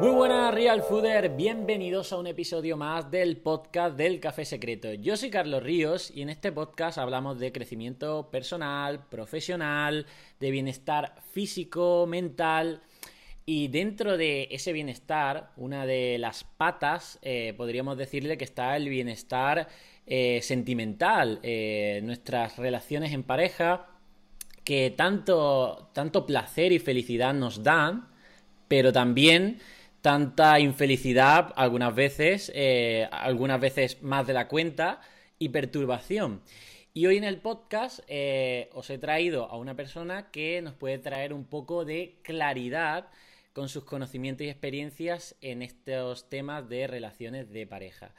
Muy 0.00 0.12
buenas 0.12 0.54
Real 0.54 0.82
Fooder, 0.82 1.28
bienvenidos 1.36 2.10
a 2.14 2.16
un 2.16 2.26
episodio 2.26 2.78
más 2.78 3.10
del 3.10 3.36
podcast 3.36 3.98
del 3.98 4.18
Café 4.18 4.46
Secreto. 4.46 4.94
Yo 4.94 5.14
soy 5.14 5.28
Carlos 5.28 5.62
Ríos 5.62 6.10
y 6.14 6.22
en 6.22 6.30
este 6.30 6.52
podcast 6.52 6.96
hablamos 6.96 7.38
de 7.38 7.52
crecimiento 7.52 8.30
personal, 8.30 9.04
profesional, 9.10 10.06
de 10.40 10.50
bienestar 10.50 11.16
físico, 11.32 12.06
mental 12.08 12.80
y 13.44 13.68
dentro 13.68 14.16
de 14.16 14.48
ese 14.50 14.72
bienestar, 14.72 15.50
una 15.58 15.84
de 15.84 16.16
las 16.16 16.44
patas, 16.44 17.18
eh, 17.20 17.52
podríamos 17.54 17.98
decirle 17.98 18.38
que 18.38 18.44
está 18.44 18.78
el 18.78 18.88
bienestar 18.88 19.68
eh, 20.06 20.40
sentimental, 20.40 21.40
eh, 21.42 22.00
nuestras 22.04 22.56
relaciones 22.56 23.12
en 23.12 23.22
pareja, 23.22 23.86
que 24.64 24.94
tanto, 24.96 25.90
tanto 25.92 26.24
placer 26.24 26.72
y 26.72 26.78
felicidad 26.78 27.34
nos 27.34 27.62
dan, 27.62 28.08
pero 28.66 28.94
también 28.94 29.58
tanta 30.00 30.58
infelicidad 30.60 31.52
algunas 31.56 31.94
veces, 31.94 32.50
eh, 32.54 33.08
algunas 33.10 33.60
veces 33.60 34.02
más 34.02 34.26
de 34.26 34.32
la 34.32 34.48
cuenta 34.48 35.00
y 35.38 35.50
perturbación. 35.50 36.42
Y 36.92 37.06
hoy 37.06 37.18
en 37.18 37.24
el 37.24 37.38
podcast 37.38 38.00
eh, 38.08 38.68
os 38.72 38.90
he 38.90 38.98
traído 38.98 39.44
a 39.44 39.56
una 39.56 39.76
persona 39.76 40.30
que 40.30 40.60
nos 40.62 40.74
puede 40.74 40.98
traer 40.98 41.32
un 41.32 41.44
poco 41.44 41.84
de 41.84 42.18
claridad 42.22 43.08
con 43.52 43.68
sus 43.68 43.84
conocimientos 43.84 44.46
y 44.46 44.50
experiencias 44.50 45.36
en 45.40 45.62
estos 45.62 46.28
temas 46.28 46.68
de 46.68 46.86
relaciones 46.86 47.50
de 47.50 47.66
pareja. 47.66 48.12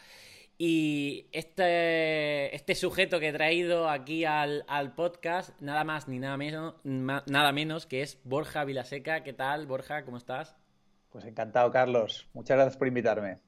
Y 0.58 1.26
este, 1.32 2.56
este 2.56 2.76
sujeto 2.76 3.20
que 3.20 3.30
he 3.30 3.34
traído 3.34 3.90
aquí 3.90 4.26
al, 4.26 4.64
al, 4.68 4.94
podcast, 4.94 5.60
nada 5.60 5.84
más 5.84 6.08
ni 6.08 6.20
nada 6.20 6.38
menos, 6.38 6.76
nada 6.84 7.52
menos 7.52 7.88
que 7.88 8.04
es 8.04 8.20
Borja 8.24 8.64
Vilaseca. 8.64 9.24
¿Qué 9.24 9.34
tal, 9.34 9.66
Borja? 9.66 10.06
¿Cómo 10.06 10.18
estás? 10.18 10.61
Pues 11.12 11.26
encantado, 11.26 11.72
Carlos. 11.72 12.28
Muchas 12.34 12.58
gracias 12.58 12.78
por 12.78 12.88
invitarme. 12.88 13.40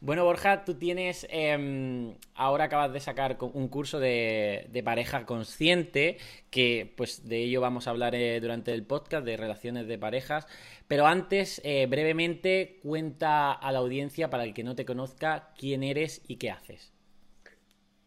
Bueno, 0.00 0.24
Borja, 0.24 0.64
tú 0.64 0.74
tienes, 0.74 1.26
eh, 1.28 2.14
ahora 2.34 2.64
acabas 2.64 2.92
de 2.92 3.00
sacar 3.00 3.36
un 3.40 3.68
curso 3.68 3.98
de, 3.98 4.68
de, 4.70 4.82
pareja 4.84 5.26
consciente, 5.26 6.18
que 6.50 6.94
pues 6.96 7.28
de 7.28 7.38
ello 7.38 7.60
vamos 7.60 7.86
a 7.86 7.90
hablar 7.90 8.14
eh, 8.14 8.40
durante 8.40 8.72
el 8.72 8.86
podcast, 8.86 9.24
de 9.24 9.36
relaciones 9.36 9.88
de 9.88 9.98
parejas, 9.98 10.46
pero 10.86 11.06
antes, 11.06 11.60
eh, 11.64 11.86
brevemente, 11.86 12.78
cuenta 12.82 13.52
a 13.52 13.72
la 13.72 13.80
audiencia, 13.80 14.30
para 14.30 14.44
el 14.44 14.54
que 14.54 14.64
no 14.64 14.76
te 14.76 14.84
conozca, 14.86 15.52
quién 15.56 15.82
eres 15.82 16.22
y 16.28 16.36
qué 16.36 16.50
haces. 16.50 16.92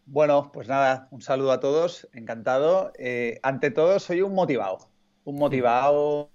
Bueno, 0.06 0.50
pues 0.54 0.68
nada, 0.68 1.08
un 1.12 1.22
saludo 1.22 1.52
a 1.52 1.60
todos, 1.60 2.08
encantado. 2.14 2.92
Eh, 2.98 3.40
ante 3.44 3.70
todo, 3.70 4.00
soy 4.00 4.22
un 4.22 4.34
motivado, 4.34 4.90
un 5.26 5.38
motivado 5.38 6.32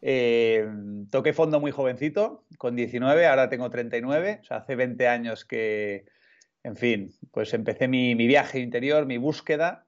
eh, 0.00 0.66
toqué 1.10 1.32
fondo 1.32 1.60
muy 1.60 1.70
jovencito, 1.70 2.44
con 2.56 2.76
19, 2.76 3.26
ahora 3.26 3.48
tengo 3.48 3.68
39, 3.70 4.40
o 4.40 4.44
sea, 4.44 4.58
hace 4.58 4.76
20 4.76 5.08
años 5.08 5.44
que, 5.44 6.04
en 6.62 6.76
fin, 6.76 7.12
pues 7.32 7.52
empecé 7.54 7.88
mi, 7.88 8.14
viaje 8.14 8.60
interior, 8.60 9.06
mi 9.06 9.16
búsqueda, 9.16 9.86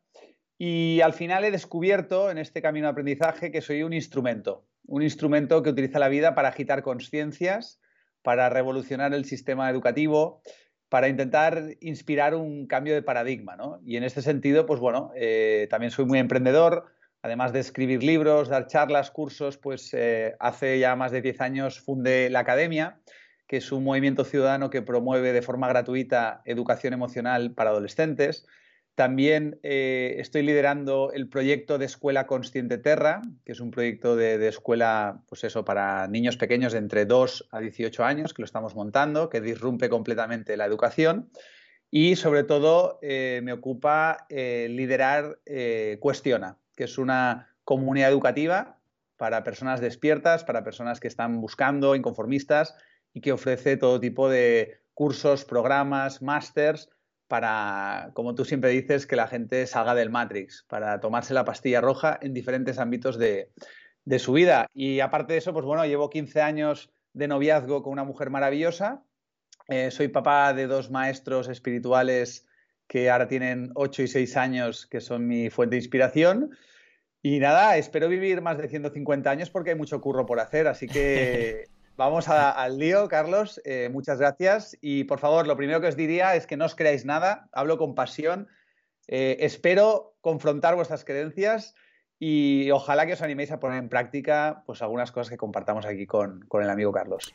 y 0.59 1.01
al 1.03 1.13
final 1.13 1.45
he 1.45 1.51
descubierto 1.51 2.31
en 2.31 2.39
este 2.39 2.61
camino 2.61 2.87
de 2.87 2.93
aprendizaje 2.93 3.51
que 3.51 3.63
soy 3.63 3.83
un 3.83 3.93
instrumento, 3.93 4.67
un 4.87 5.03
instrumento 5.03 5.63
que 5.63 5.71
utiliza 5.71 5.99
la 5.99 6.09
vida 6.09 6.35
para 6.35 6.49
agitar 6.49 6.83
conciencias, 6.83 7.81
para 8.23 8.51
revolucionar 8.51 9.15
el 9.15 9.25
sistema 9.25 9.71
educativo, 9.71 10.43
para 10.91 11.09
intentar 11.09 11.77
inspirar 11.81 12.35
un 12.35 12.67
cambio 12.67 12.95
de 12.95 13.03
paradigma, 13.03 13.57
¿no? 13.57 13.81
Y 13.85 13.97
en 13.97 14.03
este 14.03 14.23
sentido, 14.23 14.67
pues 14.67 14.81
bueno, 14.81 15.13
eh, 15.15 15.69
también 15.71 15.93
soy 15.93 16.05
muy 16.05 16.19
emprendedor, 16.19 16.87
además 17.23 17.53
de 17.53 17.61
escribir 17.61 18.03
libros, 18.03 18.49
dar 18.49 18.67
charlas, 18.67 19.11
cursos, 19.11 19.59
pues 19.59 19.93
eh, 19.95 20.35
hace 20.41 20.79
ya 20.79 20.97
más 20.97 21.13
de 21.13 21.23
10 21.23 21.41
años 21.41 21.81
fundé 21.81 22.31
la 22.31 22.41
Academia, 22.41 23.01
que 23.47 23.59
es 23.59 23.73
un 23.73 23.85
movimiento 23.85 24.25
ciudadano 24.25 24.71
que 24.71 24.83
promueve 24.83 25.33
de 25.33 25.43
forma 25.43 25.69
gratuita 25.69 26.43
educación 26.45 26.93
emocional 26.93 27.53
para 27.53 27.71
adolescentes. 27.71 28.47
También 28.95 29.59
eh, 29.63 30.17
estoy 30.19 30.43
liderando 30.43 31.11
el 31.13 31.29
proyecto 31.29 31.79
de 31.79 31.87
Escuela 31.87 32.27
Consciente 32.27 32.79
Terra, 32.79 33.23
que 33.45 33.53
es 33.53 33.61
un 33.61 33.71
proyecto 33.71 34.15
de, 34.15 34.37
de, 34.37 34.49
escuela, 34.49 35.23
pues 35.27 35.45
eso, 35.45 35.65
para 35.65 36.07
niños 36.07 36.37
pequeños 36.37 36.73
de 36.73 36.79
entre 36.79 37.07
2 37.07 37.49
a 37.51 37.61
18 37.61 38.05
años, 38.05 38.35
que 38.35 38.43
lo 38.43 38.47
estamos 38.47 38.75
montando, 38.75 39.31
que 39.31 39.41
disrumpe 39.41 39.89
completamente 39.89 40.57
la 40.57 40.67
educación. 40.67 41.31
Y 41.91 42.17
sobre 42.17 42.45
todo 42.45 42.99
eh, 43.03 43.41
me 43.43 43.53
ocupa 43.53 44.27
eh, 44.29 44.69
liderar 44.71 45.41
Cuestiona, 45.99 46.59
que 46.81 46.85
es 46.85 46.97
una 46.97 47.55
comunidad 47.63 48.09
educativa 48.09 48.79
para 49.19 49.45
personas 49.45 49.83
despiertas, 49.83 50.45
para 50.45 50.65
personas 50.65 50.99
que 50.99 51.09
están 51.09 51.39
buscando, 51.43 51.95
inconformistas, 51.95 52.75
y 53.13 53.21
que 53.21 53.33
ofrece 53.33 53.77
todo 53.77 54.01
tipo 54.01 54.31
de 54.31 54.81
cursos, 54.95 55.45
programas, 55.45 56.23
másters 56.23 56.89
para, 57.29 58.13
como 58.15 58.35
tú 58.35 58.47
siempre 58.47 58.71
dices, 58.71 59.07
que 59.07 59.15
la 59.15 59.29
gente 59.29 59.67
salga 59.67 59.95
del 59.95 60.09
Matrix, 60.09 60.65
para 60.71 61.01
tomarse 61.01 61.35
la 61.35 61.45
pastilla 61.45 61.83
roja 61.83 62.19
en 62.23 62.33
diferentes 62.33 62.79
ámbitos 62.79 63.19
de, 63.19 63.51
su 64.19 64.33
vida. 64.33 64.67
Y 64.73 65.01
aparte 65.01 65.35
de 65.35 65.41
eso, 65.41 65.53
pues 65.53 65.67
bueno, 65.67 65.85
llevo 65.85 66.09
15 66.09 66.41
años 66.41 66.91
de 67.13 67.29
noviazgo 67.29 67.83
con 67.83 67.93
una 67.93 68.05
mujer 68.05 68.31
maravillosa. 68.31 69.05
Eh, 69.69 69.91
soy 69.91 70.09
papá 70.09 70.55
de 70.55 70.67
dos 70.67 70.91
maestros 70.91 71.47
espirituales 71.49 72.47
que 72.87 73.11
ahora 73.11 73.29
tienen 73.29 73.71
8 73.75 74.03
y 74.05 74.09
6 74.09 74.37
años, 74.39 74.87
que 74.87 75.03
son 75.03 75.27
mi 75.27 75.51
fuente 75.51 75.75
de 75.75 75.83
inspiración. 75.83 76.51
Y 77.23 77.39
nada, 77.39 77.77
espero 77.77 78.09
vivir 78.09 78.41
más 78.41 78.57
de 78.59 78.69
150 78.69 79.31
años 79.31 79.51
porque 79.51 79.71
hay 79.71 79.77
mucho 79.77 80.01
curro 80.01 80.25
por 80.25 80.41
hacer, 80.41 80.67
así 80.67 80.87
que 80.87 81.67
vamos 81.97 82.29
a, 82.29 82.51
al 82.51 82.79
lío, 82.79 83.09
Carlos. 83.09 83.61
Eh, 83.65 83.91
muchas 83.93 84.19
gracias. 84.19 84.77
Y 84.81 85.05
por 85.05 85.19
favor, 85.19 85.47
lo 85.47 85.57
primero 85.57 85.81
que 85.81 85.89
os 85.89 85.97
diría 85.97 86.35
es 86.35 86.47
que 86.47 86.57
no 86.57 86.65
os 86.65 86.75
creáis 86.75 87.05
nada, 87.05 87.49
hablo 87.53 87.77
con 87.77 87.95
pasión. 87.95 88.49
Eh, 89.07 89.37
espero 89.41 90.15
confrontar 90.21 90.77
vuestras 90.77 91.05
creencias 91.05 91.75
y 92.19 92.71
ojalá 92.71 93.07
que 93.07 93.15
os 93.15 93.23
animéis 93.23 93.51
a 93.51 93.61
poner 93.61 93.79
en 93.79 93.89
práctica 93.89 94.63
pues, 94.67 94.81
algunas 94.83 95.13
cosas 95.13 95.31
que 95.31 95.37
compartamos 95.37 95.85
aquí 95.85 96.07
con, 96.07 96.41
con 96.49 96.63
el 96.63 96.71
amigo 96.71 96.93
Carlos. 96.93 97.35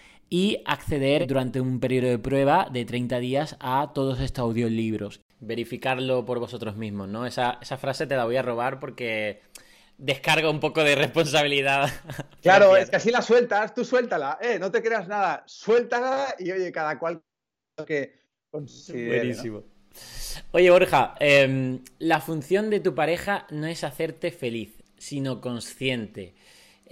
y 0.31 0.63
acceder 0.65 1.27
durante 1.27 1.59
un 1.59 1.81
periodo 1.81 2.07
de 2.07 2.17
prueba 2.17 2.69
de 2.71 2.85
30 2.85 3.19
días 3.19 3.57
a 3.59 3.91
todos 3.93 4.21
estos 4.21 4.43
audiolibros. 4.43 5.19
Verificarlo 5.41 6.23
por 6.23 6.39
vosotros 6.39 6.77
mismos, 6.77 7.09
¿no? 7.09 7.25
Esa, 7.25 7.59
esa 7.61 7.77
frase 7.77 8.07
te 8.07 8.15
la 8.15 8.23
voy 8.23 8.37
a 8.37 8.41
robar 8.41 8.79
porque 8.79 9.41
descarga 9.97 10.49
un 10.49 10.61
poco 10.61 10.83
de 10.85 10.95
responsabilidad. 10.95 11.89
Claro, 12.41 12.75
es 12.75 12.89
que 12.89 12.95
así 12.95 13.11
la 13.11 13.21
sueltas, 13.21 13.75
tú 13.75 13.85
suéltala, 13.85 14.39
eh, 14.41 14.57
no 14.57 14.71
te 14.71 14.81
creas 14.81 15.07
nada, 15.07 15.43
suéltala 15.45 16.33
y 16.39 16.51
oye, 16.51 16.71
cada 16.71 16.97
cual 16.97 17.21
que 17.85 18.21
considere, 18.49 19.17
Buenísimo. 19.17 19.59
¿no? 19.59 19.65
Oye, 20.53 20.71
Borja, 20.71 21.13
eh, 21.19 21.79
la 21.99 22.21
función 22.21 22.69
de 22.69 22.79
tu 22.79 22.95
pareja 22.95 23.45
no 23.51 23.67
es 23.67 23.83
hacerte 23.83 24.31
feliz, 24.31 24.81
sino 24.97 25.41
consciente. 25.41 26.35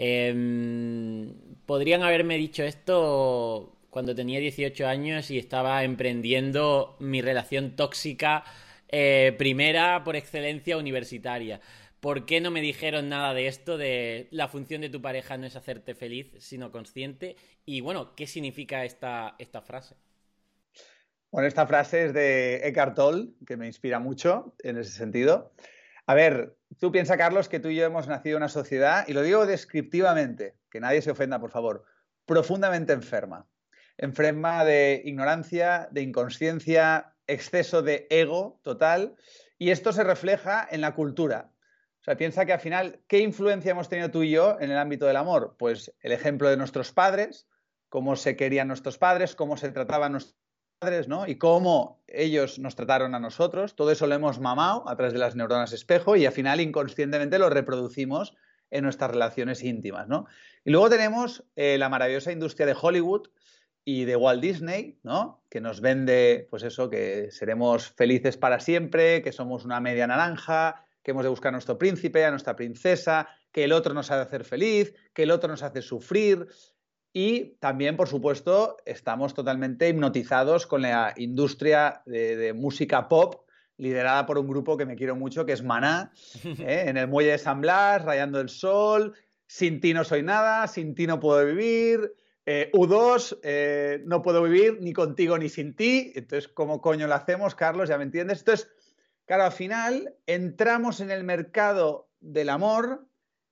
Eh, 0.02 1.34
podrían 1.66 2.04
haberme 2.04 2.38
dicho 2.38 2.64
esto 2.64 3.76
cuando 3.90 4.16
tenía 4.16 4.40
18 4.40 4.88
años 4.88 5.30
y 5.30 5.38
estaba 5.38 5.84
emprendiendo 5.84 6.96
mi 7.02 7.22
relación 7.22 7.76
tóxica 7.76 8.46
eh, 8.88 9.36
primera 9.38 10.06
por 10.06 10.16
excelencia 10.16 10.78
universitaria. 10.78 11.60
¿Por 12.00 12.26
qué 12.26 12.40
no 12.40 12.50
me 12.50 12.62
dijeron 12.62 13.10
nada 13.10 13.34
de 13.34 13.48
esto, 13.48 13.78
de 13.78 14.30
la 14.32 14.48
función 14.48 14.80
de 14.80 14.90
tu 14.90 15.02
pareja 15.02 15.38
no 15.38 15.46
es 15.46 15.58
hacerte 15.58 15.96
feliz, 15.96 16.32
sino 16.40 16.72
consciente? 16.72 17.36
Y 17.66 17.82
bueno, 17.82 18.16
¿qué 18.16 18.26
significa 18.26 18.86
esta, 18.86 19.36
esta 19.38 19.62
frase? 19.62 19.98
Bueno, 21.30 21.50
esta 21.50 21.68
frase 21.68 22.06
es 22.06 22.14
de 22.14 22.66
Eckhart 22.66 22.96
Tolle, 22.96 23.32
que 23.46 23.58
me 23.58 23.68
inspira 23.68 24.00
mucho 24.00 24.56
en 24.64 24.78
ese 24.78 24.92
sentido. 24.92 25.52
A 26.10 26.16
ver, 26.16 26.58
tú 26.80 26.92
piensas, 26.92 27.18
Carlos, 27.18 27.50
que 27.50 27.60
tú 27.60 27.68
y 27.68 27.76
yo 27.76 27.86
hemos 27.86 28.08
nacido 28.08 28.38
en 28.38 28.42
una 28.42 28.50
sociedad, 28.50 29.08
y 29.08 29.14
lo 29.14 29.22
digo 29.22 29.46
descriptivamente, 29.46 30.56
que 30.72 30.80
nadie 30.80 31.04
se 31.04 31.12
ofenda, 31.12 31.40
por 31.40 31.52
favor, 31.52 31.86
profundamente 32.26 32.94
enferma. 32.94 33.48
Enferma 33.96 34.66
de 34.66 35.04
ignorancia, 35.06 35.88
de 35.92 36.02
inconsciencia, 36.02 37.14
exceso 37.28 37.84
de 37.84 38.08
ego 38.10 38.60
total, 38.64 39.18
y 39.60 39.70
esto 39.70 39.94
se 39.94 40.04
refleja 40.04 40.68
en 40.72 40.82
la 40.82 40.96
cultura. 40.96 41.52
O 42.02 42.04
sea, 42.04 42.18
piensa 42.18 42.44
que 42.44 42.54
al 42.54 42.60
final, 42.60 43.04
¿qué 43.08 43.20
influencia 43.20 43.70
hemos 43.70 43.88
tenido 43.88 44.10
tú 44.10 44.24
y 44.24 44.32
yo 44.32 44.58
en 44.60 44.72
el 44.72 44.80
ámbito 44.80 45.06
del 45.06 45.18
amor? 45.18 45.58
Pues 45.60 45.94
el 46.02 46.12
ejemplo 46.12 46.50
de 46.50 46.58
nuestros 46.58 46.92
padres, 46.92 47.48
cómo 47.88 48.16
se 48.16 48.36
querían 48.36 48.68
nuestros 48.68 48.98
padres, 48.98 49.36
cómo 49.36 49.58
se 49.58 49.70
trataban 49.70 50.14
nuestros 50.14 50.39
padres, 50.80 51.10
¿no? 51.10 51.28
Y 51.28 51.36
cómo 51.36 52.02
ellos 52.08 52.58
nos 52.58 52.76
trataron 52.76 53.14
a 53.14 53.20
nosotros. 53.20 53.76
Todo 53.76 53.92
eso 53.92 54.08
lo 54.08 54.16
hemos 54.16 54.40
mamado 54.40 54.88
a 54.88 54.96
través 54.96 55.12
de 55.14 55.20
las 55.20 55.36
neuronas 55.36 55.74
espejo 55.74 56.16
y 56.16 56.26
al 56.26 56.32
final 56.32 56.62
inconscientemente 56.62 57.38
lo 57.38 57.50
reproducimos 57.50 58.36
en 58.72 58.84
nuestras 58.86 59.12
relaciones 59.12 59.62
íntimas, 59.64 60.08
¿no? 60.08 60.26
Y 60.64 60.72
luego 60.72 60.90
tenemos 60.90 61.44
eh, 61.56 61.78
la 61.78 61.90
maravillosa 61.90 62.32
industria 62.32 62.66
de 62.66 62.78
Hollywood 62.80 63.28
y 63.84 64.06
de 64.06 64.16
Walt 64.16 64.42
Disney, 64.42 65.00
¿no? 65.04 65.44
Que 65.50 65.60
nos 65.60 65.82
vende, 65.82 66.48
pues 66.50 66.64
eso, 66.64 66.90
que 66.90 67.30
seremos 67.32 67.90
felices 67.90 68.38
para 68.38 68.60
siempre, 68.62 69.22
que 69.22 69.34
somos 69.34 69.66
una 69.66 69.82
media 69.82 70.08
naranja, 70.08 70.86
que 71.04 71.12
hemos 71.12 71.24
de 71.24 71.30
buscar 71.30 71.50
a 71.50 71.54
nuestro 71.54 71.78
príncipe, 71.78 72.24
a 72.24 72.32
nuestra 72.32 72.56
princesa, 72.56 73.28
que 73.52 73.66
el 73.66 73.74
otro 73.74 73.94
nos 73.94 74.12
ha 74.12 74.16
de 74.16 74.22
hacer 74.22 74.46
feliz, 74.46 74.94
que 75.14 75.24
el 75.24 75.32
otro 75.32 75.50
nos 75.50 75.64
hace 75.64 75.82
sufrir. 75.82 76.48
Y 77.12 77.56
también, 77.60 77.98
por 77.98 78.08
supuesto, 78.08 78.78
estamos 78.86 79.34
totalmente 79.34 79.90
hipnotizados 79.90 80.68
con 80.68 80.84
la 80.84 81.14
industria 81.18 82.02
de, 82.06 82.54
música 82.54 83.08
pop 83.08 83.46
liderada 83.78 84.26
por 84.26 84.38
un 84.38 84.48
grupo 84.48 84.78
que 84.78 84.86
me 84.86 84.96
quiero 84.96 85.16
mucho, 85.16 85.46
que 85.46 85.54
es 85.54 85.64
Maná, 85.64 86.12
¿eh? 86.44 86.84
en 86.88 86.98
el 86.98 87.08
muelle 87.08 87.32
de 87.32 87.38
San 87.38 87.62
Blas, 87.62 88.04
rayando 88.04 88.40
el 88.42 88.50
sol, 88.50 89.14
sin 89.48 89.80
ti 89.80 89.94
no 89.94 90.04
soy 90.04 90.22
nada, 90.22 90.68
sin 90.68 90.94
ti 90.94 91.08
no 91.08 91.20
puedo 91.20 91.46
vivir, 91.46 92.14
eh, 92.46 92.70
U2, 92.74 93.40
eh, 93.44 94.04
no 94.06 94.22
puedo 94.22 94.44
vivir 94.44 94.80
ni 94.82 94.94
contigo 94.94 95.38
ni 95.38 95.50
sin 95.50 95.76
ti, 95.76 96.12
entonces, 96.16 96.48
¿cómo 96.50 96.82
coño 96.82 97.08
lo 97.08 97.16
hacemos, 97.16 97.56
Carlos? 97.56 97.90
¿Ya 97.90 97.98
me 97.98 98.04
entiendes? 98.04 98.40
Entonces, 98.40 98.70
claro, 99.26 99.46
al 99.46 99.52
final 99.52 100.14
entramos 100.28 101.00
en 101.00 101.10
el 101.10 101.24
mercado 101.24 102.10
del 102.20 102.50
amor 102.50 103.09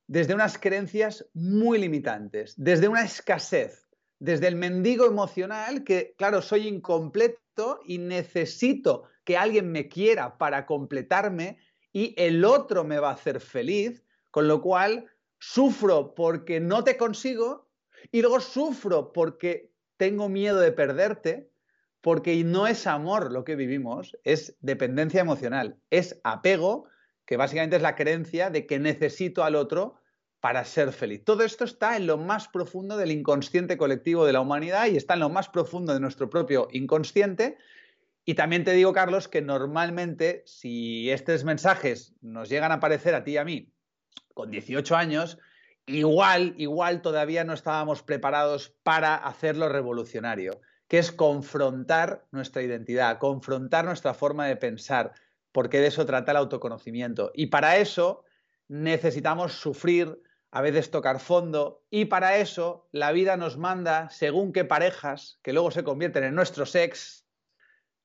desde 0.08 0.34
unas 0.34 0.58
creencias 0.58 1.26
muy 1.34 1.78
limitantes, 1.78 2.54
desde 2.58 2.88
una 2.88 3.04
escasez, 3.04 3.88
desde 4.20 4.48
el 4.48 4.56
mendigo 4.56 5.06
emocional 5.06 5.84
que, 5.84 6.16
claro, 6.18 6.42
soy 6.42 6.68
incompleto 6.68 7.80
y 7.86 7.98
necesito 7.98 9.04
que 9.24 9.38
alguien 9.38 9.72
me 9.72 9.90
quiera 9.90 10.38
para 10.38 10.66
completarme 10.66 11.60
y 11.92 12.14
el 12.18 12.46
otro 12.46 12.84
me 12.84 13.00
va 13.00 13.10
a 13.10 13.14
hacer 13.14 13.40
feliz, 13.42 14.04
con 14.32 14.48
lo 14.48 14.62
cual 14.62 15.08
sufro 15.40 16.16
porque 16.16 16.60
no 16.60 16.84
te 16.84 16.98
consigo 16.98 17.68
y 18.12 18.22
luego 18.22 18.40
sufro 18.40 19.12
porque 19.12 19.72
tengo 19.98 20.30
miedo 20.30 20.60
de 20.60 20.72
perderte, 20.72 21.50
porque 22.02 22.44
no 22.44 22.68
es 22.68 22.88
amor 22.88 23.32
lo 23.32 23.44
que 23.44 23.56
vivimos, 23.56 24.16
es 24.24 24.56
dependencia 24.62 25.22
emocional, 25.22 25.78
es 25.90 26.20
apego 26.24 26.86
que 27.28 27.38
básicamente 27.38 27.76
es 27.76 27.82
la 27.84 27.96
creencia 27.96 28.50
de 28.50 28.66
que 28.66 28.80
necesito 28.80 29.44
al 29.44 29.56
otro 29.56 30.00
para 30.40 30.64
ser 30.64 30.94
feliz. 30.94 31.24
Todo 31.26 31.44
esto 31.44 31.66
está 31.66 31.98
en 31.98 32.08
lo 32.08 32.18
más 32.18 32.48
profundo 32.48 32.96
del 32.96 33.12
inconsciente 33.12 33.78
colectivo 33.78 34.26
de 34.26 34.34
la 34.34 34.40
humanidad 34.40 34.88
y 34.88 34.96
está 34.96 35.16
en 35.16 35.20
lo 35.20 35.30
más 35.30 35.50
profundo 35.50 35.94
de 35.94 36.00
nuestro 36.00 36.30
propio 36.30 36.70
inconsciente. 36.72 37.58
Y 38.24 38.36
también 38.36 38.64
te 38.64 38.72
digo, 38.72 38.94
Carlos, 38.94 39.28
que 39.28 39.42
normalmente 39.42 40.44
si 40.46 41.12
estos 41.12 41.44
mensajes 41.44 42.16
nos 42.22 42.48
llegan 42.50 42.72
a 42.72 42.76
aparecer 42.76 43.14
a 43.14 43.24
ti 43.24 43.32
y 43.32 43.38
a 43.38 43.46
mí 43.46 43.74
con 44.34 44.50
18 44.50 44.96
años, 44.96 45.38
igual, 45.86 46.54
igual 46.58 47.02
todavía 47.02 47.44
no 47.44 47.54
estábamos 47.54 48.04
preparados 48.04 48.74
para 48.84 49.16
hacerlo 49.16 49.68
revolucionario, 49.68 50.62
que 50.88 51.00
es 51.00 51.12
confrontar 51.12 52.26
nuestra 52.32 52.62
identidad, 52.62 53.18
confrontar 53.18 53.84
nuestra 53.84 54.14
forma 54.14 54.46
de 54.46 54.56
pensar, 54.56 55.14
porque 55.58 55.82
de 55.82 55.88
eso 55.88 56.06
trata 56.06 56.34
el 56.34 56.38
autoconocimiento. 56.38 57.32
Y 57.34 57.48
para 57.48 57.78
eso 57.78 58.24
necesitamos 58.68 59.54
sufrir, 59.54 60.22
a 60.52 60.62
veces 60.62 60.92
tocar 60.92 61.20
fondo, 61.20 61.84
y 61.90 62.06
para 62.06 62.38
eso 62.38 62.88
la 62.92 63.12
vida 63.12 63.38
nos 63.38 63.58
manda, 63.58 64.08
según 64.12 64.54
qué 64.54 64.66
parejas, 64.66 65.40
que 65.42 65.54
luego 65.54 65.72
se 65.72 65.84
convierten 65.84 66.26
en 66.26 66.36
nuestros 66.36 66.76
ex, 66.76 67.26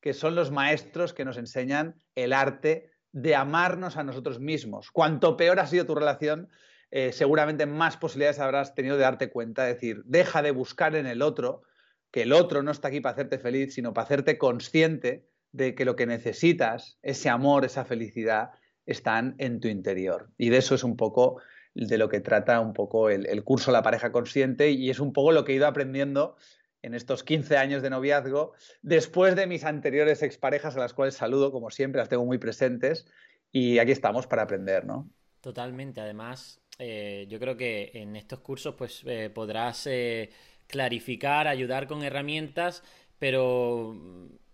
que 0.00 0.14
son 0.14 0.34
los 0.34 0.50
maestros 0.50 1.12
que 1.12 1.26
nos 1.26 1.36
enseñan 1.36 2.02
el 2.14 2.32
arte 2.32 2.90
de 3.12 3.36
amarnos 3.36 3.98
a 3.98 4.02
nosotros 4.02 4.40
mismos. 4.40 4.90
Cuanto 4.90 5.36
peor 5.36 5.60
ha 5.60 5.66
sido 5.66 5.84
tu 5.84 5.94
relación, 5.94 6.48
eh, 6.90 7.12
seguramente 7.12 7.66
más 7.66 7.98
posibilidades 7.98 8.38
habrás 8.38 8.74
tenido 8.74 8.96
de 8.96 9.02
darte 9.02 9.28
cuenta, 9.28 9.68
es 9.68 9.74
decir, 9.74 10.00
deja 10.06 10.40
de 10.40 10.52
buscar 10.52 10.96
en 10.96 11.04
el 11.04 11.20
otro, 11.20 11.64
que 12.10 12.22
el 12.22 12.32
otro 12.32 12.62
no 12.62 12.70
está 12.70 12.88
aquí 12.88 13.02
para 13.02 13.12
hacerte 13.12 13.38
feliz, 13.38 13.74
sino 13.74 13.92
para 13.92 14.06
hacerte 14.06 14.38
consciente 14.38 15.28
de 15.52 15.74
que 15.74 15.84
lo 15.84 15.96
que 15.96 16.06
necesitas, 16.06 16.98
ese 17.02 17.28
amor, 17.28 17.64
esa 17.64 17.84
felicidad, 17.84 18.50
están 18.86 19.34
en 19.38 19.60
tu 19.60 19.68
interior. 19.68 20.30
Y 20.38 20.48
de 20.48 20.58
eso 20.58 20.74
es 20.74 20.82
un 20.82 20.96
poco 20.96 21.40
de 21.74 21.98
lo 21.98 22.08
que 22.08 22.20
trata 22.20 22.60
un 22.60 22.72
poco 22.72 23.08
el, 23.08 23.44
curso 23.44 23.72
La 23.72 23.82
pareja 23.82 24.12
consciente 24.12 24.70
y 24.70 24.90
es 24.90 25.00
un 25.00 25.12
poco 25.12 25.32
lo 25.32 25.44
que 25.44 25.52
he 25.52 25.56
ido 25.56 25.66
aprendiendo 25.66 26.36
en 26.82 26.94
estos 26.94 27.22
15 27.22 27.56
años 27.56 27.82
de 27.82 27.90
noviazgo, 27.90 28.54
después 28.82 29.36
de 29.36 29.46
mis 29.46 29.62
anteriores 29.62 30.22
exparejas 30.22 30.76
a 30.76 30.80
las 30.80 30.92
cuales 30.92 31.14
saludo, 31.14 31.52
como 31.52 31.70
siempre, 31.70 32.00
las 32.00 32.08
tengo 32.08 32.24
muy 32.24 32.38
presentes 32.38 33.06
y 33.52 33.78
aquí 33.78 33.92
estamos 33.92 34.26
para 34.26 34.42
aprender, 34.42 34.84
¿no? 34.84 35.08
Totalmente, 35.40 36.00
además, 36.00 36.60
eh, 36.78 37.26
yo 37.28 37.38
creo 37.38 37.56
que 37.56 37.92
en 37.94 38.16
estos 38.16 38.40
cursos 38.40 38.74
pues 38.74 39.02
eh, 39.06 39.30
podrás 39.32 39.86
eh, 39.86 40.30
clarificar, 40.66 41.46
ayudar 41.46 41.86
con 41.86 42.02
herramientas, 42.02 42.82
pero 43.18 43.96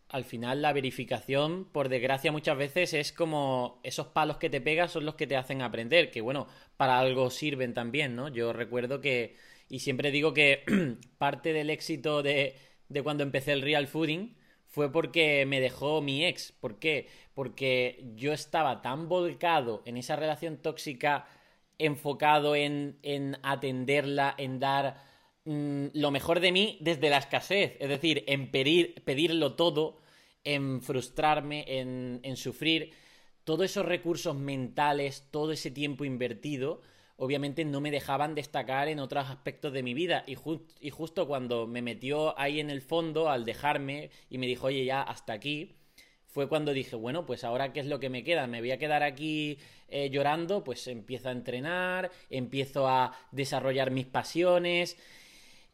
al 0.08 0.24
final 0.24 0.62
la 0.62 0.72
verificación, 0.72 1.66
por 1.66 1.88
desgracia, 1.88 2.32
muchas 2.32 2.56
veces 2.56 2.94
es 2.94 3.12
como 3.12 3.80
esos 3.82 4.08
palos 4.08 4.38
que 4.38 4.50
te 4.50 4.60
pegas 4.60 4.92
son 4.92 5.04
los 5.04 5.14
que 5.16 5.26
te 5.26 5.36
hacen 5.36 5.62
aprender, 5.62 6.10
que 6.10 6.20
bueno, 6.20 6.46
para 6.76 6.98
algo 6.98 7.30
sirven 7.30 7.74
también, 7.74 8.16
¿no? 8.16 8.28
Yo 8.28 8.52
recuerdo 8.52 9.00
que 9.00 9.36
y 9.68 9.80
siempre 9.80 10.10
digo 10.10 10.32
que 10.34 10.64
parte 11.18 11.52
del 11.52 11.70
éxito 11.70 12.22
de, 12.22 12.56
de 12.88 13.02
cuando 13.02 13.22
empecé 13.22 13.52
el 13.52 13.62
real 13.62 13.86
fooding 13.86 14.36
fue 14.66 14.92
porque 14.92 15.44
me 15.46 15.60
dejó 15.60 16.00
mi 16.02 16.24
ex. 16.24 16.52
¿Por 16.52 16.78
qué? 16.78 17.08
Porque 17.34 18.04
yo 18.16 18.32
estaba 18.32 18.82
tan 18.82 19.08
volcado 19.08 19.82
en 19.86 19.96
esa 19.96 20.16
relación 20.16 20.58
tóxica, 20.58 21.26
enfocado 21.78 22.56
en, 22.56 22.98
en 23.02 23.38
atenderla, 23.42 24.34
en 24.38 24.58
dar 24.60 25.07
mm, 25.48 25.86
lo 25.94 26.10
mejor 26.10 26.40
de 26.40 26.52
mí 26.52 26.78
desde 26.80 27.10
la 27.10 27.18
escasez. 27.18 27.76
Es 27.80 27.88
decir, 27.88 28.24
en 28.26 28.50
pedir, 28.50 29.02
pedirlo 29.04 29.54
todo, 29.54 29.98
en 30.44 30.82
frustrarme, 30.82 31.64
en, 31.66 32.20
en 32.22 32.36
sufrir. 32.36 32.92
Todos 33.44 33.64
esos 33.64 33.86
recursos 33.86 34.36
mentales, 34.36 35.26
todo 35.30 35.52
ese 35.52 35.70
tiempo 35.70 36.04
invertido, 36.04 36.82
obviamente 37.16 37.64
no 37.64 37.80
me 37.80 37.90
dejaban 37.90 38.34
destacar 38.34 38.88
en 38.88 39.00
otros 39.00 39.28
aspectos 39.28 39.72
de 39.72 39.82
mi 39.82 39.94
vida. 39.94 40.24
Y, 40.26 40.36
y 40.80 40.90
justo 40.90 41.26
cuando 41.26 41.66
me 41.66 41.82
metió 41.82 42.38
ahí 42.38 42.60
en 42.60 42.70
el 42.70 42.82
fondo, 42.82 43.30
al 43.30 43.44
dejarme, 43.44 44.10
y 44.30 44.38
me 44.38 44.46
dijo, 44.46 44.66
oye, 44.66 44.84
ya, 44.84 45.02
hasta 45.02 45.32
aquí, 45.32 45.78
fue 46.28 46.48
cuando 46.48 46.72
dije, 46.72 46.94
bueno, 46.94 47.24
pues 47.26 47.42
ahora 47.42 47.72
qué 47.72 47.80
es 47.80 47.86
lo 47.86 47.98
que 47.98 48.10
me 48.10 48.22
queda, 48.22 48.46
me 48.46 48.60
voy 48.60 48.70
a 48.70 48.78
quedar 48.78 49.02
aquí 49.02 49.58
eh, 49.88 50.10
llorando, 50.10 50.62
pues 50.62 50.86
empiezo 50.86 51.30
a 51.30 51.32
entrenar, 51.32 52.10
empiezo 52.28 52.86
a 52.86 53.12
desarrollar 53.32 53.90
mis 53.90 54.06
pasiones, 54.06 54.98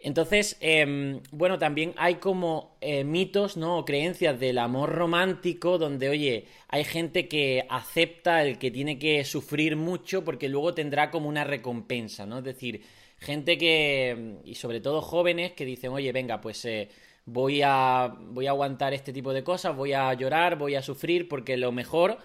entonces, 0.04 0.58
em, 0.60 1.22
bueno, 1.30 1.58
también 1.58 1.94
hay 1.96 2.16
como 2.16 2.76
eh, 2.82 3.04
mitos, 3.04 3.56
¿no? 3.56 3.78
O 3.78 3.84
creencias 3.86 4.38
del 4.38 4.58
amor 4.58 4.90
romántico, 4.90 5.78
donde, 5.78 6.10
oye, 6.10 6.44
hay 6.68 6.84
gente 6.84 7.26
que 7.26 7.66
acepta 7.70 8.42
el 8.44 8.58
que 8.58 8.70
tiene 8.70 8.98
que 8.98 9.24
sufrir 9.24 9.76
mucho 9.76 10.22
porque 10.22 10.50
luego 10.50 10.74
tendrá 10.74 11.10
como 11.10 11.26
una 11.26 11.44
recompensa, 11.44 12.26
¿no? 12.26 12.38
Es 12.38 12.44
decir, 12.44 12.82
gente 13.18 13.56
que, 13.56 14.40
y 14.44 14.56
sobre 14.56 14.82
todo 14.82 15.00
jóvenes, 15.00 15.52
que 15.52 15.64
dicen, 15.64 15.90
oye, 15.90 16.12
venga, 16.12 16.38
pues 16.42 16.62
eh, 16.66 16.90
voy, 17.24 17.62
a, 17.64 18.14
voy 18.20 18.46
a 18.46 18.50
aguantar 18.50 18.92
este 18.92 19.10
tipo 19.10 19.32
de 19.32 19.42
cosas, 19.42 19.74
voy 19.74 19.94
a 19.94 20.12
llorar, 20.12 20.58
voy 20.58 20.74
a 20.74 20.82
sufrir, 20.82 21.28
porque 21.28 21.56
lo 21.56 21.72
mejor 21.72 22.18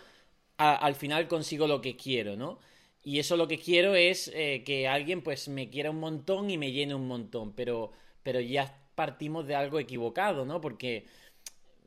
al 0.58 0.96
final 0.96 1.30
consigo 1.30 1.66
lo 1.68 1.80
que 1.82 1.96
quiero, 1.96 2.36
¿no? 2.36 2.60
Y 3.04 3.20
eso 3.20 3.38
lo 3.38 3.48
que 3.48 3.58
quiero 3.58 3.96
es 3.96 4.30
eh, 4.34 4.64
que 4.66 4.88
alguien 4.88 5.22
pues 5.22 5.48
me 5.48 5.70
quiera 5.70 5.90
un 5.90 6.00
montón 6.00 6.50
y 6.50 6.58
me 6.58 6.72
llene 6.72 6.96
un 6.96 7.08
montón, 7.08 7.54
pero, 7.54 7.92
pero 8.24 8.40
ya 8.40 8.76
partimos 8.96 9.48
de 9.48 9.56
algo 9.56 9.80
equivocado, 9.80 10.46
¿no? 10.46 10.60
Porque 10.60 11.06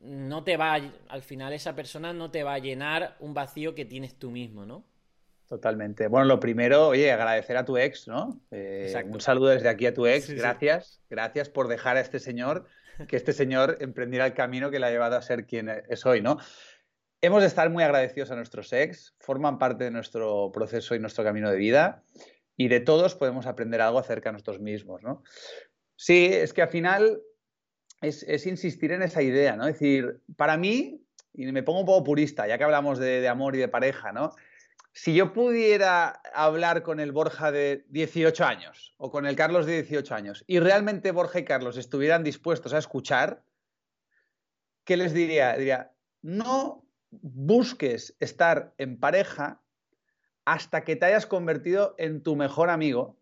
no 0.01 0.43
te 0.43 0.57
va, 0.57 0.79
al 1.07 1.21
final 1.21 1.53
esa 1.53 1.75
persona 1.75 2.13
no 2.13 2.31
te 2.31 2.43
va 2.43 2.55
a 2.55 2.59
llenar 2.59 3.15
un 3.19 3.33
vacío 3.33 3.75
que 3.75 3.85
tienes 3.85 4.15
tú 4.15 4.31
mismo, 4.31 4.65
¿no? 4.65 4.83
Totalmente. 5.47 6.07
Bueno, 6.07 6.25
lo 6.25 6.39
primero, 6.39 6.87
oye, 6.87 7.11
agradecer 7.11 7.57
a 7.57 7.65
tu 7.65 7.77
ex, 7.77 8.07
¿no? 8.07 8.39
Eh, 8.49 8.91
un 9.05 9.21
saludo 9.21 9.49
desde 9.49 9.69
aquí 9.69 9.85
a 9.85 9.93
tu 9.93 10.07
ex. 10.07 10.29
gracias, 10.31 10.99
gracias 11.09 11.49
por 11.49 11.67
dejar 11.67 11.97
a 11.97 12.01
este 12.01 12.19
señor, 12.19 12.65
que 13.07 13.15
este 13.15 13.33
señor 13.33 13.77
emprendiera 13.79 14.25
el 14.25 14.33
camino 14.33 14.71
que 14.71 14.79
le 14.79 14.87
ha 14.87 14.91
llevado 14.91 15.15
a 15.15 15.21
ser 15.21 15.45
quien 15.45 15.69
es 15.69 16.05
hoy, 16.05 16.21
¿no? 16.21 16.39
Hemos 17.25 17.39
de 17.39 17.47
estar 17.47 17.69
muy 17.69 17.85
agradecidos 17.85 18.31
a 18.31 18.35
nuestros 18.35 18.73
ex, 18.73 19.15
forman 19.17 19.57
parte 19.57 19.85
de 19.85 19.91
nuestro 19.91 20.51
proceso 20.51 20.93
y 20.93 20.99
nuestro 20.99 21.23
camino 21.23 21.49
de 21.49 21.55
vida 21.55 22.03
y 22.57 22.67
de 22.67 22.81
todos 22.81 23.15
podemos 23.15 23.45
aprender 23.45 23.79
algo 23.79 23.97
acerca 23.97 24.27
de 24.27 24.33
nosotros 24.33 24.59
mismos, 24.59 25.03
¿no? 25.03 25.23
Sí, 25.95 26.25
es 26.25 26.51
que 26.51 26.63
al 26.63 26.67
final 26.67 27.21
es, 28.01 28.45
insistir 28.45 28.91
en 28.91 29.03
esa 29.03 29.21
idea, 29.21 29.55
¿no? 29.55 29.65
Es 29.69 29.75
decir, 29.75 30.21
para 30.35 30.57
mí, 30.57 31.01
y 31.31 31.49
me 31.53 31.63
pongo 31.63 31.79
un 31.79 31.85
poco 31.85 32.03
purista, 32.03 32.45
ya 32.45 32.57
que 32.57 32.65
hablamos 32.65 32.99
de, 32.99 33.25
amor 33.29 33.55
y 33.55 33.59
de 33.59 33.69
pareja, 33.69 34.11
¿no? 34.11 34.31
si 34.91 35.15
yo 35.15 35.31
pudiera 35.31 36.21
hablar 36.33 36.83
con 36.83 36.99
el 36.99 37.13
Borja 37.13 37.53
de 37.53 37.85
18 37.87 38.43
años 38.43 38.95
o 38.97 39.09
con 39.09 39.25
el 39.25 39.37
Carlos 39.37 39.65
de 39.65 39.81
18 39.81 40.13
años 40.13 40.43
y 40.45 40.59
realmente 40.59 41.11
Borja 41.11 41.39
y 41.39 41.45
Carlos 41.45 41.77
estuvieran 41.77 42.25
dispuestos 42.25 42.73
a 42.73 42.79
escuchar, 42.79 43.43
¿qué 44.83 44.97
les 44.97 45.13
diría? 45.13 45.55
Diría, 45.55 45.93
no 46.21 46.82
busques 47.21 48.15
estar 48.19 48.73
en 48.77 48.99
pareja 48.99 49.61
hasta 50.45 50.83
que 50.83 50.95
te 50.95 51.05
hayas 51.05 51.25
convertido 51.25 51.95
en 51.97 52.21
tu 52.21 52.35
mejor 52.35 52.69
amigo, 52.69 53.17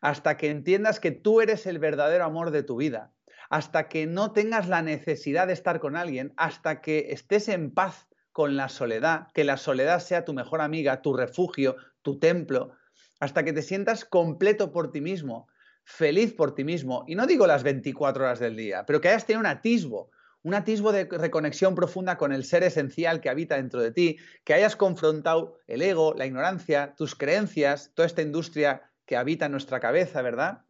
hasta 0.00 0.36
que 0.36 0.50
entiendas 0.50 1.00
que 1.00 1.10
tú 1.10 1.40
eres 1.40 1.66
el 1.66 1.78
verdadero 1.78 2.24
amor 2.24 2.50
de 2.50 2.62
tu 2.62 2.76
vida, 2.76 3.12
hasta 3.48 3.88
que 3.88 4.06
no 4.06 4.32
tengas 4.32 4.68
la 4.68 4.82
necesidad 4.82 5.46
de 5.46 5.52
estar 5.52 5.80
con 5.80 5.96
alguien, 5.96 6.34
hasta 6.36 6.80
que 6.80 7.06
estés 7.10 7.48
en 7.48 7.72
paz 7.72 8.08
con 8.32 8.56
la 8.56 8.68
soledad, 8.68 9.28
que 9.32 9.44
la 9.44 9.56
soledad 9.56 10.00
sea 10.00 10.24
tu 10.24 10.34
mejor 10.34 10.60
amiga, 10.60 11.00
tu 11.00 11.16
refugio, 11.16 11.76
tu 12.02 12.18
templo, 12.18 12.72
hasta 13.20 13.44
que 13.44 13.52
te 13.52 13.62
sientas 13.62 14.04
completo 14.04 14.72
por 14.72 14.90
ti 14.90 15.00
mismo, 15.00 15.48
feliz 15.84 16.34
por 16.34 16.54
ti 16.54 16.64
mismo, 16.64 17.04
y 17.06 17.14
no 17.14 17.26
digo 17.26 17.46
las 17.46 17.62
24 17.62 18.24
horas 18.24 18.38
del 18.38 18.56
día, 18.56 18.84
pero 18.84 19.00
que 19.00 19.08
hayas 19.08 19.24
tenido 19.24 19.40
un 19.40 19.46
atisbo, 19.46 20.10
un 20.42 20.54
atisbo 20.54 20.92
de 20.92 21.04
reconexión 21.04 21.74
profunda 21.74 22.18
con 22.18 22.32
el 22.32 22.44
ser 22.44 22.62
esencial 22.62 23.20
que 23.20 23.28
habita 23.28 23.56
dentro 23.56 23.80
de 23.82 23.90
ti, 23.90 24.18
que 24.44 24.54
hayas 24.54 24.76
confrontado 24.76 25.58
el 25.66 25.82
ego, 25.82 26.14
la 26.14 26.26
ignorancia, 26.26 26.94
tus 26.96 27.14
creencias, 27.14 27.92
toda 27.94 28.06
esta 28.06 28.22
industria 28.22 28.90
que 29.06 29.16
habita 29.16 29.46
en 29.46 29.52
nuestra 29.52 29.80
cabeza, 29.80 30.22
¿verdad? 30.22 30.62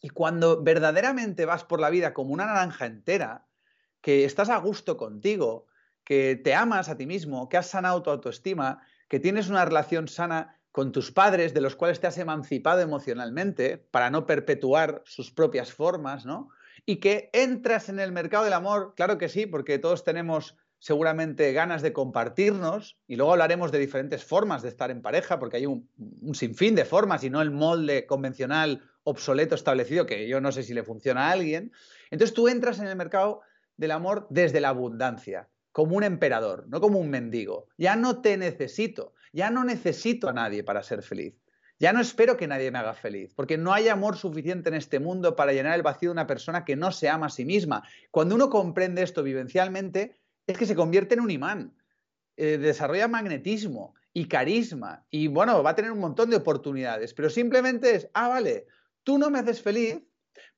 Y 0.00 0.10
cuando 0.10 0.62
verdaderamente 0.62 1.46
vas 1.46 1.64
por 1.64 1.80
la 1.80 1.90
vida 1.90 2.14
como 2.14 2.32
una 2.32 2.46
naranja 2.46 2.86
entera, 2.86 3.46
que 4.00 4.24
estás 4.24 4.50
a 4.50 4.58
gusto 4.58 4.96
contigo, 4.96 5.66
que 6.04 6.36
te 6.36 6.54
amas 6.54 6.88
a 6.88 6.96
ti 6.96 7.06
mismo, 7.06 7.48
que 7.48 7.56
has 7.56 7.68
sanado 7.68 8.02
tu 8.02 8.10
autoestima, 8.10 8.80
que 9.08 9.18
tienes 9.18 9.48
una 9.48 9.64
relación 9.64 10.06
sana 10.06 10.60
con 10.70 10.92
tus 10.92 11.10
padres, 11.10 11.54
de 11.54 11.60
los 11.60 11.74
cuales 11.74 12.00
te 12.00 12.06
has 12.06 12.18
emancipado 12.18 12.80
emocionalmente 12.80 13.78
para 13.78 14.10
no 14.10 14.26
perpetuar 14.26 15.02
sus 15.04 15.32
propias 15.32 15.72
formas, 15.72 16.26
¿no? 16.26 16.50
Y 16.84 16.96
que 16.96 17.30
entras 17.32 17.88
en 17.88 17.98
el 17.98 18.12
mercado 18.12 18.44
del 18.44 18.52
amor, 18.52 18.94
claro 18.96 19.18
que 19.18 19.28
sí, 19.28 19.46
porque 19.46 19.78
todos 19.78 20.04
tenemos 20.04 20.56
seguramente 20.78 21.52
ganas 21.52 21.82
de 21.82 21.92
compartirnos 21.92 22.98
y 23.06 23.16
luego 23.16 23.32
hablaremos 23.32 23.72
de 23.72 23.78
diferentes 23.78 24.24
formas 24.24 24.62
de 24.62 24.68
estar 24.68 24.90
en 24.90 25.02
pareja, 25.02 25.38
porque 25.38 25.56
hay 25.56 25.66
un, 25.66 25.88
sinfín 26.34 26.74
de 26.74 26.84
formas 26.84 27.24
y 27.24 27.30
no 27.30 27.40
el 27.40 27.50
molde 27.50 28.06
convencional 28.06 28.82
obsoleto 29.04 29.54
establecido 29.54 30.06
que 30.06 30.28
yo 30.28 30.40
no 30.40 30.52
sé 30.52 30.62
si 30.62 30.74
le 30.74 30.82
funciona 30.82 31.28
a 31.28 31.32
alguien. 31.32 31.72
Entonces 32.10 32.34
tú 32.34 32.48
entras 32.48 32.78
en 32.78 32.88
el 32.88 32.96
mercado 32.96 33.40
del 33.76 33.92
amor 33.92 34.26
desde 34.30 34.60
la 34.60 34.68
abundancia, 34.68 35.48
como 35.72 35.96
un 35.96 36.04
emperador, 36.04 36.66
no 36.68 36.80
como 36.80 36.98
un 36.98 37.10
mendigo. 37.10 37.68
Ya 37.78 37.96
no 37.96 38.20
te 38.20 38.36
necesito, 38.36 39.14
ya 39.32 39.50
no 39.50 39.64
necesito 39.64 40.28
a 40.28 40.32
nadie 40.32 40.64
para 40.64 40.82
ser 40.82 41.02
feliz. 41.02 41.34
Ya 41.78 41.92
no 41.92 42.00
espero 42.00 42.36
que 42.38 42.46
nadie 42.46 42.70
me 42.70 42.78
haga 42.78 42.94
feliz, 42.94 43.34
porque 43.34 43.58
no 43.58 43.72
hay 43.72 43.88
amor 43.88 44.16
suficiente 44.16 44.70
en 44.70 44.76
este 44.76 44.98
mundo 44.98 45.36
para 45.36 45.52
llenar 45.52 45.74
el 45.74 45.82
vacío 45.82 46.08
de 46.08 46.14
una 46.14 46.26
persona 46.26 46.64
que 46.64 46.74
no 46.74 46.90
se 46.90 47.08
ama 47.08 47.26
a 47.26 47.30
sí 47.30 47.44
misma. 47.44 47.82
Cuando 48.10 48.34
uno 48.34 48.48
comprende 48.48 49.02
esto 49.02 49.22
vivencialmente, 49.22 50.16
es 50.46 50.56
que 50.56 50.64
se 50.64 50.74
convierte 50.74 51.14
en 51.14 51.20
un 51.20 51.30
imán, 51.30 51.74
eh, 52.36 52.56
desarrolla 52.56 53.08
magnetismo 53.08 53.94
y 54.12 54.28
carisma 54.28 55.04
y 55.10 55.26
bueno, 55.26 55.62
va 55.62 55.70
a 55.70 55.74
tener 55.74 55.90
un 55.90 55.98
montón 55.98 56.30
de 56.30 56.36
oportunidades, 56.36 57.12
pero 57.12 57.28
simplemente 57.28 57.94
es, 57.94 58.08
ah, 58.14 58.28
vale, 58.28 58.66
tú 59.02 59.18
no 59.18 59.30
me 59.30 59.38
haces 59.38 59.60
feliz, 59.60 60.02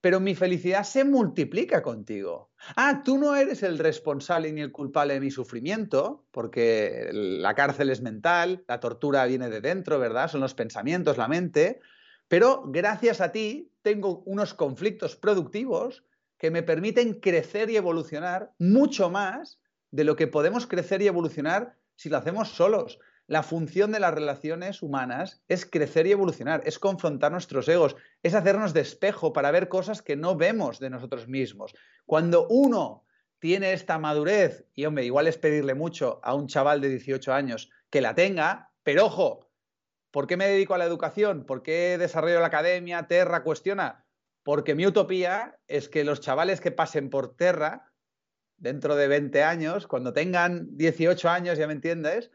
pero 0.01 0.21
mi 0.21 0.37
felicidad 0.37 0.85
se 0.85 1.05
multiplica 1.05 1.83
contigo. 1.83 2.48
Ah, 2.77 3.03
tú 3.05 3.19
no 3.19 3.37
eres 3.37 3.63
el 3.63 3.79
responsable 3.79 4.53
ni 4.53 4.61
el 4.61 4.73
culpable 4.73 5.15
de 5.15 5.21
mi 5.21 5.31
sufrimiento, 5.31 6.27
porque 6.31 7.09
la 7.13 7.55
cárcel 7.55 7.91
es 7.91 8.03
mental, 8.03 8.65
la 8.67 8.81
tortura 8.81 9.25
viene 9.27 9.49
de 9.49 9.61
dentro, 9.61 9.99
¿verdad? 9.99 10.29
Son 10.29 10.41
los 10.41 10.55
pensamientos, 10.55 11.19
la 11.19 11.29
mente, 11.29 11.81
pero 12.27 12.65
gracias 12.67 13.21
a 13.21 13.33
ti 13.33 13.73
tengo 13.83 14.23
unos 14.27 14.55
conflictos 14.55 15.17
productivos 15.17 16.05
que 16.37 16.51
me 16.51 16.63
permiten 16.63 17.15
crecer 17.15 17.71
y 17.71 17.77
evolucionar 17.77 18.53
mucho 18.59 19.11
más 19.11 19.61
de 19.91 20.05
lo 20.05 20.17
que 20.17 20.27
podemos 20.27 20.67
crecer 20.67 21.03
y 21.03 21.07
evolucionar 21.07 21.77
si 21.97 22.09
lo 22.09 22.17
hacemos 22.17 22.51
solos. 22.51 22.99
La 23.29 23.43
función 23.43 23.93
de 23.93 24.01
las 24.01 24.15
relaciones 24.15 24.81
humanas 24.81 25.43
es 25.49 25.67
crecer 25.67 26.07
y 26.07 26.13
evolucionar, 26.13 26.63
es 26.65 26.79
confrontar 26.79 27.31
nuestros 27.31 27.69
egos, 27.69 27.95
es 28.23 28.35
hacernos 28.35 28.73
de 28.73 28.81
espejo 28.81 29.35
para 29.35 29.51
ver 29.51 29.69
cosas 29.69 30.01
que 30.01 30.17
no 30.17 30.35
vemos 30.35 30.79
de 30.79 30.89
nosotros 30.89 31.29
mismos. 31.29 31.75
Cuando 32.07 32.49
uno 32.49 33.05
tiene 33.39 33.75
esta 33.75 33.99
madurez, 33.99 34.65
y 34.75 34.87
hombre, 34.87 35.05
igual 35.05 35.27
es 35.27 35.37
pedirle 35.37 35.75
mucho 35.75 36.21
a 36.23 36.35
un 36.35 36.47
chaval 36.47 36.81
de 36.81 36.89
18 36.89 37.35
años 37.35 37.71
que 37.91 38.01
la 38.01 38.15
tenga, 38.15 38.73
pero 38.83 39.05
ojo, 39.05 39.51
¿por 40.11 40.27
qué 40.27 40.39
me 40.39 40.49
dedico 40.49 40.73
a 40.73 40.79
la 40.79 40.87
educación? 40.87 41.45
¿Por 41.45 41.63
qué 41.63 41.99
desarrollo 41.99 42.41
la 42.41 42.47
academia? 42.47 43.09
Terra 43.09 43.43
cuestiona. 43.43 44.07
Porque 44.43 44.75
mi 44.75 44.87
utopía 44.87 45.59
es 45.67 45.91
que 45.91 46.03
los 46.03 46.23
chavales 46.23 46.63
que 46.63 46.73
pasen 46.73 47.11
por 47.11 47.37
Terra 47.37 47.93
dentro 48.57 48.97
de 48.97 49.07
20 49.07 49.43
años, 49.43 49.87
cuando 49.87 50.15
tengan 50.15 50.79
18 50.79 51.29
años, 51.29 51.59
ya 51.59 51.67
me 51.67 51.75
entiendes, 51.75 52.31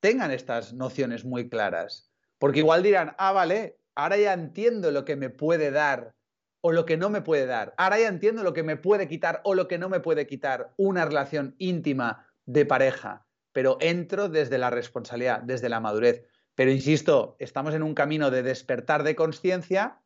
tengan 0.00 0.30
estas 0.30 0.72
nociones 0.72 1.24
muy 1.24 1.48
claras. 1.48 2.10
Porque 2.38 2.60
igual 2.60 2.82
dirán, 2.82 3.14
ah, 3.18 3.32
vale, 3.32 3.78
ahora 3.94 4.16
ya 4.16 4.32
entiendo 4.32 4.90
lo 4.90 5.04
que 5.04 5.16
me 5.16 5.30
puede 5.30 5.70
dar 5.70 6.14
o 6.60 6.72
lo 6.72 6.86
que 6.86 6.96
no 6.96 7.10
me 7.10 7.22
puede 7.22 7.46
dar. 7.46 7.74
Ahora 7.76 7.98
ya 7.98 8.08
entiendo 8.08 8.42
lo 8.42 8.52
que 8.52 8.62
me 8.62 8.76
puede 8.76 9.08
quitar 9.08 9.40
o 9.44 9.54
lo 9.54 9.68
que 9.68 9.78
no 9.78 9.88
me 9.88 10.00
puede 10.00 10.26
quitar 10.26 10.72
una 10.76 11.04
relación 11.04 11.54
íntima 11.58 12.26
de 12.46 12.66
pareja. 12.66 13.26
Pero 13.52 13.78
entro 13.80 14.28
desde 14.28 14.58
la 14.58 14.70
responsabilidad, 14.70 15.42
desde 15.42 15.68
la 15.68 15.80
madurez. 15.80 16.24
Pero 16.54 16.70
insisto, 16.70 17.36
estamos 17.38 17.74
en 17.74 17.82
un 17.82 17.94
camino 17.94 18.30
de 18.30 18.42
despertar 18.42 19.02
de 19.02 19.14
conciencia, 19.14 20.00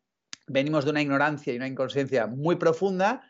venimos 0.47 0.85
de 0.85 0.91
una 0.91 1.03
ignorancia 1.03 1.53
y 1.53 1.57
una 1.57 1.69
inconsciencia 1.69 2.27
muy 2.27 2.57
profunda 2.57 3.23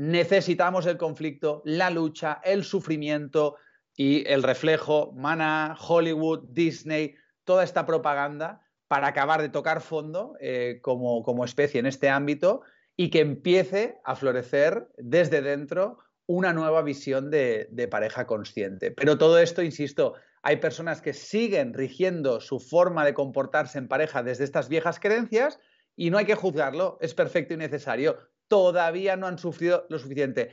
necesitamos 0.00 0.86
el 0.86 0.96
conflicto, 0.96 1.62
la 1.64 1.90
lucha, 1.90 2.40
el 2.44 2.64
sufrimiento 2.64 3.56
y 4.00 4.26
el 4.26 4.42
reflejo, 4.42 5.12
Mana, 5.14 5.76
Hollywood, 5.78 6.44
Disney, 6.48 7.16
toda 7.44 7.64
esta 7.64 7.84
propaganda 7.84 8.62
para 8.88 9.08
acabar 9.08 9.42
de 9.42 9.50
tocar 9.50 9.82
fondo 9.82 10.38
eh, 10.40 10.78
como, 10.80 11.22
como 11.22 11.44
especie 11.44 11.80
en 11.80 11.84
este 11.84 12.08
ámbito 12.08 12.62
y 12.96 13.10
que 13.10 13.20
empiece 13.20 13.98
a 14.06 14.16
florecer 14.16 14.88
desde 14.96 15.42
dentro 15.42 15.98
una 16.24 16.54
nueva 16.54 16.80
visión 16.80 17.30
de, 17.30 17.68
de, 17.72 17.88
pareja 17.88 18.26
consciente. 18.26 18.90
Pero 18.90 19.18
todo 19.18 19.38
esto, 19.38 19.62
insisto, 19.62 20.14
hay 20.40 20.56
personas 20.56 21.02
que 21.02 21.12
siguen 21.12 21.74
rigiendo 21.74 22.40
su 22.40 22.58
forma 22.58 23.04
de 23.04 23.12
comportarse 23.12 23.76
en 23.76 23.86
pareja 23.86 24.22
desde 24.22 24.44
estas 24.44 24.70
viejas 24.70 24.98
creencias 24.98 25.58
y 25.94 26.08
no 26.08 26.16
hay 26.16 26.24
que 26.24 26.36
juzgarlo, 26.36 26.96
es 27.02 27.12
perfecto 27.12 27.52
y 27.52 27.58
necesario 27.58 28.16
todavía 28.50 29.14
no 29.16 29.28
han 29.28 29.38
sufrido 29.38 29.86
lo 29.88 29.98
suficiente. 30.00 30.50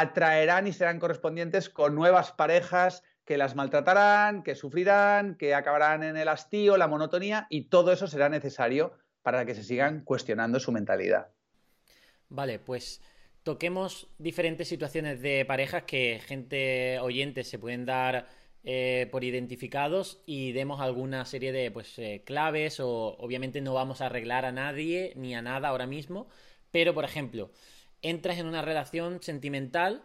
Atraerán 0.00 0.66
y 0.66 0.72
serán 0.72 0.98
correspondientes 0.98 1.68
con 1.68 1.94
nuevas 1.94 2.32
parejas 2.32 3.02
que 3.24 3.36
las 3.36 3.54
maltratarán, 3.54 4.42
que 4.42 4.54
sufrirán, 4.54 5.36
que 5.36 5.54
acabarán 5.54 6.02
en 6.02 6.16
el 6.16 6.28
hastío, 6.28 6.76
la 6.76 6.88
monotonía 6.88 7.46
y 7.50 7.64
todo 7.64 7.92
eso 7.92 8.06
será 8.06 8.28
necesario 8.28 8.92
para 9.22 9.44
que 9.44 9.54
se 9.54 9.62
sigan 9.62 10.02
cuestionando 10.04 10.58
su 10.60 10.72
mentalidad. 10.72 11.28
Vale, 12.28 12.58
pues 12.58 13.00
toquemos 13.42 14.08
diferentes 14.18 14.68
situaciones 14.68 15.20
de 15.20 15.44
parejas 15.44 15.84
que 15.84 16.20
gente 16.24 16.98
oyente 17.00 17.44
se 17.44 17.58
pueden 17.58 17.84
dar 17.84 18.28
eh, 18.64 19.08
por 19.10 19.24
identificados 19.24 20.22
y 20.24 20.52
demos 20.52 20.80
alguna 20.80 21.24
serie 21.24 21.52
de 21.52 21.70
pues, 21.70 21.98
eh, 21.98 22.22
claves 22.24 22.80
o 22.80 23.16
obviamente 23.18 23.60
no 23.60 23.74
vamos 23.74 24.00
a 24.00 24.06
arreglar 24.06 24.44
a 24.44 24.52
nadie 24.52 25.12
ni 25.16 25.34
a 25.34 25.42
nada 25.42 25.68
ahora 25.68 25.86
mismo, 25.86 26.28
pero, 26.70 26.94
por 26.94 27.04
ejemplo, 27.04 27.50
entras 28.02 28.38
en 28.38 28.46
una 28.46 28.62
relación 28.62 29.22
sentimental 29.22 30.02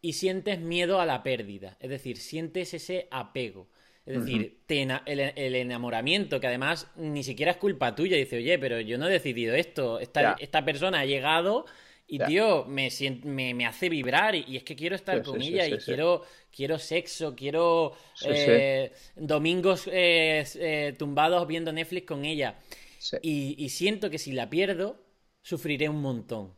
y 0.00 0.14
sientes 0.14 0.60
miedo 0.60 1.00
a 1.00 1.06
la 1.06 1.22
pérdida. 1.22 1.76
Es 1.80 1.90
decir, 1.90 2.16
sientes 2.16 2.72
ese 2.74 3.08
apego. 3.10 3.68
Es 4.06 4.24
decir, 4.24 4.56
el, 4.68 5.54
enamoramiento, 5.54 6.40
que 6.40 6.46
además 6.46 6.90
ni 6.96 7.22
siquiera 7.22 7.52
es 7.52 7.58
culpa 7.58 7.94
tuya. 7.94 8.16
Dice, 8.16 8.38
oye, 8.38 8.58
pero 8.58 8.80
yo 8.80 8.96
no 8.96 9.06
he 9.06 9.12
decidido 9.12 9.54
esto. 9.54 10.00
Esta, 10.00 10.34
esta 10.40 10.64
persona 10.64 11.00
ha 11.00 11.04
llegado 11.04 11.66
y, 12.06 12.18
tío, 12.20 12.64
me, 12.64 12.88
me, 13.52 13.66
hace 13.66 13.90
vibrar 13.90 14.34
y, 14.34 14.56
es 14.56 14.62
que 14.62 14.74
quiero 14.74 14.96
estar 14.96 15.22
con 15.22 15.42
ella 15.42 15.66
y 15.66 15.76
quiero, 15.76 16.22
quiero 16.50 16.78
sexo, 16.78 17.36
quiero 17.36 17.92
eh, 18.24 18.92
domingos 19.14 19.86
eh, 19.92 20.42
eh, 20.54 20.94
tumbados 20.98 21.46
viendo 21.46 21.70
Netflix 21.70 22.06
con 22.06 22.24
ella. 22.24 22.58
y 23.20 23.68
siento 23.68 24.08
que 24.08 24.16
si 24.16 24.32
la 24.32 24.48
pierdo, 24.48 25.04
sufriré 25.42 25.90
un 25.90 26.00
montón. 26.00 26.54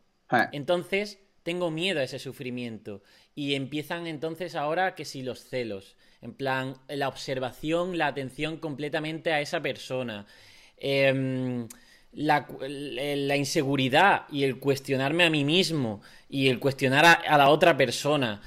Entonces, 0.53 1.19
tengo 1.43 1.71
miedo 1.71 2.01
a 2.01 2.05
ese 2.05 2.19
sufrimiento. 2.19 3.03
Y 3.35 3.55
empiezan 3.55 4.07
entonces 4.07 4.55
ahora 4.55 4.95
que 4.95 5.05
si 5.05 5.23
los 5.23 5.45
celos, 5.45 5.97
en 6.21 6.35
plan, 6.35 6.77
la 6.89 7.09
observación, 7.09 7.99
la 7.99 8.09
atención 8.09 8.59
completamente 8.59 9.33
a 9.33 9.41
esa 9.41 9.61
persona. 9.61 10.27
Em, 10.77 11.69
la, 12.13 13.37
inseguridad 13.37 14.27
y 14.31 14.45
el 14.45 14.59
cuestionarme 14.59 15.25
a 15.25 15.31
mí 15.31 15.45
mismo 15.45 16.03
y 16.29 16.49
el 16.49 16.59
cuestionar 16.59 17.05
a, 17.05 17.39
la 17.39 17.49
otra 17.51 17.77
persona. 17.77 18.43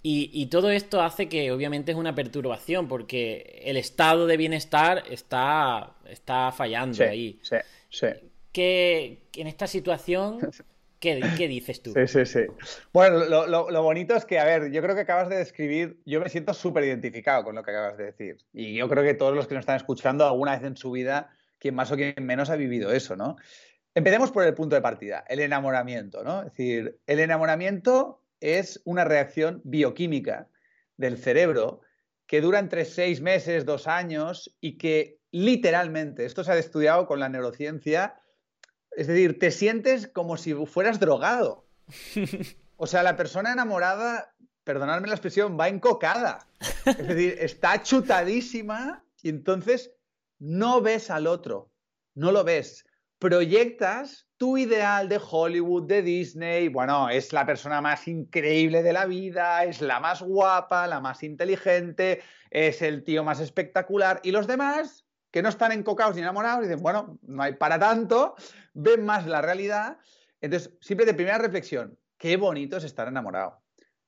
Y, 0.00 0.46
todo 0.46 0.70
esto 0.70 1.02
hace 1.02 1.28
que 1.28 1.52
obviamente 1.52 1.92
es 1.92 1.98
una 1.98 2.14
perturbación 2.14 2.88
porque 2.88 3.60
el 3.64 3.76
estado 3.76 4.26
de 4.26 4.38
bienestar 4.38 5.04
está, 5.10 5.96
está 6.08 6.50
fallando 6.50 7.04
ahí. 7.04 7.38
Sí, 7.42 7.56
sí. 7.90 8.06
Que 8.52 9.18
en 9.34 9.48
esta 9.48 9.66
situación 9.66 10.38
¿Qué, 11.00 11.16
dices 11.48 11.82
tú? 11.82 11.92
Sí, 11.92 12.06
sí, 12.06 12.26
sí. 12.26 12.40
Bueno, 12.92 13.24
lo, 13.46 13.82
bonito 13.82 14.16
es 14.16 14.24
que, 14.24 14.38
a 14.38 14.44
ver, 14.44 14.72
yo 14.72 14.82
creo 14.82 14.94
que 14.94 15.02
acabas 15.02 15.28
de 15.28 15.36
describir, 15.36 16.00
yo 16.04 16.20
me 16.20 16.28
siento 16.28 16.54
súper 16.54 16.84
identificado 16.84 17.44
con 17.44 17.54
lo 17.54 17.62
que 17.62 17.70
acabas 17.70 17.96
de 17.96 18.04
decir. 18.06 18.38
Y 18.52 18.74
yo 18.74 18.88
creo 18.88 19.04
que 19.04 19.14
todos 19.14 19.34
los 19.34 19.46
que 19.46 19.54
nos 19.54 19.62
están 19.62 19.76
escuchando 19.76 20.26
alguna 20.26 20.56
vez 20.56 20.64
en 20.64 20.76
su 20.76 20.90
vida, 20.90 21.30
quien 21.58 21.74
más 21.74 21.92
o 21.92 21.96
quien 21.96 22.14
menos 22.20 22.50
ha 22.50 22.56
vivido 22.56 22.92
eso, 22.92 23.14
¿no? 23.14 23.36
Empecemos 23.94 24.32
por 24.32 24.44
el 24.44 24.54
punto 24.54 24.74
de 24.76 24.82
partida, 24.82 25.24
el 25.28 25.40
enamoramiento, 25.40 26.22
¿no? 26.24 26.40
Es 26.40 26.46
decir, 26.46 26.98
el 27.06 27.20
enamoramiento 27.20 28.22
es 28.40 28.80
una 28.84 29.04
reacción 29.04 29.60
bioquímica 29.64 30.48
del 30.96 31.16
cerebro 31.16 31.80
que 32.26 32.40
dura 32.40 32.58
entre 32.58 32.84
seis 32.84 33.20
meses, 33.20 33.64
dos 33.64 33.86
años 33.86 34.56
y 34.60 34.78
que 34.78 35.18
literalmente, 35.30 36.24
esto 36.24 36.44
se 36.44 36.52
ha 36.52 36.58
estudiado 36.58 37.06
con 37.06 37.20
la 37.20 37.28
neurociencia, 37.28 38.16
es 38.98 39.06
decir, 39.06 39.38
te 39.38 39.52
sientes 39.52 40.08
como 40.08 40.36
si 40.36 40.54
fueras 40.66 40.98
drogado. 41.00 41.66
O 42.80 42.86
sea, 42.86 43.02
la 43.02 43.16
persona 43.16 43.52
enamorada, 43.52 44.36
perdonadme 44.62 45.08
la 45.08 45.14
expresión, 45.14 45.58
va 45.58 45.66
encocada. 45.66 46.46
Es 46.84 47.08
decir, 47.08 47.36
está 47.40 47.82
chutadísima 47.82 49.04
y 49.20 49.30
entonces 49.30 49.90
no 50.38 50.80
ves 50.80 51.10
al 51.10 51.26
otro, 51.26 51.72
no 52.14 52.30
lo 52.30 52.44
ves. 52.44 52.86
Proyectas 53.18 54.28
tu 54.36 54.58
ideal 54.58 55.08
de 55.08 55.20
Hollywood, 55.20 55.88
de 55.88 56.02
Disney, 56.02 56.68
bueno, 56.68 57.10
es 57.10 57.32
la 57.32 57.44
persona 57.44 57.80
más 57.80 58.06
increíble 58.06 58.84
de 58.84 58.92
la 58.92 59.06
vida, 59.06 59.64
es 59.64 59.80
la 59.80 59.98
más 59.98 60.22
guapa, 60.22 60.86
la 60.86 61.00
más 61.00 61.24
inteligente, 61.24 62.22
es 62.50 62.80
el 62.80 63.02
tío 63.02 63.24
más 63.24 63.40
espectacular 63.40 64.20
y 64.22 64.30
los 64.30 64.46
demás 64.46 65.07
que 65.38 65.42
no 65.42 65.50
están 65.50 65.70
encocados 65.70 66.16
ni 66.16 66.22
enamorados, 66.22 66.62
dicen, 66.62 66.82
bueno, 66.82 67.16
no 67.22 67.44
hay 67.44 67.54
para 67.54 67.78
tanto, 67.78 68.34
ven 68.74 69.06
más 69.06 69.24
la 69.24 69.40
realidad. 69.40 69.98
Entonces, 70.40 70.72
siempre 70.80 71.06
de 71.06 71.14
primera 71.14 71.38
reflexión, 71.38 71.96
qué 72.16 72.36
bonito 72.36 72.76
es 72.76 72.82
estar 72.82 73.06
enamorado. 73.06 73.62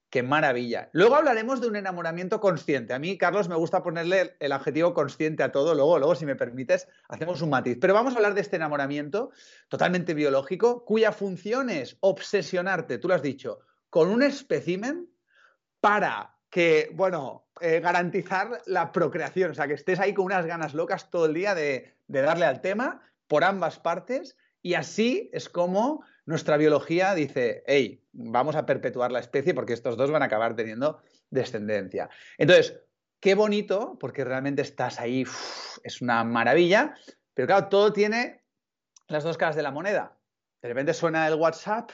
Qué 0.08 0.24
maravilla. 0.24 0.90
Luego 0.92 1.14
hablaremos 1.14 1.60
de 1.60 1.68
un 1.68 1.76
enamoramiento 1.76 2.40
consciente. 2.40 2.94
A 2.94 2.98
mí, 2.98 3.16
Carlos, 3.16 3.48
me 3.48 3.54
gusta 3.54 3.80
ponerle 3.80 4.34
el 4.40 4.50
adjetivo 4.50 4.92
consciente 4.92 5.44
a 5.44 5.52
todo. 5.52 5.72
Luego, 5.76 6.00
luego, 6.00 6.16
si 6.16 6.26
me 6.26 6.34
permites, 6.34 6.88
hacemos 7.08 7.42
un 7.42 7.50
matiz. 7.50 7.78
Pero 7.80 7.94
vamos 7.94 8.14
a 8.14 8.16
hablar 8.16 8.34
de 8.34 8.40
este 8.40 8.56
enamoramiento 8.56 9.30
totalmente 9.68 10.14
biológico, 10.14 10.84
cuya 10.84 11.12
función 11.12 11.70
es 11.70 11.96
obsesionarte, 12.00 12.98
tú 12.98 13.06
lo 13.06 13.14
has 13.14 13.22
dicho, 13.22 13.60
con 13.88 14.08
un 14.08 14.24
espécimen 14.24 15.08
para 15.80 16.36
que, 16.50 16.90
bueno, 16.92 17.46
eh, 17.60 17.80
garantizar 17.80 18.62
la 18.66 18.90
procreación, 18.90 19.50
o 19.50 19.54
sea, 19.54 19.68
que 19.68 19.74
estés 19.74 20.00
ahí 20.00 20.14
con 20.14 20.24
unas 20.24 20.46
ganas 20.46 20.74
locas 20.74 21.10
todo 21.10 21.26
el 21.26 21.34
día 21.34 21.54
de, 21.54 21.94
darle 22.08 22.46
al 22.46 22.60
tema 22.60 23.02
por 23.28 23.44
ambas 23.44 23.78
partes 23.78 24.36
y 24.62 24.74
así 24.74 25.30
es 25.32 25.48
como 25.48 26.04
nuestra 26.24 26.56
biología 26.56 27.14
dice, 27.14 27.62
hey, 27.66 28.02
vamos 28.12 28.56
a 28.56 28.66
perpetuar 28.66 29.12
la 29.12 29.20
especie 29.20 29.54
porque 29.54 29.74
estos 29.74 29.96
dos 29.96 30.10
van 30.10 30.22
a 30.22 30.26
acabar 30.26 30.56
teniendo 30.56 31.02
descendencia. 31.28 32.08
Entonces, 32.38 32.80
qué 33.20 33.34
bonito, 33.34 33.96
porque 34.00 34.24
realmente 34.24 34.62
estás 34.62 34.98
ahí, 34.98 35.24
es 35.82 36.00
una 36.00 36.24
maravilla, 36.24 36.94
pero 37.34 37.46
claro, 37.46 37.68
todo 37.68 37.92
tiene 37.92 38.42
las 39.08 39.22
dos 39.22 39.36
caras 39.36 39.56
de 39.56 39.62
la 39.62 39.70
moneda. 39.70 40.16
De 40.62 40.68
repente 40.68 40.94
suena 40.94 41.26
el 41.28 41.34
WhatsApp, 41.34 41.90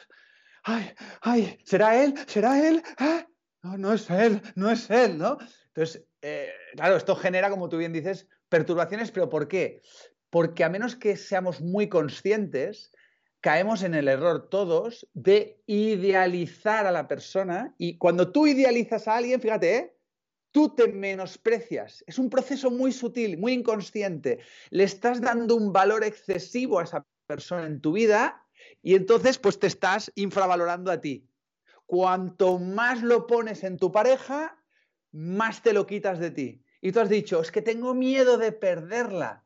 ay, 0.63 0.95
ay, 1.23 1.59
¿será 1.65 2.03
él? 2.03 2.15
¿Será 2.27 2.69
él? 2.69 2.83
¿Ah? 2.99 3.27
No, 3.67 3.77
no 3.79 3.93
es 3.93 4.09
él, 4.11 4.41
no 4.55 4.71
es 4.71 4.89
él, 4.91 5.19
¿no? 5.19 5.39
Entonces, 5.69 6.07
eh, 6.23 6.51
claro, 6.75 6.97
esto 6.97 7.17
genera, 7.17 7.51
como 7.51 7.69
tú 7.69 7.79
bien 7.79 7.93
dices, 7.93 8.29
perturbaciones, 8.49 9.11
pero 9.11 9.29
¿por 9.29 9.49
qué? 9.49 9.83
Porque 10.31 10.65
a 10.65 10.69
menos 10.69 10.97
que 10.97 11.17
seamos 11.17 11.61
muy 11.61 11.89
conscientes, 11.89 12.93
caemos 13.41 13.83
en 13.83 13.95
el 13.95 14.09
error 14.09 14.49
todos 14.49 15.09
de 15.15 15.63
idealizar 15.67 16.87
a 16.87 16.93
la 16.93 17.09
persona 17.09 17.75
y 17.79 17.99
cuando 17.99 18.33
tú 18.33 18.47
idealizas 18.47 19.09
a 19.09 19.17
alguien, 19.17 19.41
fíjate, 19.41 19.77
¿eh? 19.77 19.97
tú 20.53 20.75
te 20.75 20.89
menosprecias. 20.89 22.03
Es 22.07 22.19
un 22.19 22.31
proceso 22.31 22.71
muy 22.71 22.93
sutil, 22.93 23.37
muy 23.39 23.53
inconsciente. 23.53 24.39
Le 24.71 24.85
estás 24.85 25.21
dando 25.21 25.55
un 25.57 25.73
valor 25.73 26.03
excesivo 26.05 26.79
a 26.79 26.85
esa 26.85 27.07
persona 27.27 27.67
en 27.67 27.81
tu 27.81 27.93
vida 27.93 28.47
y 28.83 28.95
entonces 28.95 29.39
pues 29.39 29.59
te 29.59 29.67
estás 29.67 30.11
infravalorando 30.15 30.91
a 30.91 31.01
ti 31.01 31.29
cuanto 31.87 32.59
más 32.59 33.03
lo 33.03 33.27
pones 33.27 33.65
en 33.65 33.79
tu 33.79 33.91
pareja, 33.91 34.63
más 35.13 35.63
te 35.63 35.73
lo 35.73 35.87
quitas 35.87 36.19
de 36.19 36.31
ti. 36.31 36.65
Y 36.81 36.93
tú 36.93 37.01
has 37.01 37.09
dicho, 37.09 37.41
es 37.41 37.51
que 37.51 37.63
tengo 37.63 37.95
miedo 37.95 38.37
de 38.37 38.53
perderla. 38.53 39.45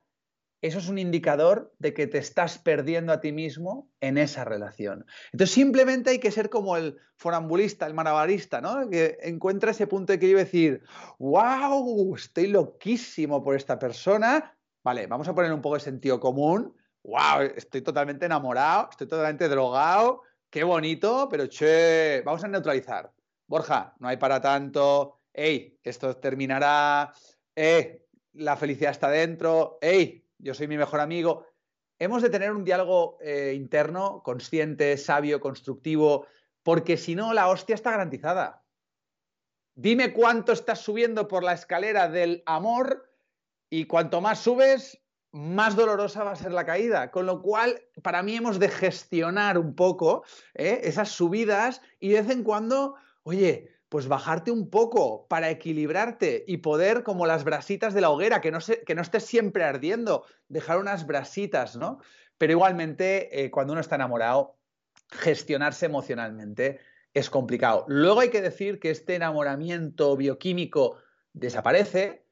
Eso 0.62 0.78
es 0.78 0.88
un 0.88 0.98
indicador 0.98 1.72
de 1.78 1.94
que 1.94 2.06
te 2.06 2.18
estás 2.18 2.58
perdiendo 2.58 3.14
a 3.14 3.20
ti 3.20 3.32
mismo 3.32 3.90
en 4.00 4.18
esa 4.18 4.44
relación. 4.44 5.06
Entonces 5.32 5.54
simplemente 5.54 6.10
hay 6.10 6.18
que 6.18 6.30
ser 6.30 6.50
como 6.50 6.76
el 6.76 6.98
forambulista, 7.16 7.86
el 7.86 7.94
marabarista, 7.94 8.60
¿no? 8.60 8.90
Que 8.90 9.16
encuentra 9.22 9.70
ese 9.70 9.86
punto 9.86 10.12
de 10.12 10.18
que 10.18 10.28
yo 10.28 10.36
decir, 10.36 10.82
wow, 11.18 12.14
estoy 12.14 12.48
loquísimo 12.48 13.42
por 13.42 13.56
esta 13.56 13.78
persona. 13.78 14.54
Vale, 14.84 15.06
vamos 15.06 15.28
a 15.28 15.34
poner 15.34 15.52
un 15.52 15.62
poco 15.62 15.76
de 15.76 15.80
sentido 15.80 16.20
común. 16.20 16.76
Wow, 17.04 17.40
estoy 17.56 17.80
totalmente 17.80 18.26
enamorado, 18.26 18.88
estoy 18.90 19.08
totalmente 19.08 19.48
drogado, 19.48 20.22
qué 20.50 20.64
bonito, 20.64 21.28
pero 21.30 21.48
che, 21.48 22.22
vamos 22.24 22.44
a 22.44 22.48
neutralizar. 22.48 23.12
Borja, 23.46 23.94
no 23.98 24.08
hay 24.08 24.16
para 24.16 24.40
tanto. 24.40 25.20
Ey, 25.32 25.78
esto 25.82 26.16
terminará. 26.16 27.12
Eh, 27.54 28.04
la 28.34 28.56
felicidad 28.56 28.90
está 28.90 29.08
dentro. 29.08 29.78
Ey, 29.80 30.26
yo 30.38 30.54
soy 30.54 30.68
mi 30.68 30.76
mejor 30.76 31.00
amigo. 31.00 31.46
Hemos 31.98 32.22
de 32.22 32.30
tener 32.30 32.50
un 32.52 32.64
diálogo 32.64 33.18
eh, 33.20 33.52
interno, 33.54 34.22
consciente, 34.22 34.96
sabio, 34.96 35.40
constructivo, 35.40 36.26
porque 36.62 36.96
si 36.96 37.14
no, 37.14 37.32
la 37.32 37.48
hostia 37.48 37.74
está 37.74 37.90
garantizada. 37.90 38.64
Dime 39.74 40.12
cuánto 40.12 40.52
estás 40.52 40.80
subiendo 40.80 41.28
por 41.28 41.44
la 41.44 41.52
escalera 41.52 42.08
del 42.08 42.42
amor 42.46 43.10
y 43.68 43.86
cuanto 43.86 44.20
más 44.20 44.40
subes, 44.40 44.99
más 45.32 45.76
dolorosa 45.76 46.24
va 46.24 46.32
a 46.32 46.36
ser 46.36 46.52
la 46.52 46.66
caída. 46.66 47.10
Con 47.10 47.26
lo 47.26 47.42
cual, 47.42 47.80
para 48.02 48.22
mí 48.22 48.36
hemos 48.36 48.58
de 48.58 48.68
gestionar 48.68 49.58
un 49.58 49.74
poco 49.74 50.24
¿eh? 50.54 50.80
esas 50.84 51.10
subidas 51.10 51.82
y 51.98 52.10
de 52.10 52.22
vez 52.22 52.30
en 52.30 52.42
cuando, 52.42 52.96
oye, 53.22 53.70
pues 53.88 54.06
bajarte 54.06 54.50
un 54.50 54.70
poco 54.70 55.26
para 55.26 55.50
equilibrarte 55.50 56.44
y 56.46 56.58
poder, 56.58 57.02
como 57.02 57.26
las 57.26 57.44
brasitas 57.44 57.92
de 57.92 58.00
la 58.00 58.10
hoguera, 58.10 58.40
que 58.40 58.52
no, 58.52 58.60
se, 58.60 58.82
que 58.84 58.94
no 58.94 59.02
estés 59.02 59.24
siempre 59.24 59.64
ardiendo, 59.64 60.24
dejar 60.48 60.78
unas 60.78 61.06
brasitas, 61.06 61.76
¿no? 61.76 61.98
Pero 62.38 62.52
igualmente, 62.52 63.44
eh, 63.44 63.50
cuando 63.50 63.72
uno 63.72 63.80
está 63.80 63.96
enamorado, 63.96 64.56
gestionarse 65.10 65.86
emocionalmente 65.86 66.78
es 67.14 67.30
complicado. 67.30 67.84
Luego 67.88 68.20
hay 68.20 68.30
que 68.30 68.40
decir 68.40 68.78
que 68.78 68.90
este 68.90 69.16
enamoramiento 69.16 70.16
bioquímico 70.16 70.96
desaparece, 71.32 72.24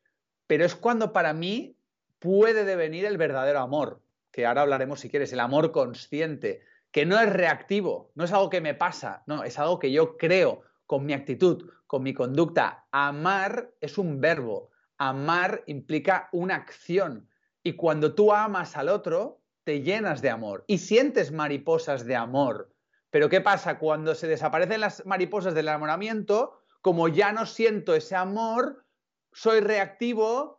pero 0.47 0.65
es 0.65 0.77
cuando 0.77 1.13
para 1.13 1.33
mí 1.33 1.78
puede 2.19 2.65
devenir 2.65 3.05
el 3.05 3.17
verdadero 3.17 3.61
amor, 3.61 4.01
que 4.31 4.47
ahora 4.47 4.63
hablaremos 4.63 5.01
si 5.01 5.11
quieres, 5.11 5.33
el 5.33 5.41
amor 5.41 5.73
consciente, 5.73 6.63
que 6.91 7.07
no 7.07 7.19
es 7.21 7.33
reactivo, 7.33 8.11
no 8.15 8.25
es 8.25 8.33
algo 8.33 8.51
que 8.51 8.61
me 8.61 8.75
pasa, 8.75 9.23
no, 9.27 9.45
es 9.45 9.59
algo 9.59 9.79
que 9.79 9.93
yo 9.93 10.17
creo 10.17 10.63
con 10.87 11.05
mi 11.05 11.13
actitud, 11.13 11.71
con 11.87 12.03
mi 12.03 12.15
conducta. 12.15 12.87
Amar 12.91 13.71
es 13.81 13.99
un 13.99 14.21
verbo, 14.21 14.71
amar 14.97 15.63
implica 15.67 16.29
una 16.33 16.57
acción 16.57 17.29
y 17.63 17.75
cuando 17.75 18.15
tú 18.15 18.33
amas 18.33 18.77
al 18.77 18.89
otro, 18.89 19.41
te 19.65 19.83
llenas 19.83 20.23
de 20.23 20.31
amor 20.31 20.65
y 20.67 20.79
sientes 20.79 21.31
mariposas 21.31 22.07
de 22.07 22.17
amor. 22.17 22.73
Pero 23.11 23.29
¿qué 23.29 23.41
pasa? 23.41 23.79
Cuando 23.79 24.15
se 24.15 24.27
desaparecen 24.27 24.81
las 24.81 25.05
mariposas 25.05 25.55
del 25.55 25.69
enamoramiento, 25.69 26.63
como 26.81 27.09
ya 27.09 27.33
no 27.33 27.47
siento 27.47 27.95
ese 27.95 28.17
amor, 28.17 28.85
soy 29.33 29.61
reactivo 29.61 30.58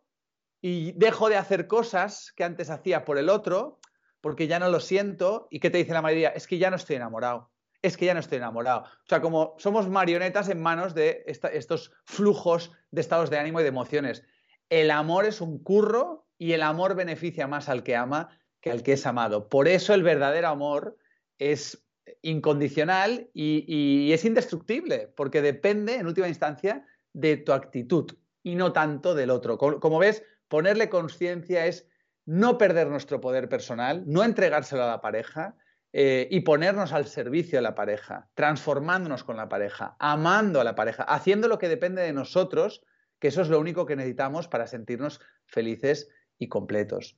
y 0.61 0.91
dejo 0.93 1.29
de 1.29 1.37
hacer 1.37 1.67
cosas 1.67 2.33
que 2.35 2.43
antes 2.43 2.69
hacía 2.69 3.05
por 3.05 3.17
el 3.17 3.29
otro 3.29 3.79
porque 4.21 4.47
ya 4.47 4.59
no 4.59 4.69
lo 4.69 4.79
siento 4.79 5.47
y 5.49 5.59
¿qué 5.59 5.69
te 5.69 5.77
dice 5.77 5.93
la 5.93 6.01
mayoría? 6.01 6.29
Es 6.29 6.47
que 6.47 6.57
ya 6.57 6.69
no 6.69 6.75
estoy 6.75 6.97
enamorado. 6.97 7.51
Es 7.81 7.95
que 7.95 8.05
ya 8.05 8.13
no 8.13 8.19
estoy 8.19 8.39
enamorado. 8.39 8.81
O 8.81 9.07
sea, 9.07 9.21
como 9.21 9.55
somos 9.57 9.87
marionetas 9.87 10.49
en 10.49 10.61
manos 10.61 10.93
de 10.93 11.23
estos 11.25 11.93
flujos 12.05 12.73
de 12.91 12.99
estados 12.99 13.29
de 13.29 13.39
ánimo 13.39 13.61
y 13.61 13.63
de 13.63 13.69
emociones. 13.69 14.23
El 14.69 14.91
amor 14.91 15.25
es 15.25 15.39
un 15.39 15.63
curro 15.63 16.27
y 16.37 16.51
el 16.51 16.61
amor 16.61 16.95
beneficia 16.95 17.47
más 17.47 17.69
al 17.69 17.83
que 17.83 17.95
ama 17.95 18.37
que 18.59 18.71
al 18.71 18.83
que 18.83 18.93
es 18.93 19.05
amado. 19.05 19.47
Por 19.47 19.69
eso 19.69 19.93
el 19.93 20.03
verdadero 20.03 20.49
amor 20.49 20.97
es 21.37 21.85
incondicional 22.21 23.29
y, 23.33 24.11
es 24.11 24.25
indestructible, 24.25 25.07
porque 25.15 25.41
depende, 25.41 25.95
en 25.95 26.07
última 26.07 26.27
instancia, 26.27 26.85
de 27.13 27.37
tu 27.37 27.53
actitud 27.53 28.11
y 28.43 28.55
no 28.55 28.73
tanto 28.73 29.15
del 29.15 29.29
otro. 29.29 29.57
Como 29.57 29.99
ves, 29.99 30.23
ponerle 30.49 30.89
conciencia 30.89 31.65
es 31.65 31.87
no 32.25 32.57
perder 32.57 32.87
nuestro 32.87 33.21
poder 33.21 33.47
personal, 33.47 34.03
no 34.05 34.23
entregárselo 34.23 34.83
a 34.83 34.87
la 34.87 35.01
pareja, 35.01 35.55
eh, 35.91 36.27
y 36.29 36.41
ponernos 36.41 36.93
al 36.93 37.07
servicio 37.07 37.57
de 37.57 37.63
la 37.63 37.73
pareja, 37.73 38.29
transformándonos 38.35 39.23
con 39.23 39.37
la 39.37 39.49
pareja, 39.49 39.95
amando 39.97 40.61
a 40.61 40.63
la 40.63 40.75
pareja, 40.75 41.01
haciendo 41.01 41.47
lo 41.47 41.57
que 41.57 41.67
depende 41.67 42.03
de 42.03 42.13
nosotros, 42.13 42.83
que 43.17 43.29
eso 43.29 43.41
es 43.41 43.49
lo 43.49 43.59
único 43.59 43.87
que 43.87 43.95
necesitamos 43.95 44.47
para 44.47 44.67
sentirnos 44.67 45.19
felices 45.47 46.09
y 46.37 46.47
completos. 46.47 47.17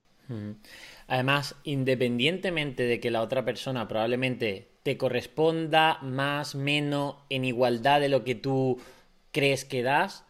Además, 1.07 1.55
independientemente 1.63 2.83
de 2.83 3.01
que 3.01 3.11
la 3.11 3.21
otra 3.21 3.43
persona 3.43 3.89
probablemente 3.89 4.71
te 4.83 4.97
corresponda 4.97 5.99
más, 6.01 6.55
menos, 6.55 7.17
en 7.29 7.43
igualdad 7.43 7.99
de 7.99 8.07
lo 8.07 8.23
que 8.23 8.35
tú 8.35 8.79
crees 9.33 9.65
que 9.65 9.83
das, 9.83 10.23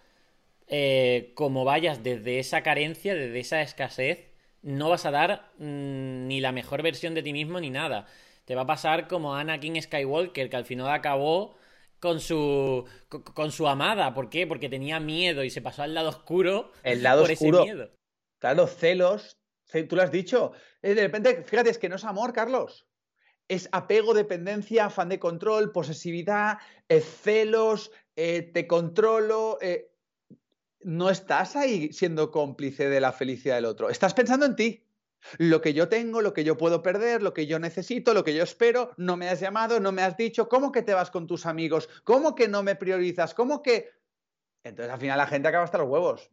eh, 0.73 1.33
como 1.35 1.65
vayas 1.65 2.01
desde 2.01 2.39
esa 2.39 2.63
carencia, 2.63 3.13
desde 3.13 3.41
esa 3.41 3.61
escasez, 3.61 4.31
no 4.61 4.89
vas 4.89 5.05
a 5.05 5.11
dar 5.11 5.51
mm, 5.57 6.27
ni 6.27 6.39
la 6.39 6.53
mejor 6.53 6.81
versión 6.81 7.13
de 7.13 7.21
ti 7.21 7.33
mismo 7.33 7.59
ni 7.59 7.69
nada. 7.69 8.07
Te 8.45 8.55
va 8.55 8.61
a 8.61 8.67
pasar 8.67 9.09
como 9.09 9.35
Anakin 9.35 9.81
Skywalker, 9.81 10.49
que 10.49 10.55
al 10.55 10.63
final 10.63 10.89
acabó 10.89 11.57
con 11.99 12.21
su 12.21 12.85
con, 13.09 13.51
su 13.51 13.67
amada. 13.67 14.13
¿Por 14.13 14.29
qué? 14.29 14.47
Porque 14.47 14.69
tenía 14.69 15.01
miedo 15.01 15.43
y 15.43 15.49
se 15.49 15.61
pasó 15.61 15.83
al 15.83 15.93
lado 15.93 16.07
oscuro 16.07 16.71
el 16.83 17.03
lado 17.03 17.23
oscuro, 17.23 17.65
Claro, 18.39 18.65
celos. 18.65 19.37
Tú 19.89 19.95
lo 19.97 20.03
has 20.03 20.11
dicho. 20.11 20.53
Eh, 20.81 20.95
de 20.95 21.01
repente, 21.01 21.43
fíjate, 21.43 21.69
es 21.69 21.77
que 21.77 21.89
no 21.89 21.97
es 21.97 22.05
amor, 22.05 22.31
Carlos. 22.31 22.87
Es 23.49 23.67
apego, 23.73 24.13
dependencia, 24.13 24.85
afán 24.85 25.09
de 25.09 25.19
control, 25.19 25.73
posesividad, 25.73 26.59
eh, 26.87 27.01
celos, 27.01 27.91
eh, 28.15 28.41
te 28.41 28.67
controlo. 28.67 29.57
No 30.83 31.09
estás 31.09 31.55
ahí 31.55 31.91
siendo 31.93 32.31
cómplice 32.31 32.89
de 32.89 33.01
la 33.01 33.11
felicidad 33.11 33.55
del 33.55 33.65
otro. 33.65 33.89
Estás 33.89 34.13
pensando 34.13 34.45
en 34.45 34.55
ti. 34.55 34.85
Lo 35.37 35.61
que 35.61 35.73
yo 35.73 35.87
tengo, 35.87 36.21
lo 36.21 36.33
que 36.33 36.43
yo 36.43 36.57
puedo 36.57 36.81
perder, 36.81 37.21
lo 37.21 37.33
que 37.33 37.45
yo 37.45 37.59
necesito, 37.59 38.13
lo 38.13 38.23
que 38.23 38.33
yo 38.33 38.43
espero, 38.43 38.91
no 38.97 39.17
me 39.17 39.29
has 39.29 39.39
llamado, 39.39 39.79
no 39.79 39.91
me 39.91 40.01
has 40.01 40.17
dicho, 40.17 40.49
¿cómo 40.49 40.71
que 40.71 40.81
te 40.81 40.95
vas 40.95 41.11
con 41.11 41.27
tus 41.27 41.45
amigos? 41.45 41.89
¿Cómo 42.03 42.33
que 42.33 42.47
no 42.47 42.63
me 42.63 42.75
priorizas? 42.75 43.35
¿Cómo 43.35 43.61
que...? 43.61 43.91
Entonces 44.63 44.91
al 44.91 44.99
final 44.99 45.17
la 45.17 45.27
gente 45.27 45.47
acaba 45.47 45.63
hasta 45.63 45.77
los 45.77 45.89
huevos. 45.89 46.31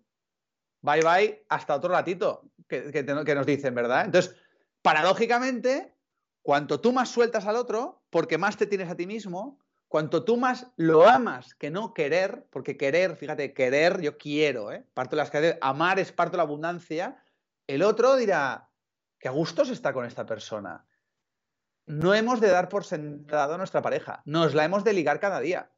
Bye 0.81 1.03
bye, 1.03 1.45
hasta 1.49 1.75
otro 1.75 1.91
ratito 1.91 2.51
que, 2.69 3.03
nos 3.05 3.47
dicen, 3.47 3.75
¿verdad? 3.75 4.05
Entonces, 4.05 4.37
paradójicamente, 4.83 5.95
cuanto 6.43 6.81
tú 6.81 6.93
más 6.93 7.09
sueltas 7.09 7.47
al 7.47 7.57
otro, 7.57 8.03
porque 8.11 8.39
más 8.39 8.57
te 8.57 8.67
tienes 8.67 8.89
a 8.89 8.97
ti 8.97 9.07
mismo, 9.07 9.59
cuanto 9.89 10.25
tú 10.25 10.37
más 10.37 10.71
lo 10.77 11.09
amas 11.09 11.55
que 11.55 11.71
no 11.71 11.95
querer, 11.95 12.47
porque 12.51 12.77
querer, 12.77 13.17
fíjate, 13.17 13.55
querer, 13.55 14.01
yo 14.01 14.19
quiero, 14.19 14.71
¿eh? 14.71 14.87
Parto 14.95 15.17
las 15.17 15.31
cadenas, 15.31 15.59
amar 15.63 15.99
es 15.99 16.13
parto 16.13 16.37
la 16.37 16.43
abundancia, 16.45 17.23
el 17.67 17.83
otro 17.83 18.17
dirá, 18.17 18.71
que 19.19 19.29
a 19.29 19.33
gustos 19.33 19.71
está 19.71 19.93
con 19.93 20.05
esta 20.05 20.27
persona. 20.27 20.87
No 21.87 22.15
hemos 22.15 22.41
de 22.41 22.49
dar 22.49 22.69
por 22.69 22.85
sentado 22.85 23.55
a 23.55 23.59
nuestra 23.59 23.83
pareja, 23.83 24.23
nos 24.27 24.55
la 24.55 24.65
hemos 24.65 24.85
de 24.85 24.93
ligar 24.93 25.21
cada 25.21 25.41
día. 25.41 25.73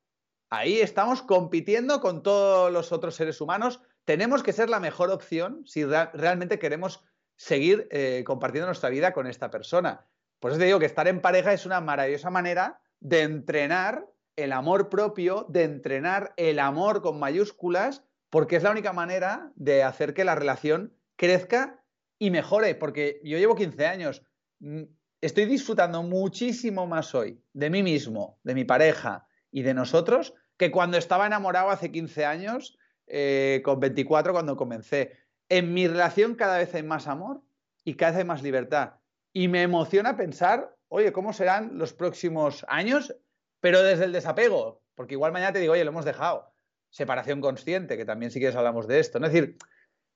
Ahí 0.50 0.80
estamos 0.80 1.22
compitiendo 1.22 2.00
con 2.00 2.24
todos 2.24 2.72
los 2.72 2.90
otros 2.90 3.14
seres 3.14 3.40
humanos. 3.40 3.80
Tenemos 4.04 4.42
que 4.42 4.52
ser 4.52 4.68
la 4.68 4.80
mejor 4.80 5.10
opción 5.10 5.62
si 5.64 5.84
realmente 5.84 6.58
queremos 6.58 7.04
seguir 7.36 7.86
eh, 7.92 8.24
compartiendo 8.26 8.66
nuestra 8.66 8.90
vida 8.90 9.12
con 9.12 9.28
esta 9.28 9.50
persona. 9.50 10.08
Por 10.40 10.50
eso 10.50 10.58
te 10.58 10.66
digo 10.66 10.80
que 10.80 10.86
estar 10.86 11.06
en 11.06 11.20
pareja 11.20 11.52
es 11.52 11.66
una 11.66 11.80
maravillosa 11.80 12.30
manera 12.30 12.80
de 13.00 13.22
entrenar 13.22 14.06
el 14.36 14.52
amor 14.52 14.88
propio, 14.88 15.46
de 15.48 15.64
entrenar 15.64 16.32
el 16.36 16.58
amor 16.58 17.02
con 17.02 17.18
mayúsculas, 17.18 18.04
porque 18.30 18.56
es 18.56 18.62
la 18.62 18.70
única 18.70 18.92
manera 18.92 19.52
de 19.56 19.82
hacer 19.82 20.14
que 20.14 20.24
la 20.24 20.34
relación 20.34 20.94
crezca 21.16 21.82
y 22.18 22.30
mejore, 22.30 22.74
porque 22.74 23.20
yo 23.24 23.38
llevo 23.38 23.54
15 23.54 23.86
años, 23.86 24.22
mm, 24.60 24.82
estoy 25.20 25.46
disfrutando 25.46 26.02
muchísimo 26.02 26.86
más 26.86 27.14
hoy 27.14 27.42
de 27.52 27.70
mí 27.70 27.82
mismo, 27.82 28.38
de 28.44 28.54
mi 28.54 28.64
pareja 28.64 29.26
y 29.50 29.62
de 29.62 29.74
nosotros 29.74 30.34
que 30.56 30.70
cuando 30.70 30.98
estaba 30.98 31.26
enamorado 31.26 31.70
hace 31.70 31.90
15 31.90 32.24
años, 32.24 32.78
eh, 33.12 33.60
con 33.64 33.80
24 33.80 34.32
cuando 34.32 34.56
comencé. 34.56 35.18
En 35.48 35.74
mi 35.74 35.88
relación 35.88 36.36
cada 36.36 36.58
vez 36.58 36.72
hay 36.74 36.84
más 36.84 37.08
amor 37.08 37.42
y 37.82 37.94
cada 37.94 38.12
vez 38.12 38.18
hay 38.20 38.24
más 38.24 38.42
libertad. 38.42 38.94
Y 39.32 39.48
me 39.48 39.62
emociona 39.62 40.16
pensar, 40.16 40.76
oye, 40.90 41.12
¿cómo 41.12 41.32
serán 41.32 41.78
los 41.78 41.94
próximos 41.94 42.66
años? 42.68 43.16
Pero 43.60 43.82
desde 43.82 44.04
el 44.04 44.12
desapego, 44.12 44.82
porque 44.94 45.14
igual 45.14 45.32
mañana 45.32 45.52
te 45.52 45.60
digo, 45.60 45.72
oye, 45.72 45.84
lo 45.84 45.90
hemos 45.90 46.04
dejado. 46.04 46.52
Separación 46.90 47.40
consciente, 47.40 47.96
que 47.96 48.04
también 48.04 48.30
si 48.30 48.40
quieres 48.40 48.56
hablamos 48.56 48.86
de 48.86 48.98
esto. 48.98 49.18
¿no? 49.18 49.26
Es 49.26 49.32
decir, 49.32 49.56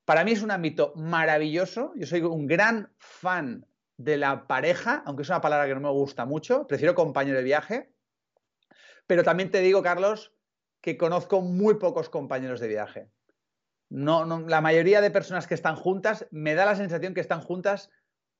para 0.03 0.23
mí 0.23 0.33
es 0.33 0.43
un 0.43 0.51
ámbito 0.51 0.93
maravilloso. 0.95 1.93
Yo 1.95 2.05
soy 2.05 2.21
un 2.21 2.45
gran 2.45 2.93
fan 2.97 3.65
de 3.97 4.17
la 4.17 4.47
pareja, 4.47 5.01
aunque 5.05 5.23
es 5.23 5.29
una 5.29 5.41
palabra 5.41 5.67
que 5.67 5.75
no 5.75 5.79
me 5.79 5.89
gusta 5.89 6.25
mucho. 6.25 6.67
Prefiero 6.67 6.93
compañero 6.93 7.37
de 7.37 7.43
viaje. 7.43 7.93
Pero 9.07 9.23
también 9.23 9.51
te 9.51 9.61
digo, 9.61 9.81
Carlos, 9.81 10.33
que 10.81 10.97
conozco 10.97 11.41
muy 11.41 11.75
pocos 11.75 12.09
compañeros 12.09 12.59
de 12.59 12.67
viaje. 12.67 13.09
No, 13.89 14.25
la 14.41 14.61
mayoría 14.61 14.99
de 14.99 15.11
personas 15.11 15.47
que 15.47 15.53
están 15.53 15.77
juntas 15.77 16.27
me 16.31 16.53
da 16.55 16.65
la 16.65 16.75
sensación 16.75 17.13
que 17.13 17.21
están 17.21 17.39
juntas 17.39 17.91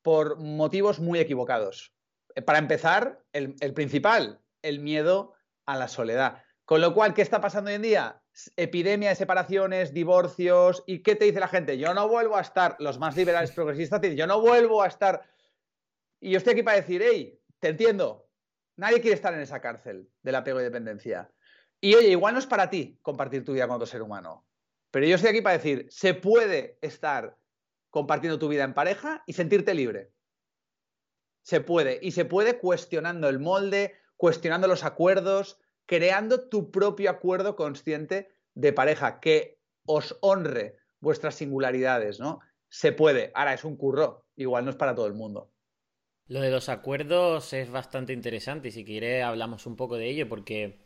por 0.02 0.38
motivos 0.38 1.00
muy 1.00 1.18
equivocados. 1.18 1.95
Eh, 2.36 2.42
para 2.42 2.58
empezar, 2.58 3.20
el 3.32 3.74
principal, 3.74 4.40
el 4.62 4.78
miedo 4.78 5.34
a 5.66 5.76
la 5.76 5.88
soledad. 5.88 6.44
Con 6.64 6.80
lo 6.80 6.94
cual, 6.94 7.14
¿qué 7.14 7.22
está 7.22 7.40
pasando 7.40 7.70
hoy 7.70 7.76
en 7.76 7.82
día? 7.82 8.22
epidemia 8.56 9.10
de 9.10 9.14
separaciones, 9.14 9.94
divorcios, 9.94 10.84
¿y 10.86 11.02
qué 11.02 11.16
te 11.16 11.24
dice 11.24 11.40
la 11.40 11.48
gente? 11.48 11.78
Yo 11.78 11.94
no 11.94 12.08
vuelvo 12.08 12.36
a 12.36 12.42
estar, 12.42 12.76
los 12.78 12.98
más 12.98 13.16
liberales 13.16 13.52
progresistas 13.52 14.00
dicen, 14.00 14.16
yo 14.16 14.26
no 14.26 14.40
vuelvo 14.40 14.82
a 14.82 14.88
estar. 14.88 15.22
Y 16.20 16.30
yo 16.30 16.38
estoy 16.38 16.52
aquí 16.52 16.62
para 16.62 16.76
decir, 16.76 17.02
hey, 17.02 17.40
te 17.58 17.68
entiendo, 17.68 18.28
nadie 18.76 19.00
quiere 19.00 19.14
estar 19.14 19.32
en 19.32 19.40
esa 19.40 19.60
cárcel 19.60 20.08
del 20.22 20.34
apego 20.34 20.60
y 20.60 20.64
dependencia. 20.64 21.30
Y 21.80 21.94
oye, 21.94 22.08
igual 22.08 22.34
no 22.34 22.40
es 22.40 22.46
para 22.46 22.68
ti 22.68 22.98
compartir 23.02 23.44
tu 23.44 23.52
vida 23.52 23.66
con 23.66 23.76
otro 23.76 23.86
ser 23.86 24.02
humano, 24.02 24.46
pero 24.90 25.06
yo 25.06 25.16
estoy 25.16 25.30
aquí 25.30 25.40
para 25.40 25.56
decir, 25.56 25.86
se 25.90 26.14
puede 26.14 26.78
estar 26.80 27.36
compartiendo 27.90 28.38
tu 28.38 28.48
vida 28.48 28.64
en 28.64 28.74
pareja 28.74 29.22
y 29.26 29.32
sentirte 29.32 29.74
libre. 29.74 30.12
Se 31.46 31.60
puede, 31.60 32.00
y 32.02 32.10
se 32.10 32.24
puede 32.24 32.58
cuestionando 32.58 33.28
el 33.28 33.38
molde, 33.38 33.94
cuestionando 34.16 34.66
los 34.66 34.82
acuerdos, 34.82 35.60
creando 35.86 36.48
tu 36.48 36.72
propio 36.72 37.08
acuerdo 37.08 37.54
consciente 37.54 38.32
de 38.54 38.72
pareja 38.72 39.20
que 39.20 39.60
os 39.84 40.18
honre 40.22 40.74
vuestras 40.98 41.36
singularidades, 41.36 42.18
¿no? 42.18 42.40
Se 42.68 42.90
puede. 42.90 43.30
Ahora 43.32 43.54
es 43.54 43.62
un 43.62 43.76
curro, 43.76 44.24
igual 44.34 44.64
no 44.64 44.72
es 44.72 44.76
para 44.76 44.96
todo 44.96 45.06
el 45.06 45.14
mundo. 45.14 45.52
Lo 46.26 46.40
de 46.40 46.50
los 46.50 46.68
acuerdos 46.68 47.52
es 47.52 47.70
bastante 47.70 48.12
interesante 48.12 48.66
y 48.66 48.72
si 48.72 48.84
quiere 48.84 49.22
hablamos 49.22 49.66
un 49.66 49.76
poco 49.76 49.94
de 49.94 50.08
ello 50.08 50.28
porque 50.28 50.80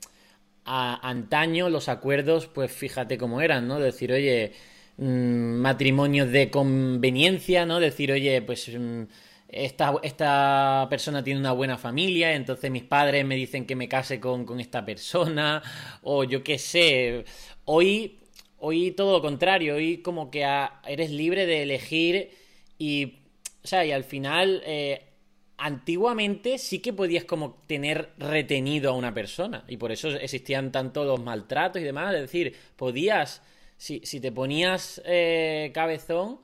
a, 0.67 1.09
antaño 1.09 1.71
los 1.71 1.89
acuerdos, 1.89 2.49
pues 2.49 2.71
fíjate 2.71 3.17
cómo 3.17 3.41
eran, 3.41 3.67
¿no? 3.67 3.81
Decir, 3.81 4.13
oye, 4.13 4.53
mm, 4.99 5.55
matrimonios 5.55 6.31
de 6.31 6.51
conveniencia, 6.51 7.65
¿no? 7.65 7.81
Decir, 7.81 8.13
oye, 8.13 8.43
pues... 8.43 8.69
Mm, 8.79 9.05
esta, 9.53 9.95
esta, 10.03 10.87
persona 10.89 11.23
tiene 11.25 11.41
una 11.41 11.53
buena 11.53 11.77
familia, 11.77 12.35
entonces 12.35 12.71
mis 12.71 12.85
padres 12.85 13.25
me 13.25 13.35
dicen 13.35 13.67
que 13.67 13.77
me 13.77 13.89
case 13.89 14.21
con, 14.21 14.45
con 14.45 14.61
esta 14.61 14.85
persona, 14.85 15.63
o 16.03 16.25
yo 16.25 16.43
qué 16.45 16.59
sé. 16.59 17.25
Hoy, 17.65 18.21
hoy 18.59 18.93
todo 18.93 19.13
lo 19.13 19.23
contrario, 19.23 19.77
hoy 19.77 19.99
como 19.99 20.31
que 20.31 20.47
eres 20.87 21.11
libre 21.11 21.47
de 21.47 21.63
elegir 21.63 22.31
y, 22.79 23.19
o 23.63 23.67
sea, 23.67 23.85
y 23.85 23.93
al 23.93 24.05
final, 24.05 24.63
eh, 24.65 25.11
antiguamente 25.59 26.59
sí 26.59 26.79
que 26.79 26.93
podías 26.93 27.25
como 27.25 27.63
tener 27.67 28.11
retenido 28.19 28.91
a 28.91 28.95
una 28.95 29.13
persona, 29.13 29.65
y 29.69 29.77
por 29.77 29.93
eso 29.93 30.09
existían 30.11 30.73
tanto 30.73 31.05
los 31.05 31.23
maltratos 31.23 31.83
y 31.83 31.85
demás, 31.85 32.15
es 32.15 32.23
decir, 32.23 32.55
podías, 32.77 33.43
si, 33.77 34.01
si 34.05 34.21
te 34.21 34.33
ponías 34.33 35.03
eh, 35.05 35.71
cabezón, 35.75 36.39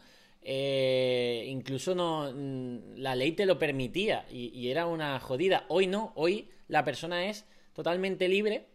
eh, 0.48 1.44
incluso 1.48 1.96
no 1.96 2.32
mm, 2.32 2.98
la 2.98 3.16
ley 3.16 3.32
te 3.32 3.46
lo 3.46 3.58
permitía 3.58 4.26
y, 4.30 4.68
era 4.70 4.86
una 4.86 5.18
jodida. 5.18 5.64
Hoy 5.66 5.88
no, 5.88 6.12
hoy 6.14 6.48
la 6.68 6.84
persona 6.84 7.26
es 7.26 7.46
totalmente 7.72 8.28
libre 8.28 8.66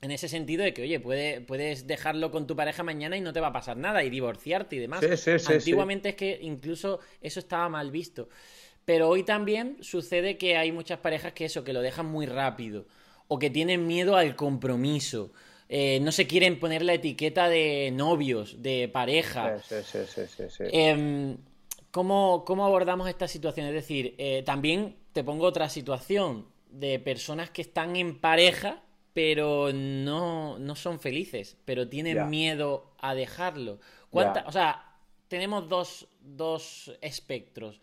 en 0.00 0.10
ese 0.10 0.28
sentido 0.28 0.64
de 0.64 0.74
que, 0.74 0.82
oye, 0.82 0.98
puede, 0.98 1.40
puedes 1.40 1.86
dejarlo 1.86 2.32
con 2.32 2.48
tu 2.48 2.56
pareja 2.56 2.82
mañana 2.82 3.16
y 3.16 3.20
no 3.20 3.32
te 3.32 3.38
va 3.38 3.48
a 3.48 3.52
pasar 3.52 3.76
nada 3.76 4.02
y 4.02 4.10
divorciarte 4.10 4.74
y 4.74 4.78
demás. 4.80 5.04
Antiguamente 5.48 6.08
es 6.08 6.16
que 6.16 6.40
incluso 6.42 6.98
eso 7.20 7.38
estaba 7.38 7.68
mal 7.68 7.92
visto. 7.92 8.28
Pero 8.84 9.08
hoy 9.08 9.22
también 9.22 9.76
sucede 9.82 10.36
que 10.36 10.56
hay 10.56 10.72
muchas 10.72 10.98
parejas 10.98 11.34
que 11.34 11.44
eso, 11.44 11.62
que 11.62 11.72
lo 11.72 11.82
dejan 11.82 12.06
muy 12.06 12.26
rápido 12.26 12.84
o 13.28 13.38
que 13.38 13.50
tienen 13.50 13.86
miedo 13.86 14.16
al 14.16 14.34
compromiso 14.34 15.30
eh, 15.68 15.98
no 16.00 16.12
se 16.12 16.26
quieren 16.26 16.58
poner 16.58 16.82
la 16.82 16.94
etiqueta 16.94 17.48
de 17.48 17.90
novios, 17.92 18.62
de 18.62 18.88
pareja. 18.92 19.58
Sí, 19.60 19.76
sí, 19.84 19.98
sí, 20.48 20.64
em, 20.72 21.36
¿cómo, 21.90 22.44
abordamos 22.64 23.08
esta 23.08 23.28
situación? 23.28 23.66
Es 23.66 23.74
decir, 23.74 24.14
eh, 24.18 24.42
también 24.44 24.96
te 25.12 25.24
pongo 25.24 25.46
otra 25.46 25.68
situación 25.68 26.46
de 26.70 26.98
personas 26.98 27.50
que 27.50 27.62
están 27.62 27.96
en 27.96 28.18
pareja 28.18 28.82
pero 29.16 29.72
no, 29.72 30.58
son 30.74 31.00
felices, 31.00 31.56
pero 31.64 31.88
tienen 31.88 32.28
miedo 32.28 32.92
a 32.98 33.14
dejarlo. 33.14 33.80
O 34.10 34.52
sea, 34.52 34.92
tenemos 35.26 35.70
dos, 35.70 36.06
dos 36.20 36.92
espectros 37.00 37.80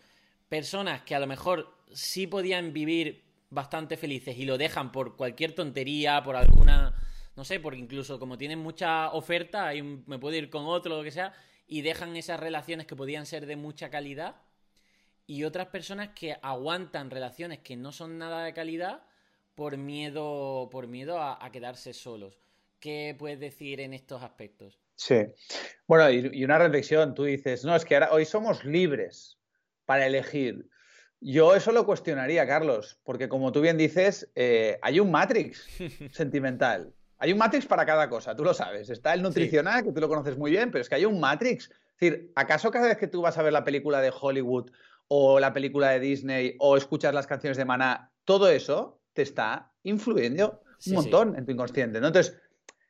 personas 0.48 1.02
que 1.02 1.16
a 1.16 1.18
lo 1.18 1.26
mejor 1.26 1.74
sí 1.92 2.28
podían 2.28 2.72
vivir 2.72 3.24
bastante 3.50 3.96
felices 3.96 4.38
y 4.38 4.44
lo 4.44 4.56
dejan 4.58 4.92
por 4.92 5.16
cualquier 5.16 5.56
tontería, 5.56 6.22
por 6.22 6.36
alguna, 6.36 6.94
no 7.36 7.44
sé, 7.44 7.60
porque 7.60 7.78
incluso 7.78 8.18
como 8.18 8.38
tienen 8.38 8.58
mucha 8.58 9.12
oferta, 9.12 9.66
ahí 9.66 9.82
me 9.82 10.18
puedo 10.18 10.36
ir 10.36 10.50
con 10.50 10.66
otro, 10.66 10.96
lo 10.96 11.02
que 11.02 11.10
sea, 11.10 11.32
y 11.66 11.82
dejan 11.82 12.16
esas 12.16 12.40
relaciones 12.40 12.86
que 12.86 12.96
podían 12.96 13.26
ser 13.26 13.46
de 13.46 13.56
mucha 13.56 13.90
calidad, 13.90 14.36
y 15.26 15.44
otras 15.44 15.68
personas 15.68 16.10
que 16.14 16.36
aguantan 16.42 17.10
relaciones 17.10 17.60
que 17.60 17.76
no 17.76 17.92
son 17.92 18.18
nada 18.18 18.44
de 18.44 18.52
calidad 18.52 19.02
por 19.54 19.76
miedo, 19.76 20.68
por 20.70 20.88
miedo 20.88 21.18
a, 21.20 21.50
quedarse 21.50 21.92
solos. 21.92 22.38
¿Qué 22.80 23.16
puedes 23.18 23.40
decir 23.40 23.80
en 23.80 23.94
estos 23.94 24.22
aspectos? 24.22 24.80
Sí. 24.96 25.24
Bueno, 25.86 26.10
y, 26.10 26.44
una 26.44 26.58
reflexión, 26.58 27.14
tú 27.14 27.24
dices, 27.24 27.64
no, 27.64 27.74
es 27.74 27.84
que 27.84 27.94
ahora, 27.94 28.12
hoy 28.12 28.24
somos 28.26 28.64
libres 28.64 29.38
para 29.86 30.06
elegir. 30.06 30.68
Yo 31.20 31.54
eso 31.54 31.72
lo 31.72 31.86
cuestionaría, 31.86 32.46
Carlos, 32.46 33.00
porque 33.04 33.28
como 33.28 33.52
tú 33.52 33.62
bien 33.62 33.78
dices, 33.78 34.30
eh, 34.34 34.78
hay 34.82 35.00
un 35.00 35.10
Matrix 35.10 35.66
sentimental. 36.12 36.92
Hay 37.24 37.32
un 37.32 37.38
Matrix 37.38 37.64
para 37.64 37.86
cada 37.86 38.10
cosa, 38.10 38.36
tú 38.36 38.44
lo 38.44 38.52
sabes. 38.52 38.90
Está 38.90 39.14
el 39.14 39.22
nutricional, 39.22 39.82
que 39.82 39.92
tú 39.92 39.98
lo 39.98 40.10
conoces 40.10 40.36
muy 40.36 40.50
bien, 40.50 40.70
pero 40.70 40.82
es 40.82 40.90
que 40.90 40.96
hay 40.96 41.06
un 41.06 41.18
Matrix. 41.18 41.70
Es 41.70 41.98
decir, 41.98 42.32
¿acaso 42.34 42.70
cada 42.70 42.86
vez 42.86 42.98
que 42.98 43.08
tú 43.08 43.22
vas 43.22 43.38
a 43.38 43.42
ver 43.42 43.54
la 43.54 43.64
película 43.64 44.02
de 44.02 44.12
Hollywood 44.12 44.70
o 45.08 45.40
la 45.40 45.54
película 45.54 45.88
de 45.88 46.00
Disney 46.00 46.54
o 46.58 46.76
escuchas 46.76 47.14
las 47.14 47.26
canciones 47.26 47.56
de 47.56 47.64
Maná, 47.64 48.12
todo 48.26 48.50
eso 48.50 49.00
te 49.14 49.22
está 49.22 49.72
influyendo 49.84 50.60
un 50.86 50.92
montón 50.92 51.34
en 51.38 51.46
tu 51.46 51.52
inconsciente? 51.52 51.96
Entonces, 51.96 52.36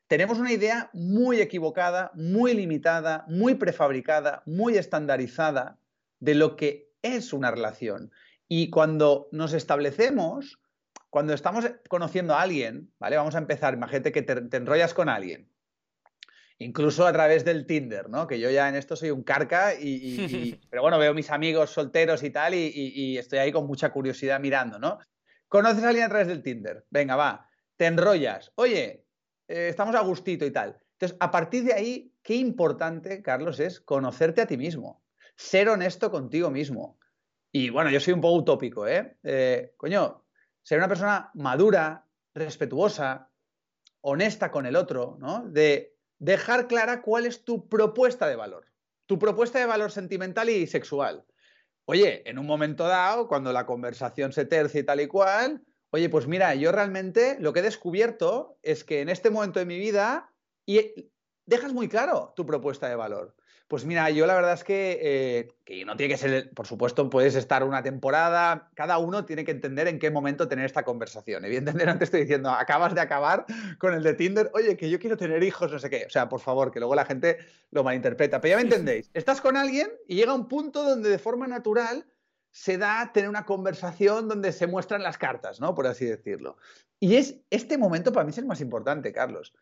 tenemos 0.08 0.40
una 0.40 0.52
idea 0.52 0.90
muy 0.94 1.40
equivocada, 1.40 2.10
muy 2.16 2.54
limitada, 2.54 3.24
muy 3.28 3.54
prefabricada, 3.54 4.42
muy 4.46 4.76
estandarizada 4.76 5.78
de 6.18 6.34
lo 6.34 6.56
que 6.56 6.90
es 7.02 7.32
una 7.32 7.52
relación. 7.52 8.10
Y 8.48 8.70
cuando 8.70 9.28
nos 9.30 9.52
establecemos, 9.52 10.58
cuando 11.14 11.32
estamos 11.32 11.64
conociendo 11.88 12.34
a 12.34 12.42
alguien, 12.42 12.92
¿vale? 12.98 13.16
Vamos 13.16 13.36
a 13.36 13.38
empezar, 13.38 13.74
imagínate 13.74 14.10
que 14.10 14.22
te, 14.22 14.56
enrollas 14.56 14.94
con 14.94 15.08
alguien, 15.08 15.48
incluso 16.58 17.06
a 17.06 17.12
través 17.12 17.44
del 17.44 17.66
Tinder, 17.66 18.10
¿no? 18.10 18.26
Que 18.26 18.40
yo 18.40 18.50
ya 18.50 18.68
en 18.68 18.74
esto 18.74 18.96
soy 18.96 19.12
un 19.12 19.22
carca, 19.22 19.74
y, 19.80 20.58
pero 20.70 20.82
bueno, 20.82 20.98
veo 20.98 21.14
mis 21.14 21.30
amigos 21.30 21.70
solteros 21.70 22.24
y 22.24 22.30
tal, 22.30 22.54
y, 22.54 23.16
estoy 23.16 23.38
ahí 23.38 23.52
con 23.52 23.64
mucha 23.64 23.92
curiosidad 23.92 24.40
mirando, 24.40 24.80
¿no? 24.80 24.98
Conoces 25.46 25.84
a 25.84 25.90
alguien 25.90 26.06
a 26.06 26.08
través 26.08 26.26
del 26.26 26.42
Tinder, 26.42 26.84
venga, 26.90 27.14
va, 27.14 27.48
te 27.76 27.86
enrollas, 27.86 28.50
oye, 28.56 29.06
eh, 29.46 29.68
estamos 29.68 29.94
a 29.94 30.00
gustito 30.00 30.44
y 30.44 30.50
tal. 30.50 30.80
Entonces, 30.94 31.16
a 31.20 31.30
partir 31.30 31.62
de 31.62 31.74
ahí, 31.74 32.12
qué 32.24 32.34
importante, 32.34 33.22
Carlos, 33.22 33.60
es 33.60 33.78
conocerte 33.78 34.40
a 34.40 34.48
ti 34.48 34.56
mismo 34.56 35.04
ser 35.36 35.68
honesto 35.68 36.10
contigo 36.10 36.50
mismo. 36.50 36.98
Y 37.52 37.70
bueno, 37.70 37.90
yo 37.90 38.00
soy 38.00 38.14
un 38.14 38.20
poco 38.20 38.38
utópico, 38.38 38.88
¿eh? 38.88 39.16
eh 39.22 39.74
coño, 39.76 40.23
ser 40.64 40.78
una 40.78 40.88
persona 40.88 41.30
madura, 41.34 42.08
respetuosa, 42.34 43.30
honesta 44.00 44.50
con 44.50 44.66
el 44.66 44.74
otro, 44.74 45.16
¿no? 45.20 45.44
De 45.46 45.96
dejar 46.18 46.66
clara 46.66 47.02
cuál 47.02 47.26
es 47.26 47.44
tu 47.44 47.68
propuesta 47.68 48.26
de 48.26 48.34
valor, 48.34 48.66
tu 49.06 49.18
propuesta 49.18 49.58
de 49.58 49.66
valor 49.66 49.92
sentimental 49.92 50.48
y 50.48 50.66
sexual. 50.66 51.24
Oye, 51.84 52.28
en 52.28 52.38
un 52.38 52.46
momento 52.46 52.84
dado, 52.88 53.28
cuando 53.28 53.52
la 53.52 53.66
conversación 53.66 54.32
se 54.32 54.46
tercia 54.46 54.80
y 54.80 54.84
tal 54.84 55.00
y 55.00 55.06
cual, 55.06 55.62
oye, 55.90 56.08
pues 56.08 56.26
mira, 56.26 56.54
yo 56.54 56.72
realmente 56.72 57.36
lo 57.40 57.52
que 57.52 57.60
he 57.60 57.62
descubierto 57.62 58.58
es 58.62 58.84
que 58.84 59.02
en 59.02 59.10
este 59.10 59.30
momento 59.30 59.58
de 59.58 59.66
mi 59.66 59.78
vida, 59.78 60.32
y 60.66 61.10
dejas 61.46 61.74
muy 61.74 61.88
claro 61.88 62.32
tu 62.34 62.46
propuesta 62.46 62.88
de 62.88 62.96
valor. 62.96 63.36
Pues 63.74 63.86
mira, 63.86 64.08
yo 64.10 64.24
la 64.24 64.36
verdad 64.36 64.52
es 64.52 64.62
que, 64.62 65.00
eh, 65.02 65.52
que 65.64 65.84
no 65.84 65.96
tiene 65.96 66.14
que 66.14 66.16
ser, 66.16 66.50
por 66.50 66.64
supuesto, 66.64 67.10
puedes 67.10 67.34
estar 67.34 67.64
una 67.64 67.82
temporada, 67.82 68.70
cada 68.74 68.98
uno 68.98 69.24
tiene 69.24 69.44
que 69.44 69.50
entender 69.50 69.88
en 69.88 69.98
qué 69.98 70.12
momento 70.12 70.46
tener 70.46 70.64
esta 70.64 70.84
conversación. 70.84 71.44
Evidentemente 71.44 71.84
no 71.92 71.98
te 71.98 72.04
estoy 72.04 72.20
diciendo, 72.20 72.50
acabas 72.50 72.94
de 72.94 73.00
acabar 73.00 73.46
con 73.78 73.92
el 73.92 74.04
de 74.04 74.14
Tinder, 74.14 74.48
oye, 74.54 74.76
que 74.76 74.88
yo 74.88 75.00
quiero 75.00 75.16
tener 75.16 75.42
hijos, 75.42 75.72
no 75.72 75.80
sé 75.80 75.90
qué. 75.90 76.04
O 76.06 76.10
sea, 76.10 76.28
por 76.28 76.38
favor, 76.38 76.70
que 76.70 76.78
luego 76.78 76.94
la 76.94 77.04
gente 77.04 77.38
lo 77.72 77.82
malinterpreta. 77.82 78.40
Pero 78.40 78.52
ya 78.52 78.56
me 78.58 78.62
entendéis, 78.62 79.10
estás 79.12 79.40
con 79.40 79.56
alguien 79.56 79.90
y 80.06 80.14
llega 80.14 80.32
un 80.34 80.46
punto 80.46 80.84
donde 80.84 81.10
de 81.10 81.18
forma 81.18 81.48
natural 81.48 82.06
se 82.52 82.78
da 82.78 83.10
tener 83.12 83.28
una 83.28 83.44
conversación 83.44 84.28
donde 84.28 84.52
se 84.52 84.68
muestran 84.68 85.02
las 85.02 85.18
cartas, 85.18 85.58
¿no? 85.58 85.74
Por 85.74 85.88
así 85.88 86.04
decirlo. 86.04 86.58
Y 87.00 87.16
es 87.16 87.40
este 87.50 87.76
momento 87.76 88.12
para 88.12 88.22
mí 88.22 88.30
es 88.30 88.38
el 88.38 88.46
más 88.46 88.60
importante, 88.60 89.12
Carlos. 89.12 89.52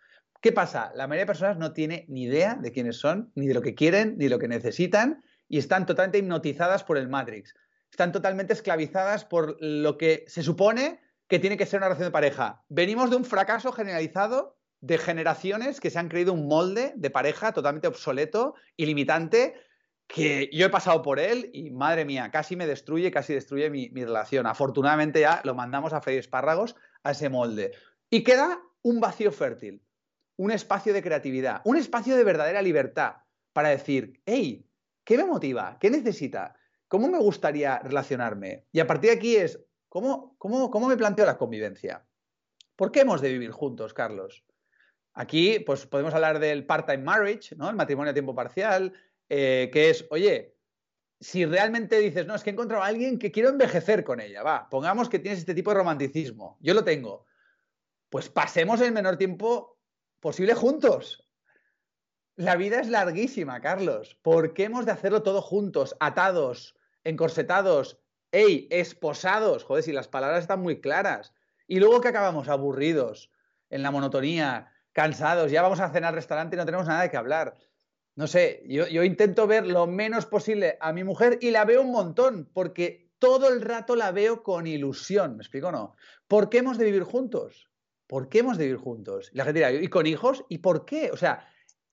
¿Qué 0.42 0.50
pasa? 0.50 0.90
La 0.96 1.07
mayoría 1.07 1.22
de 1.22 1.26
personas 1.26 1.57
no 1.57 1.72
tiene 1.72 2.05
ni 2.09 2.24
idea 2.24 2.57
de 2.57 2.72
quiénes 2.72 2.96
son, 2.96 3.31
ni 3.37 3.46
de 3.46 3.55
lo 3.55 3.62
que 3.62 3.76
quieren, 3.76 4.18
ni 4.18 4.24
de 4.24 4.31
lo 4.31 4.40
que 4.40 4.48
necesitan, 4.48 5.22
y 5.48 5.59
están 5.59 5.87
totalmente 5.87 6.18
hipnotizadas 6.18 6.83
por 6.83 6.98
el 6.98 7.09
Matrix. 7.09 7.55
Están 7.92 8.11
totalmente 8.11 8.52
esclavizadas 8.52 9.24
por 9.24 9.57
lo 9.61 9.96
que 9.96 10.24
se 10.26 10.42
supone 10.42 11.00
que 11.28 11.38
tiene 11.38 11.57
que 11.57 11.64
ser 11.64 11.78
una 11.78 11.87
relación 11.87 12.09
de 12.09 12.12
pareja. 12.12 12.64
Venimos 12.68 13.09
de 13.09 13.16
un 13.16 13.24
fracaso 13.24 13.70
generalizado 13.70 14.59
de 14.81 14.98
generaciones 14.98 15.78
que 15.78 15.90
se 15.90 16.00
han 16.00 16.09
creído 16.09 16.33
un 16.33 16.48
molde 16.48 16.92
de 16.96 17.11
pareja 17.11 17.52
totalmente 17.52 17.87
obsoleto 17.87 18.57
y 18.76 18.87
limitante, 18.87 19.55
que 20.09 20.50
yo 20.52 20.66
he 20.66 20.70
pasado 20.70 21.02
por 21.02 21.20
él 21.20 21.50
y 21.52 21.70
madre 21.70 22.05
mía, 22.05 22.33
casi 22.33 22.57
me 22.57 22.66
destruye, 22.66 23.12
casi 23.12 23.33
destruye 23.33 23.70
mi, 23.70 23.90
mi 23.90 24.05
relación. 24.05 24.48
Afortunadamente 24.48 25.20
ya 25.20 25.40
lo 25.44 25.55
mandamos 25.55 25.92
a 25.92 26.00
freír 26.00 26.18
espárragos 26.18 26.74
a 27.05 27.12
ese 27.12 27.28
molde. 27.28 27.70
Y 28.11 28.24
queda 28.24 28.61
un 28.83 28.98
vacío 28.98 29.31
fértil 29.31 29.81
un 30.37 30.51
espacio 30.51 30.92
de 30.92 31.03
creatividad, 31.03 31.61
un 31.64 31.77
espacio 31.77 32.16
de 32.16 32.25
verdadera 32.25 32.62
libertad 32.62 33.16
para 33.53 33.68
decir, 33.68 34.21
hey, 34.25 34.66
¿qué 35.05 35.16
me 35.16 35.25
motiva? 35.25 35.77
¿Qué 35.81 35.90
necesita? 35.90 36.57
¿Cómo 36.88 37.09
me 37.09 37.18
gustaría 37.18 37.79
relacionarme? 37.79 38.66
Y 38.73 38.81
a 38.81 38.87
partir 38.87 39.11
de 39.11 39.16
aquí 39.16 39.37
es, 39.37 39.61
¿cómo, 39.88 40.35
cómo, 40.38 40.71
cómo 40.71 40.88
me 40.88 40.97
planteo 40.97 41.27
la 41.27 41.38
convivencia? 41.38 42.07
¿Por 42.77 42.90
qué 42.90 43.01
hemos 43.01 43.21
de 43.21 43.31
vivir 43.31 43.51
juntos, 43.51 43.95
Carlos? 43.95 44.45
Aquí, 45.14 45.61
pues 45.61 45.87
podemos 45.87 46.14
hablar 46.14 46.38
del 46.38 46.66
part-time 46.66 47.03
marriage, 47.03 47.55
¿no? 47.57 47.68
El 47.68 47.77
matrimonio 47.77 48.11
a 48.11 48.14
tiempo 48.14 48.35
parcial, 48.35 48.92
eh, 49.29 49.71
que 49.73 49.90
es, 49.90 50.07
oye, 50.11 50.57
si 51.21 51.47
realmente 51.47 51.99
dices, 51.99 52.27
no, 52.27 52.35
es 52.35 52.42
que 52.42 52.51
he 52.51 52.53
encontrado 52.53 52.83
a 52.83 52.87
alguien 52.87 53.18
que 53.18 53.31
quiero 53.31 53.51
envejecer 53.51 54.03
con 54.03 54.21
ella, 54.21 54.42
va, 54.42 54.68
pongamos 54.68 55.09
que 55.09 55.18
tienes 55.18 55.38
este 55.38 55.55
tipo 55.55 55.71
de 55.71 55.77
romanticismo, 55.77 56.59
yo 56.61 56.75
lo 56.75 56.83
tengo, 56.83 57.27
pues 58.11 58.29
pasemos 58.29 58.81
el 58.81 58.92
menor 58.92 59.16
tiempo 59.16 59.71
posible 60.22 60.54
juntos. 60.54 61.28
La 62.37 62.56
vida 62.56 62.80
es 62.80 62.88
larguísima, 62.88 63.61
Carlos. 63.61 64.16
¿Por 64.22 64.54
qué 64.54 64.64
hemos 64.64 64.87
de 64.87 64.92
hacerlo 64.92 65.22
todo 65.22 65.42
juntos, 65.42 65.96
atados, 66.00 66.76
encorsetados, 67.04 67.98
ey, 68.30 68.68
esposados? 68.70 69.64
Joder, 69.64 69.82
si 69.82 69.92
las 69.92 70.08
palabras 70.08 70.42
están 70.42 70.61
muy 70.62 70.80
claras. 70.80 71.35
Y 71.66 71.80
luego 71.80 72.00
que 72.00 72.08
acabamos 72.08 72.48
aburridos, 72.48 73.30
en 73.68 73.82
la 73.82 73.90
monotonía, 73.90 74.72
cansados, 74.92 75.50
ya 75.50 75.61
vamos 75.61 75.80
a 75.80 75.90
cenar 75.90 76.11
al 76.11 76.14
restaurante 76.14 76.54
y 76.54 76.58
no 76.58 76.66
tenemos 76.66 76.87
nada 76.87 77.02
de 77.02 77.11
qué 77.11 77.16
hablar. 77.16 77.58
No 78.14 78.26
sé, 78.26 78.62
yo, 78.68 78.87
yo 78.87 79.02
intento 79.02 79.46
ver 79.48 79.66
lo 79.66 79.87
menos 79.87 80.26
posible 80.26 80.78
a 80.80 80.92
mi 80.92 81.02
mujer 81.02 81.38
y 81.40 81.50
la 81.50 81.64
veo 81.64 81.82
un 81.82 81.90
montón, 81.90 82.48
porque 82.54 83.11
todo 83.18 83.48
el 83.48 83.61
rato 83.61 83.96
la 83.96 84.12
veo 84.12 84.42
con 84.44 84.68
ilusión, 84.68 85.37
¿me 85.37 85.42
explico 85.42 85.68
o 85.68 85.72
no? 85.72 85.96
¿Por 86.28 86.48
qué 86.48 86.58
hemos 86.58 86.78
de 86.78 86.85
vivir 86.85 87.02
juntos? 87.02 87.71
¿Por 88.12 88.29
qué 88.29 88.40
hemos 88.40 88.59
de 88.59 88.64
vivir 88.64 88.79
juntos? 88.79 89.31
Y 89.33 89.38
la 89.38 89.44
gente 89.44 89.61
dirá, 89.61 89.72
¿y 89.72 89.88
con 89.88 90.05
hijos? 90.05 90.44
¿Y 90.51 90.59
por 90.59 90.85
qué? 90.85 91.11
O 91.12 91.16
sea, 91.16 91.48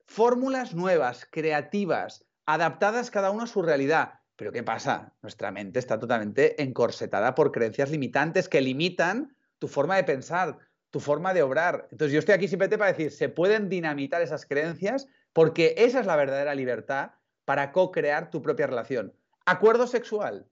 fórmulas 0.05 0.75
nuevas, 0.75 1.25
creativas, 1.32 2.25
adaptadas 2.45 3.10
cada 3.10 3.32
uno 3.32 3.43
a 3.43 3.47
su 3.47 3.62
realidad. 3.62 4.15
Pero 4.36 4.51
¿qué 4.51 4.62
pasa? 4.62 5.15
Nuestra 5.21 5.49
mente 5.51 5.79
está 5.79 5.97
totalmente 5.97 6.62
encorsetada 6.62 7.36
por 7.36 7.53
creencias 7.53 7.89
limitantes 7.89 8.49
que 8.49 8.60
limitan 8.60 9.34
tu 9.60 9.69
forma 9.69 9.95
de 9.95 10.03
pensar, 10.03 10.58
tu 10.89 10.99
forma 10.99 11.34
de 11.34 11.41
obrar. 11.41 11.88
Entonces 11.89 12.12
yo 12.12 12.19
estoy 12.19 12.36
aquí 12.36 12.49
simplemente 12.49 12.77
para 12.77 12.91
decir, 12.91 13.13
se 13.13 13.29
pueden 13.29 13.69
dinamitar 13.69 14.21
esas 14.21 14.45
creencias 14.45 15.08
porque 15.32 15.73
esa 15.77 16.01
es 16.01 16.05
la 16.05 16.17
verdadera 16.17 16.53
libertad 16.53 17.12
para 17.45 17.71
co-crear 17.71 18.29
tu 18.29 18.41
propia 18.41 18.67
relación. 18.67 19.15
Acuerdo 19.45 19.88
sexual. 19.88 20.49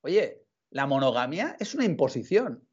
Oye, 0.00 0.46
la 0.70 0.86
monogamia 0.86 1.56
es 1.60 1.74
una 1.74 1.84
imposición. 1.84 2.66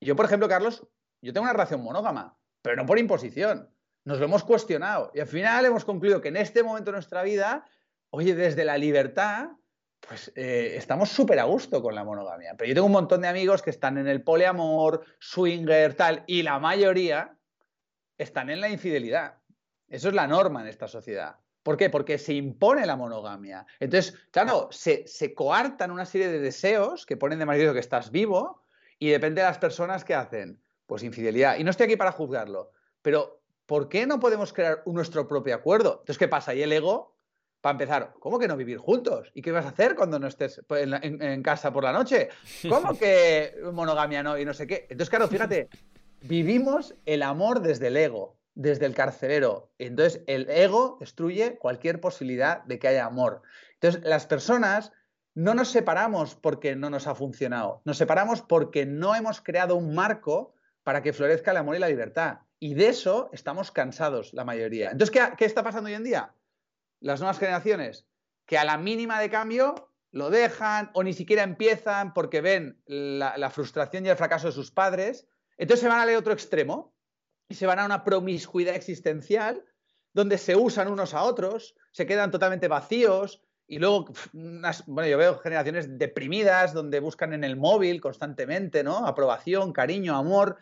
Yo, 0.00 0.16
por 0.16 0.24
ejemplo, 0.24 0.48
Carlos, 0.48 0.84
yo 1.22 1.32
tengo 1.32 1.44
una 1.44 1.52
relación 1.52 1.82
monógama, 1.82 2.38
pero 2.62 2.76
no 2.76 2.86
por 2.86 2.98
imposición. 2.98 3.70
Nos 4.04 4.18
lo 4.18 4.24
hemos 4.24 4.44
cuestionado 4.44 5.10
y 5.14 5.20
al 5.20 5.26
final 5.26 5.66
hemos 5.66 5.84
concluido 5.84 6.20
que 6.20 6.28
en 6.28 6.36
este 6.36 6.62
momento 6.62 6.90
de 6.90 6.96
nuestra 6.96 7.22
vida, 7.22 7.66
oye, 8.10 8.34
desde 8.34 8.64
la 8.64 8.78
libertad, 8.78 9.50
pues 10.00 10.32
eh, 10.34 10.74
estamos 10.76 11.10
súper 11.10 11.38
a 11.38 11.44
gusto 11.44 11.82
con 11.82 11.94
la 11.94 12.04
monogamia. 12.04 12.54
Pero 12.56 12.68
yo 12.68 12.74
tengo 12.74 12.86
un 12.86 12.92
montón 12.92 13.20
de 13.20 13.28
amigos 13.28 13.62
que 13.62 13.70
están 13.70 13.98
en 13.98 14.08
el 14.08 14.22
poliamor, 14.22 15.04
swinger, 15.18 15.94
tal, 15.94 16.24
y 16.26 16.42
la 16.42 16.58
mayoría 16.58 17.36
están 18.16 18.50
en 18.50 18.60
la 18.60 18.70
infidelidad. 18.70 19.38
Eso 19.88 20.08
es 20.08 20.14
la 20.14 20.26
norma 20.26 20.62
en 20.62 20.68
esta 20.68 20.88
sociedad. 20.88 21.36
¿Por 21.62 21.76
qué? 21.76 21.90
Porque 21.90 22.16
se 22.16 22.32
impone 22.32 22.86
la 22.86 22.96
monogamia. 22.96 23.66
Entonces, 23.78 24.16
claro, 24.30 24.68
se, 24.70 25.06
se 25.06 25.34
coartan 25.34 25.90
una 25.90 26.06
serie 26.06 26.28
de 26.28 26.38
deseos 26.38 27.04
que 27.04 27.18
ponen 27.18 27.38
de 27.38 27.44
manifiesto 27.44 27.74
que 27.74 27.80
estás 27.80 28.10
vivo 28.10 28.64
y 28.98 29.10
depende 29.10 29.42
de 29.42 29.48
las 29.48 29.58
personas 29.58 30.04
que 30.04 30.14
hacen 30.14 30.62
pues 30.90 31.04
infidelidad. 31.04 31.56
Y 31.56 31.62
no 31.62 31.70
estoy 31.70 31.84
aquí 31.84 31.94
para 31.94 32.10
juzgarlo, 32.10 32.72
pero 33.00 33.40
¿por 33.64 33.88
qué 33.88 34.08
no 34.08 34.18
podemos 34.18 34.52
crear 34.52 34.82
nuestro 34.86 35.28
propio 35.28 35.54
acuerdo? 35.54 36.00
Entonces, 36.00 36.18
¿qué 36.18 36.26
pasa? 36.26 36.52
Y 36.52 36.62
el 36.62 36.72
ego 36.72 37.16
para 37.60 37.74
empezar, 37.74 38.14
¿cómo 38.18 38.40
que 38.40 38.48
no 38.48 38.56
vivir 38.56 38.78
juntos? 38.78 39.30
¿Y 39.32 39.40
qué 39.40 39.52
vas 39.52 39.66
a 39.66 39.68
hacer 39.68 39.94
cuando 39.94 40.18
no 40.18 40.26
estés 40.26 40.60
pues, 40.66 40.88
en, 40.90 41.42
casa 41.44 41.72
por 41.72 41.84
la 41.84 41.92
noche? 41.92 42.30
¿Cómo 42.68 42.92
que 42.98 43.54
monogamia 43.72 44.24
no 44.24 44.36
y 44.36 44.44
no 44.44 44.52
sé 44.52 44.66
qué? 44.66 44.88
Entonces, 44.90 45.10
claro, 45.10 45.28
fíjate, 45.28 45.68
vivimos 46.22 46.96
el 47.06 47.22
amor 47.22 47.60
desde 47.60 47.86
el 47.86 47.96
ego, 47.96 48.36
desde 48.56 48.86
el 48.86 48.94
carcelero. 48.96 49.70
Entonces, 49.78 50.24
el 50.26 50.50
ego 50.50 50.96
destruye 50.98 51.56
cualquier 51.56 52.00
posibilidad 52.00 52.64
de 52.64 52.80
que 52.80 52.88
haya 52.88 53.06
amor. 53.06 53.42
Entonces, 53.74 54.02
las 54.02 54.26
personas 54.26 54.90
no 55.36 55.54
nos 55.54 55.68
separamos 55.68 56.34
porque 56.34 56.74
no 56.74 56.90
nos 56.90 57.06
ha 57.06 57.14
funcionado, 57.14 57.80
nos 57.84 57.96
separamos 57.96 58.42
porque 58.42 58.86
no 58.86 59.14
hemos 59.14 59.40
creado 59.40 59.76
un 59.76 59.94
marco 59.94 60.52
para 60.90 61.04
que 61.04 61.12
florezca 61.12 61.52
el 61.52 61.56
amor 61.56 61.76
y 61.76 61.78
la 61.78 61.88
libertad. 61.88 62.40
Y 62.58 62.74
de 62.74 62.88
eso 62.88 63.30
estamos 63.32 63.70
cansados 63.70 64.34
la 64.34 64.44
mayoría. 64.44 64.90
Entonces, 64.90 65.16
¿qué, 65.38 65.44
está 65.44 65.62
pasando 65.62 65.86
hoy 65.86 65.94
en 65.94 66.02
día? 66.02 66.34
las 66.98 67.20
nuevas 67.20 67.38
generaciones 67.38 68.08
que 68.44 68.58
a 68.58 68.64
la 68.64 68.76
mínima 68.76 69.20
de 69.20 69.30
cambio 69.30 69.92
lo 70.10 70.30
dejan 70.30 70.90
o 70.94 71.04
ni 71.04 71.12
siquiera 71.12 71.44
empiezan 71.44 72.12
porque 72.12 72.40
ven 72.40 72.82
la, 72.86 73.50
frustración 73.50 74.04
y 74.04 74.08
el 74.08 74.16
fracaso 74.16 74.48
de 74.48 74.52
sus 74.52 74.72
padres. 74.72 75.28
Entonces 75.58 75.82
se 75.82 75.88
van 75.88 76.00
al 76.00 76.16
otro 76.16 76.32
extremo 76.32 76.92
y 77.48 77.54
se 77.54 77.66
van 77.66 77.78
a 77.78 77.84
una 77.84 78.02
promiscuidad 78.02 78.74
existencial 78.74 79.64
donde 80.12 80.38
se 80.38 80.56
usan 80.56 80.88
unos 80.90 81.14
a 81.14 81.22
otros, 81.22 81.76
se 81.92 82.04
quedan 82.04 82.32
totalmente 82.32 82.66
vacíos 82.66 83.44
y 83.70 83.78
luego, 83.78 84.12
bueno, 84.32 85.08
yo 85.08 85.16
veo 85.16 85.38
generaciones 85.38 85.96
deprimidas 85.96 86.74
donde 86.74 86.98
buscan 86.98 87.32
en 87.32 87.44
el 87.44 87.56
móvil 87.56 88.00
constantemente, 88.00 88.82
¿no? 88.82 89.06
Aprobación, 89.06 89.72
cariño, 89.72 90.16
amor. 90.16 90.58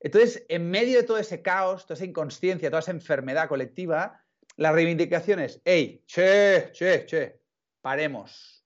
Entonces, 0.00 0.46
en 0.48 0.70
medio 0.70 0.96
de 0.96 1.02
todo 1.04 1.18
ese 1.18 1.42
caos, 1.42 1.84
toda 1.84 1.96
esa 1.96 2.06
inconsciencia, 2.06 2.70
toda 2.70 2.80
esa 2.80 2.92
enfermedad 2.92 3.46
colectiva, 3.46 4.24
la 4.56 4.72
reivindicación 4.72 5.38
es, 5.38 5.60
hey, 5.66 6.02
che, 6.06 6.70
che, 6.72 7.04
che, 7.04 7.42
paremos, 7.82 8.64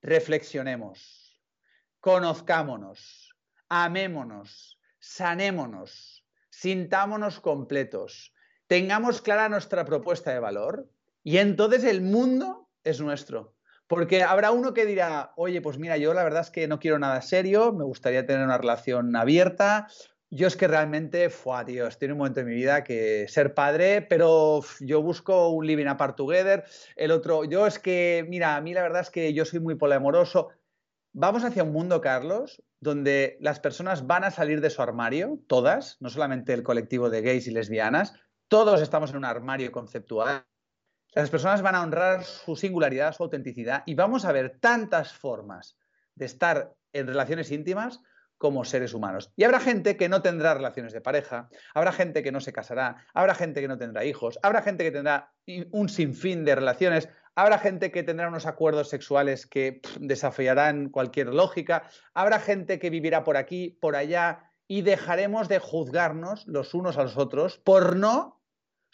reflexionemos, 0.00 1.38
conozcámonos, 2.00 3.36
amémonos, 3.68 4.80
sanémonos, 4.98 6.24
sintámonos 6.48 7.38
completos, 7.38 8.32
tengamos 8.66 9.20
clara 9.20 9.50
nuestra 9.50 9.84
propuesta 9.84 10.32
de 10.32 10.40
valor 10.40 10.88
y 11.22 11.36
entonces 11.36 11.84
el 11.84 12.00
mundo 12.00 12.63
es 12.84 13.00
nuestro. 13.00 13.54
Porque 13.86 14.22
habrá 14.22 14.50
uno 14.50 14.72
que 14.72 14.86
dirá, 14.86 15.32
oye, 15.36 15.60
pues 15.60 15.78
mira, 15.78 15.96
yo 15.96 16.14
la 16.14 16.24
verdad 16.24 16.42
es 16.42 16.50
que 16.50 16.68
no 16.68 16.78
quiero 16.78 16.98
nada 16.98 17.20
serio, 17.20 17.72
me 17.72 17.84
gustaría 17.84 18.24
tener 18.24 18.44
una 18.44 18.56
relación 18.56 19.14
abierta, 19.14 19.88
yo 20.30 20.48
es 20.48 20.56
que 20.56 20.66
realmente, 20.66 21.30
fue, 21.30 21.64
tío, 21.64 21.86
estoy 21.86 22.06
en 22.06 22.12
un 22.12 22.18
momento 22.18 22.40
de 22.40 22.46
mi 22.46 22.54
vida 22.54 22.82
que 22.82 23.26
ser 23.28 23.54
padre, 23.54 24.02
pero 24.02 24.62
yo 24.80 25.00
busco 25.00 25.50
un 25.50 25.64
living 25.64 25.86
apart 25.86 26.16
together. 26.16 26.64
El 26.96 27.12
otro, 27.12 27.44
yo 27.44 27.68
es 27.68 27.78
que, 27.78 28.26
mira, 28.28 28.56
a 28.56 28.60
mí 28.60 28.74
la 28.74 28.82
verdad 28.82 29.02
es 29.02 29.10
que 29.10 29.32
yo 29.32 29.44
soy 29.44 29.60
muy 29.60 29.76
poliamoroso. 29.76 30.48
Vamos 31.12 31.44
hacia 31.44 31.62
un 31.62 31.72
mundo, 31.72 32.00
Carlos, 32.00 32.64
donde 32.80 33.36
las 33.40 33.60
personas 33.60 34.08
van 34.08 34.24
a 34.24 34.32
salir 34.32 34.60
de 34.60 34.70
su 34.70 34.82
armario, 34.82 35.38
todas, 35.46 35.98
no 36.00 36.08
solamente 36.08 36.52
el 36.52 36.64
colectivo 36.64 37.10
de 37.10 37.22
gays 37.22 37.46
y 37.46 37.52
lesbianas, 37.52 38.14
todos 38.48 38.82
estamos 38.82 39.10
en 39.10 39.18
un 39.18 39.24
armario 39.24 39.70
conceptual. 39.70 40.44
Las 41.14 41.30
personas 41.30 41.62
van 41.62 41.76
a 41.76 41.82
honrar 41.82 42.24
su 42.24 42.56
singularidad, 42.56 43.14
su 43.14 43.22
autenticidad 43.22 43.84
y 43.86 43.94
vamos 43.94 44.24
a 44.24 44.32
ver 44.32 44.58
tantas 44.58 45.12
formas 45.12 45.78
de 46.16 46.26
estar 46.26 46.74
en 46.92 47.06
relaciones 47.06 47.52
íntimas 47.52 48.00
como 48.36 48.64
seres 48.64 48.94
humanos. 48.94 49.32
Y 49.36 49.44
habrá 49.44 49.60
gente 49.60 49.96
que 49.96 50.08
no 50.08 50.22
tendrá 50.22 50.54
relaciones 50.54 50.92
de 50.92 51.00
pareja, 51.00 51.48
habrá 51.72 51.92
gente 51.92 52.24
que 52.24 52.32
no 52.32 52.40
se 52.40 52.52
casará, 52.52 52.96
habrá 53.14 53.36
gente 53.36 53.60
que 53.60 53.68
no 53.68 53.78
tendrá 53.78 54.04
hijos, 54.04 54.40
habrá 54.42 54.62
gente 54.62 54.82
que 54.82 54.90
tendrá 54.90 55.32
un 55.70 55.88
sinfín 55.88 56.44
de 56.44 56.56
relaciones, 56.56 57.08
habrá 57.36 57.58
gente 57.58 57.92
que 57.92 58.02
tendrá 58.02 58.26
unos 58.26 58.46
acuerdos 58.46 58.88
sexuales 58.88 59.46
que 59.46 59.82
desafiarán 60.00 60.88
cualquier 60.88 61.28
lógica, 61.28 61.88
habrá 62.12 62.40
gente 62.40 62.80
que 62.80 62.90
vivirá 62.90 63.22
por 63.22 63.36
aquí, 63.36 63.78
por 63.80 63.94
allá, 63.94 64.50
y 64.66 64.82
dejaremos 64.82 65.48
de 65.48 65.60
juzgarnos 65.60 66.44
los 66.48 66.74
unos 66.74 66.98
a 66.98 67.04
los 67.04 67.16
otros 67.16 67.58
por 67.58 67.94
no 67.94 68.43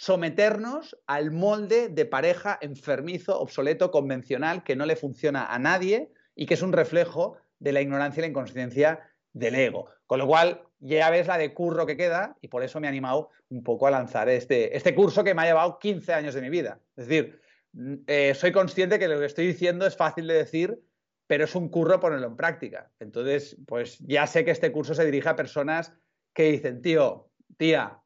someternos 0.00 0.96
al 1.06 1.30
molde 1.30 1.90
de 1.90 2.06
pareja 2.06 2.58
enfermizo, 2.62 3.38
obsoleto, 3.38 3.90
convencional, 3.90 4.64
que 4.64 4.74
no 4.74 4.86
le 4.86 4.96
funciona 4.96 5.44
a 5.44 5.58
nadie 5.58 6.10
y 6.34 6.46
que 6.46 6.54
es 6.54 6.62
un 6.62 6.72
reflejo 6.72 7.36
de 7.58 7.72
la 7.72 7.82
ignorancia 7.82 8.20
y 8.20 8.22
la 8.22 8.28
inconsciencia 8.28 9.00
del 9.34 9.56
ego. 9.56 9.90
Con 10.06 10.18
lo 10.18 10.26
cual, 10.26 10.62
ya 10.78 11.10
ves 11.10 11.26
la 11.26 11.36
de 11.36 11.52
curro 11.52 11.84
que 11.84 11.98
queda 11.98 12.34
y 12.40 12.48
por 12.48 12.62
eso 12.62 12.80
me 12.80 12.86
he 12.86 12.88
animado 12.88 13.28
un 13.50 13.62
poco 13.62 13.86
a 13.86 13.90
lanzar 13.90 14.30
este, 14.30 14.74
este 14.74 14.94
curso 14.94 15.22
que 15.22 15.34
me 15.34 15.42
ha 15.42 15.44
llevado 15.44 15.78
15 15.78 16.14
años 16.14 16.32
de 16.32 16.40
mi 16.40 16.48
vida. 16.48 16.80
Es 16.96 17.06
decir, 17.06 17.38
mm, 17.74 17.94
eh, 18.06 18.32
soy 18.34 18.52
consciente 18.52 18.98
que 18.98 19.06
lo 19.06 19.18
que 19.18 19.26
estoy 19.26 19.48
diciendo 19.48 19.86
es 19.86 19.98
fácil 19.98 20.26
de 20.26 20.34
decir, 20.34 20.80
pero 21.26 21.44
es 21.44 21.54
un 21.54 21.68
curro 21.68 22.00
ponerlo 22.00 22.28
en 22.28 22.36
práctica. 22.36 22.90
Entonces, 23.00 23.58
pues 23.66 23.98
ya 23.98 24.26
sé 24.26 24.46
que 24.46 24.50
este 24.50 24.72
curso 24.72 24.94
se 24.94 25.04
dirige 25.04 25.28
a 25.28 25.36
personas 25.36 25.92
que 26.32 26.44
dicen, 26.44 26.80
tío, 26.80 27.28
tía, 27.58 28.00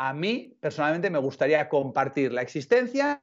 a 0.00 0.14
mí 0.14 0.56
personalmente 0.60 1.10
me 1.10 1.18
gustaría 1.18 1.68
compartir 1.68 2.32
la 2.32 2.40
existencia 2.40 3.22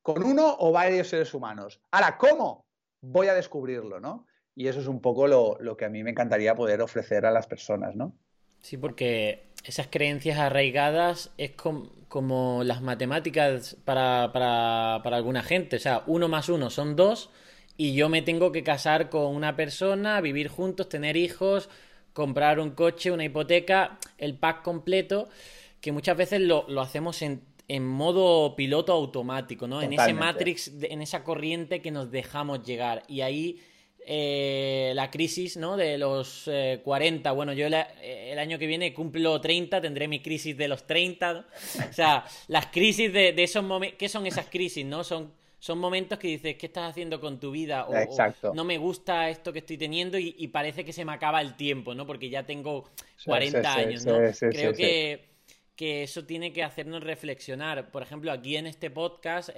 con 0.00 0.24
uno 0.24 0.56
o 0.60 0.72
varios 0.72 1.08
seres 1.08 1.34
humanos. 1.34 1.78
Ahora, 1.90 2.16
¿cómo? 2.16 2.64
Voy 3.02 3.26
a 3.26 3.34
descubrirlo, 3.34 4.00
¿no? 4.00 4.26
Y 4.54 4.68
eso 4.68 4.80
es 4.80 4.86
un 4.86 5.02
poco 5.02 5.26
lo, 5.26 5.76
que 5.76 5.84
a 5.84 5.90
mí 5.90 6.02
me 6.02 6.12
encantaría 6.12 6.54
poder 6.54 6.80
ofrecer 6.80 7.26
a 7.26 7.30
las 7.30 7.46
personas, 7.46 7.96
¿no? 7.96 8.14
Sí, 8.62 8.78
porque 8.78 9.50
esas 9.62 9.88
creencias 9.88 10.38
arraigadas 10.38 11.32
es 11.36 11.52
como 11.52 12.64
las 12.64 12.80
matemáticas 12.80 13.76
para, 13.84 14.30
para, 14.32 15.02
para 15.04 15.18
alguna 15.18 15.42
gente. 15.42 15.76
O 15.76 15.80
sea, 15.80 16.02
uno 16.06 16.28
más 16.28 16.48
uno 16.48 16.70
son 16.70 16.96
dos 16.96 17.28
y 17.76 17.94
yo 17.94 18.08
me 18.08 18.22
tengo 18.22 18.52
que 18.52 18.64
casar 18.64 19.10
con 19.10 19.36
una 19.36 19.54
persona, 19.54 20.22
vivir 20.22 20.48
juntos, 20.48 20.88
tener 20.88 21.18
hijos, 21.18 21.68
comprar 22.14 22.58
un 22.58 22.70
coche, 22.70 23.10
una 23.10 23.24
hipoteca, 23.24 23.98
el 24.16 24.38
pack 24.38 24.62
completo, 24.62 25.28
que 25.86 25.92
muchas 25.92 26.16
veces 26.16 26.40
lo, 26.40 26.80
hacemos 26.80 27.22
en, 27.22 27.42
en, 27.68 27.86
modo 27.86 28.56
piloto 28.56 28.92
automático, 28.92 29.68
¿no? 29.68 29.80
En 29.80 29.92
ese 29.92 30.12
matrix, 30.14 30.72
en 30.82 31.00
esa 31.00 31.22
corriente 31.22 31.80
que 31.80 31.92
nos 31.92 32.10
dejamos 32.10 32.64
llegar. 32.64 33.04
Y 33.06 33.20
ahí 33.20 33.60
eh, 34.04 34.90
la 34.96 35.12
crisis 35.12 35.56
¿no? 35.56 35.76
de 35.76 35.96
los 35.96 36.50
40. 36.82 37.30
Eh, 37.30 37.32
bueno, 37.32 37.52
yo 37.52 37.68
eh, 37.68 38.32
el 38.32 38.38
año 38.40 38.58
que 38.58 38.66
viene 38.66 38.92
cumplo 38.92 39.40
30, 39.40 39.80
tendré 39.80 40.08
mi 40.08 40.18
crisis 40.20 40.56
de 40.56 40.66
los 40.66 40.88
30. 40.88 41.46
O 41.88 41.92
sea, 41.92 42.24
las 42.48 42.66
crisis 42.66 43.12
de, 43.12 43.32
esos 43.40 43.62
momentos. 43.62 43.96
¿Qué 43.96 44.08
son 44.08 44.26
esas 44.26 44.46
crisis? 44.46 44.84
no 44.84 45.04
Son, 45.04 45.30
son 45.60 45.78
momentos 45.78 46.18
que 46.18 46.26
dices, 46.26 46.56
¿qué 46.56 46.66
estás 46.66 46.90
haciendo 46.90 47.20
con 47.20 47.38
tu 47.38 47.52
vida? 47.52 47.86
O, 47.86 48.54
no 48.54 48.64
me 48.64 48.76
gusta 48.76 49.30
esto 49.30 49.52
que 49.52 49.60
estoy 49.60 49.78
teniendo 49.78 50.18
y, 50.18 50.48
parece 50.48 50.84
que 50.84 50.92
se 50.92 51.04
me 51.04 51.12
acaba 51.12 51.40
el 51.40 51.54
tiempo, 51.54 51.94
¿no? 51.94 52.08
Porque 52.08 52.28
ya 52.28 52.42
tengo 52.42 52.90
40 53.24 53.72
años, 53.72 54.04
¿no? 54.04 54.18
Creo 54.50 54.72
que, 54.72 55.35
que 55.76 56.02
eso 56.02 56.24
tiene 56.24 56.52
que 56.52 56.64
hacernos 56.64 57.02
reflexionar. 57.02 57.90
Por 57.90 58.02
ejemplo, 58.02 58.32
aquí 58.32 58.56
en 58.56 58.66
este 58.66 58.90
podcast 58.90 59.50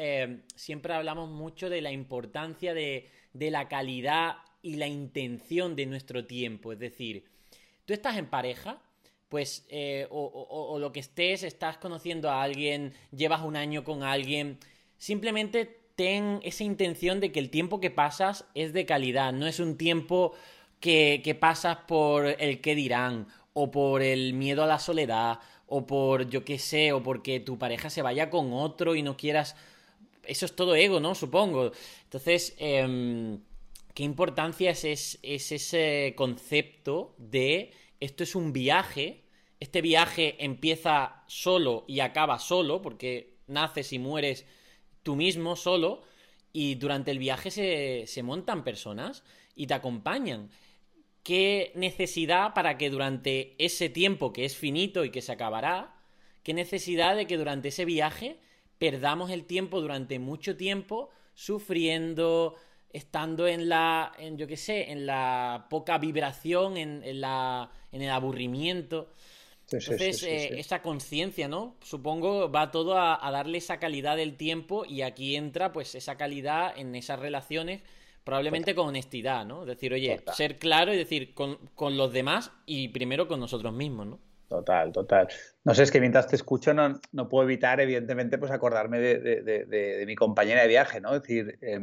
siempre 0.56 0.92
hablamos 0.92 1.30
mucho 1.30 1.70
de 1.70 1.80
la 1.80 1.92
importancia 1.92 2.74
de 2.74 3.08
de 3.32 3.50
la 3.50 3.68
calidad 3.68 4.36
y 4.62 4.76
la 4.76 4.86
intención 4.86 5.76
de 5.76 5.86
nuestro 5.86 6.26
tiempo. 6.26 6.72
Es 6.72 6.78
decir, 6.78 7.24
tú 7.84 7.92
estás 7.92 8.16
en 8.16 8.26
pareja, 8.26 8.80
pues, 9.28 9.66
eh, 9.68 10.06
o, 10.10 10.78
lo 10.80 10.92
que 10.92 11.00
estés, 11.00 11.42
estás 11.42 11.78
conociendo 11.78 12.30
a 12.30 12.42
alguien, 12.42 12.94
llevas 13.14 13.42
un 13.42 13.56
año 13.56 13.84
con 13.84 14.02
alguien, 14.02 14.58
simplemente 14.96 15.76
ten 15.96 16.40
esa 16.42 16.64
intención 16.64 17.20
de 17.20 17.32
que 17.32 17.40
el 17.40 17.50
tiempo 17.50 17.80
que 17.80 17.90
pasas 17.90 18.46
es 18.54 18.72
de 18.72 18.86
calidad, 18.86 19.32
no 19.32 19.46
es 19.46 19.60
un 19.60 19.76
tiempo 19.76 20.32
que, 20.80 21.20
que 21.24 21.34
pasas 21.34 21.78
por 21.88 22.26
el 22.26 22.60
que 22.60 22.74
dirán, 22.74 23.26
o 23.52 23.70
por 23.70 24.02
el 24.02 24.34
miedo 24.34 24.62
a 24.62 24.66
la 24.66 24.78
soledad, 24.78 25.40
o 25.66 25.86
por 25.86 26.28
yo 26.28 26.44
qué 26.44 26.58
sé, 26.58 26.92
o 26.92 27.02
porque 27.02 27.40
tu 27.40 27.58
pareja 27.58 27.90
se 27.90 28.02
vaya 28.02 28.30
con 28.30 28.52
otro 28.52 28.94
y 28.94 29.02
no 29.02 29.16
quieras 29.16 29.56
eso 30.28 30.44
es 30.44 30.54
todo 30.54 30.76
ego, 30.76 31.00
¿no? 31.00 31.14
Supongo. 31.14 31.72
Entonces, 32.04 32.54
em, 32.58 33.40
¿qué 33.94 34.04
importancia 34.04 34.70
es, 34.70 35.18
ese 35.22 36.14
concepto 36.16 37.14
de 37.18 37.72
esto 37.98 38.22
es 38.22 38.34
un 38.34 38.52
viaje? 38.52 39.24
Este 39.58 39.80
viaje 39.80 40.36
empieza 40.44 41.24
solo 41.26 41.84
y 41.88 42.00
acaba 42.00 42.38
solo, 42.38 42.82
porque 42.82 43.38
naces 43.46 43.92
y 43.92 43.98
mueres 43.98 44.44
tú 45.02 45.16
mismo 45.16 45.56
solo, 45.56 46.02
y 46.52 46.74
durante 46.76 47.10
el 47.10 47.18
viaje 47.18 47.50
se, 47.50 48.04
se 48.06 48.22
montan 48.22 48.64
personas 48.64 49.24
y 49.56 49.66
te 49.66 49.74
acompañan. 49.74 50.50
¿Qué 51.28 51.72
necesidad 51.74 52.54
para 52.54 52.78
que 52.78 52.88
durante 52.88 53.54
ese 53.62 53.90
tiempo 53.90 54.32
que 54.32 54.46
es 54.46 54.56
finito 54.56 55.04
y 55.04 55.10
que 55.10 55.20
se 55.20 55.30
acabará, 55.30 55.94
qué 56.42 56.54
necesidad 56.54 57.16
de 57.16 57.26
que 57.26 57.36
durante 57.36 57.68
ese 57.68 57.84
viaje 57.84 58.38
perdamos 58.78 59.30
el 59.30 59.44
tiempo 59.44 59.82
durante 59.82 60.18
mucho 60.18 60.56
tiempo 60.56 61.10
sufriendo, 61.34 62.54
estando 62.94 63.46
en 63.46 63.68
la, 63.68 64.14
en, 64.18 64.38
yo 64.38 64.46
qué 64.46 64.56
sé, 64.56 64.90
en 64.90 65.04
la 65.04 65.66
poca 65.68 65.98
vibración, 65.98 66.78
en, 66.78 67.20
la, 67.20 67.72
en 67.92 68.00
el 68.00 68.08
aburrimiento. 68.08 69.12
Entonces, 69.70 70.22
eh, 70.22 70.58
esa 70.58 70.80
conciencia, 70.80 71.46
¿no? 71.46 71.76
Supongo 71.82 72.50
va 72.50 72.70
todo 72.70 72.98
a, 72.98 73.30
darle 73.30 73.58
esa 73.58 73.78
calidad 73.78 74.16
del 74.16 74.38
tiempo 74.38 74.86
y 74.86 75.02
aquí 75.02 75.36
entra 75.36 75.72
pues 75.74 75.94
esa 75.94 76.16
calidad 76.16 76.72
en 76.78 76.94
esas 76.94 77.18
relaciones, 77.18 77.82
probablemente 78.28 78.74
con 78.74 78.88
honestidad, 78.88 79.46
¿no? 79.46 79.64
Decir, 79.64 79.94
oye, 79.94 80.20
ser 80.34 80.58
claro 80.58 80.92
y 80.92 80.98
decir 80.98 81.32
con, 81.32 81.96
los 81.96 82.12
demás 82.12 82.52
y 82.66 82.88
primero 82.88 83.26
con 83.26 83.40
nosotros 83.40 83.72
mismos, 83.72 84.06
¿no? 84.06 84.20
Total, 84.48 84.92
total. 84.92 85.28
No 85.64 85.72
sé, 85.72 85.84
es 85.84 85.90
que 85.90 85.98
mientras 85.98 86.26
te 86.26 86.36
escucho 86.36 86.74
no, 86.74 87.00
no 87.12 87.26
puedo 87.30 87.44
evitar, 87.44 87.80
evidentemente, 87.80 88.36
pues 88.36 88.52
acordarme 88.52 89.00
de, 89.00 90.04
mi 90.06 90.14
compañera 90.14 90.60
de 90.60 90.68
viaje, 90.68 91.00
¿no? 91.00 91.14
Es 91.14 91.22
decir, 91.22 91.58
eh, 91.62 91.80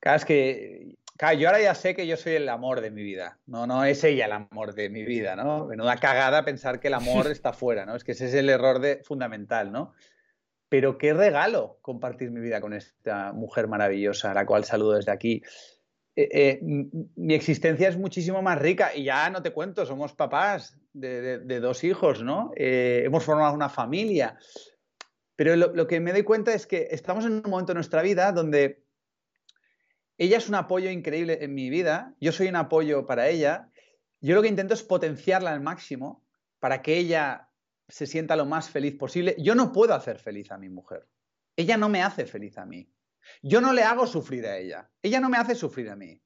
cada 0.00 0.16
vez 0.16 0.26
que 0.26 0.96
Claro, 1.16 1.38
yo 1.38 1.48
ahora 1.48 1.62
ya 1.62 1.74
sé 1.74 1.94
que 1.94 2.06
yo 2.06 2.16
soy 2.18 2.34
el 2.34 2.48
amor 2.48 2.82
de 2.82 2.90
mi 2.90 3.02
vida. 3.02 3.38
No, 3.46 3.66
no 3.66 3.84
es 3.84 4.04
ella 4.04 4.26
el 4.26 4.32
amor 4.32 4.74
de 4.74 4.90
mi 4.90 5.04
vida, 5.04 5.34
¿no? 5.36 5.66
Menuda 5.66 5.96
cagada 5.96 6.44
pensar 6.44 6.78
que 6.80 6.88
el 6.88 6.94
amor 6.94 7.26
está 7.30 7.54
fuera, 7.54 7.86
¿no? 7.86 7.96
Es 7.96 8.04
que 8.04 8.12
ese 8.12 8.26
es 8.26 8.34
el 8.34 8.50
error 8.50 8.80
de, 8.80 9.02
fundamental, 9.02 9.72
¿no? 9.72 9.94
Pero 10.72 10.96
qué 10.96 11.12
regalo 11.12 11.76
compartir 11.82 12.30
mi 12.30 12.40
vida 12.40 12.62
con 12.62 12.72
esta 12.72 13.34
mujer 13.34 13.68
maravillosa, 13.68 14.30
a 14.30 14.34
la 14.34 14.46
cual 14.46 14.64
saludo 14.64 14.94
desde 14.94 15.12
aquí. 15.12 15.42
Eh, 16.16 16.28
eh, 16.32 16.60
mi 16.62 17.34
existencia 17.34 17.90
es 17.90 17.98
muchísimo 17.98 18.40
más 18.40 18.58
rica 18.58 18.96
y 18.96 19.04
ya 19.04 19.28
no 19.28 19.42
te 19.42 19.50
cuento, 19.50 19.84
somos 19.84 20.14
papás 20.14 20.80
de, 20.94 21.60
dos 21.60 21.84
hijos, 21.84 22.22
¿no? 22.22 22.52
Eh, 22.56 23.02
hemos 23.04 23.22
formado 23.22 23.52
una 23.52 23.68
familia. 23.68 24.38
Pero 25.36 25.56
lo 25.56 25.86
que 25.86 26.00
me 26.00 26.12
doy 26.12 26.22
cuenta 26.22 26.54
es 26.54 26.66
que 26.66 26.88
estamos 26.90 27.26
en 27.26 27.32
un 27.32 27.50
momento 27.50 27.72
de 27.72 27.74
nuestra 27.74 28.00
vida 28.00 28.32
donde 28.32 28.82
ella 30.16 30.38
es 30.38 30.48
un 30.48 30.54
apoyo 30.54 30.88
increíble 30.88 31.36
en 31.42 31.52
mi 31.52 31.68
vida, 31.68 32.14
yo 32.18 32.32
soy 32.32 32.48
un 32.48 32.56
apoyo 32.56 33.04
para 33.04 33.28
ella. 33.28 33.68
Yo 34.22 34.34
lo 34.34 34.40
que 34.40 34.48
intento 34.48 34.72
es 34.72 34.82
potenciarla 34.82 35.52
al 35.52 35.60
máximo 35.60 36.24
para 36.60 36.80
que 36.80 36.96
ella 36.96 37.50
se 37.92 38.06
sienta 38.06 38.36
lo 38.36 38.46
más 38.46 38.70
feliz 38.70 38.96
posible. 38.96 39.36
Yo 39.38 39.54
no 39.54 39.70
puedo 39.70 39.92
hacer 39.92 40.18
feliz 40.18 40.50
a 40.50 40.56
mi 40.56 40.70
mujer. 40.70 41.06
Ella 41.56 41.76
no 41.76 41.90
me 41.90 42.02
hace 42.02 42.24
feliz 42.24 42.56
a 42.56 42.64
mí. 42.64 42.90
Yo 43.42 43.60
no 43.60 43.74
le 43.74 43.82
hago 43.82 44.06
sufrir 44.06 44.46
a 44.46 44.56
ella. 44.56 44.90
Ella 45.02 45.20
no 45.20 45.28
me 45.28 45.36
hace 45.36 45.54
sufrir 45.54 45.90
a 45.90 45.96
mí. 45.96 46.22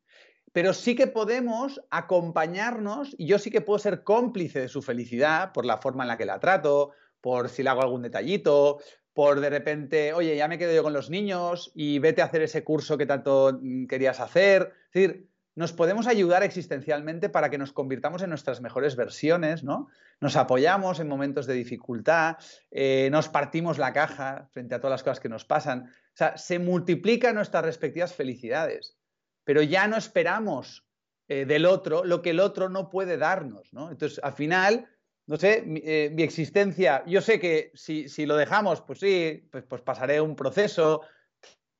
Pero 0.53 0.73
sí 0.73 0.95
que 0.95 1.09
podemos 1.09 1.81
acompañarnos 1.91 3.17
y 3.19 3.27
yo 3.27 3.41
sí 3.41 3.51
que 3.51 3.63
puedo 3.63 3.81
ser 3.81 4.05
cómplice 4.05 4.61
de 4.61 4.69
su 4.69 4.81
felicidad 4.81 5.53
por 5.53 5.67
la 5.67 5.79
forma 5.79 6.05
en 6.05 6.09
la 6.09 6.17
que 6.17 6.25
la 6.25 6.39
trato, 6.39 6.93
por 7.21 7.49
si 7.49 7.65
le 7.65 7.71
hago 7.71 7.83
algún 7.83 8.03
detallito, 8.03 8.79
por 9.13 9.41
de 9.41 9.51
repente, 9.51 10.13
oye, 10.13 10.37
ya 10.37 10.47
me 10.47 10.59
quedo 10.59 10.73
yo 10.73 10.85
con 10.85 10.93
los 10.93 11.11
niños 11.11 11.73
y 11.75 11.99
vete 11.99 12.23
a 12.23 12.27
hacer 12.27 12.43
ese 12.43 12.63
curso 12.63 12.97
que 12.97 13.07
tanto 13.07 13.59
mm, 13.61 13.87
querías 13.87 14.21
hacer. 14.21 14.73
Es 14.87 14.93
decir, 14.93 15.29
nos 15.57 15.73
podemos 15.73 16.07
ayudar 16.07 16.43
existencialmente 16.43 17.31
para 17.31 17.49
que 17.49 17.57
nos 17.57 17.73
convirtamos 17.73 18.23
en 18.23 18.29
nuestras 18.29 18.61
mejores 18.61 18.95
versiones, 18.95 19.65
¿no? 19.65 19.89
Nos 20.21 20.37
apoyamos 20.37 21.01
en 21.01 21.09
momentos 21.09 21.47
de 21.47 21.55
dificultad, 21.55 22.37
eh, 22.71 23.09
nos 23.11 23.31
partimos 23.31 23.79
la 23.79 23.95
caja 23.95 24.49
frente 24.53 24.75
a 24.75 24.81
todas 24.81 24.93
las 24.93 25.03
cosas 25.03 25.19
que 25.19 25.31
nos 25.31 25.47
pasan. 25.47 25.87
O 25.87 26.17
sea, 26.17 26.37
se 26.37 26.59
multiplican 26.59 27.35
nuestras 27.35 27.65
respectivas 27.65 28.15
felicidades, 28.15 28.99
pero 29.45 29.63
ya 29.63 29.89
no 29.89 29.97
esperamos 29.97 30.87
eh, 31.27 31.47
del 31.47 31.65
otro 31.65 32.05
lo 32.05 32.21
que 32.21 32.31
el 32.31 32.41
otro 32.41 32.69
no 32.69 32.91
puede 32.91 33.17
darnos, 33.17 33.73
¿no? 33.73 33.91
Entonces, 33.91 34.21
al 34.23 34.35
final, 34.35 34.87
no 35.27 35.39
sé, 35.39 35.65
eh, 35.67 36.11
mi, 36.13 36.23
existencia, 36.23 37.03
yo 37.07 37.23
sé 37.23 37.41
que 37.41 37.73
si, 37.75 38.27
lo 38.27 38.37
dejamos, 38.37 38.83
pues 38.83 39.01
sí, 39.01 39.49
pues, 39.51 39.65
pues 39.65 39.81
pasaré 39.81 40.21
un 40.21 40.37
proceso, 40.37 41.01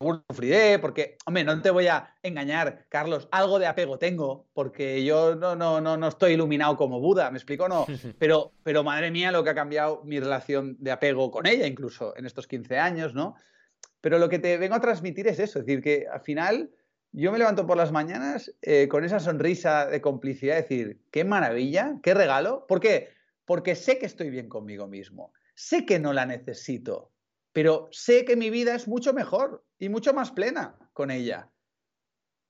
sufriré, 0.01 0.79
porque, 0.79 1.17
hombre, 1.27 1.45
no 1.45 1.61
te 1.63 1.71
voy 1.71 1.87
a 1.87 2.15
engañar, 2.23 2.87
Carlos, 2.89 3.29
algo 3.31 3.59
de 3.59 3.67
apego 3.67 3.99
tengo, 3.99 4.47
porque 4.53 5.05
yo 5.05 5.35
no, 5.35 5.57
no, 5.57 5.81
no, 5.81 5.97
no 5.97 6.09
estoy 6.09 6.33
iluminado 6.33 6.77
como 6.77 7.01
Buda, 7.01 7.31
¿me 7.31 7.39
explico? 7.39 7.69
No, 7.69 7.87
pero, 8.19 8.53
pero 8.63 8.85
madre 8.85 9.11
mía 9.11 9.33
lo 9.33 9.43
que 9.43 9.51
ha 9.51 9.55
cambiado 9.55 10.03
mi 10.05 10.21
relación 10.21 10.77
de 10.79 10.91
apego 10.91 11.31
con 11.31 11.47
ella, 11.47 11.67
incluso 11.67 12.17
en 12.17 12.27
estos 12.27 12.47
15 12.47 12.79
años, 12.79 13.15
¿no? 13.15 13.37
Pero 14.01 14.19
lo 14.19 14.29
que 14.29 14.39
te 14.39 14.59
vengo 14.59 14.75
a 14.75 14.81
transmitir 14.81 15.27
es 15.29 15.39
eso, 15.39 15.59
es 15.59 15.67
decir, 15.67 15.83
que 15.83 16.07
al 16.13 16.21
final 16.21 16.71
yo 17.13 17.33
me 17.33 17.39
levanto 17.39 17.67
por 17.67 17.77
las 17.77 17.93
mañanas 17.93 18.55
eh, 18.63 18.89
con 18.89 19.05
esa 19.05 19.21
sonrisa 19.21 19.87
de 19.87 20.01
complicidad, 20.01 20.57
decir, 20.57 21.01
qué 21.11 21.25
maravilla, 21.25 21.97
qué 22.03 22.13
regalo, 22.13 22.67
¿por 22.67 22.81
qué? 22.81 23.17
porque 23.47 23.77
sé 23.77 23.99
que 23.99 24.07
estoy 24.07 24.29
bien 24.29 24.49
conmigo 24.49 24.87
mismo, 24.87 25.33
sé 25.55 25.87
que 25.87 25.99
no 25.99 26.13
la 26.13 26.27
necesito, 26.27 27.13
pero 27.57 27.89
sé 27.91 28.27
que 28.27 28.37
mi 28.37 28.51
vida 28.51 28.75
es 28.75 28.87
mucho 28.87 29.15
mejor 29.15 29.65
y 29.79 29.89
mucho 29.89 30.13
más 30.13 30.31
plena 30.31 30.77
con 30.93 31.11
ella. 31.11 31.51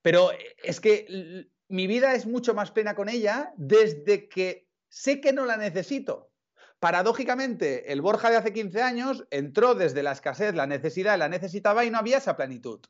Pero 0.03 0.31
es 0.65 0.81
que 0.81 1.47
mi 1.69 1.87
vida 1.87 2.15
es 2.17 2.27
mucho 2.27 2.55
más 2.55 2.73
plena 2.73 2.97
con 2.97 3.09
ella 3.09 3.53
desde 3.57 4.29
que 4.29 4.67
sé 4.89 5.21
que 5.21 5.33
no 5.33 5.47
la 5.47 5.59
necesito. 5.59 6.33
Paradójicamente, 6.81 7.93
el 7.93 8.03
Borja 8.03 8.31
de 8.31 8.39
hace 8.39 8.53
15 8.53 8.83
años 8.83 9.25
entró 9.31 9.77
desde 9.77 10.03
la 10.03 10.11
escasez, 10.11 10.57
la 10.57 10.67
necesidad, 10.67 11.17
la 11.17 11.29
necesitaba 11.29 11.85
y 11.85 11.91
no 11.93 11.99
había 11.99 12.19
esa 12.19 12.37
plenitud. 12.37 12.81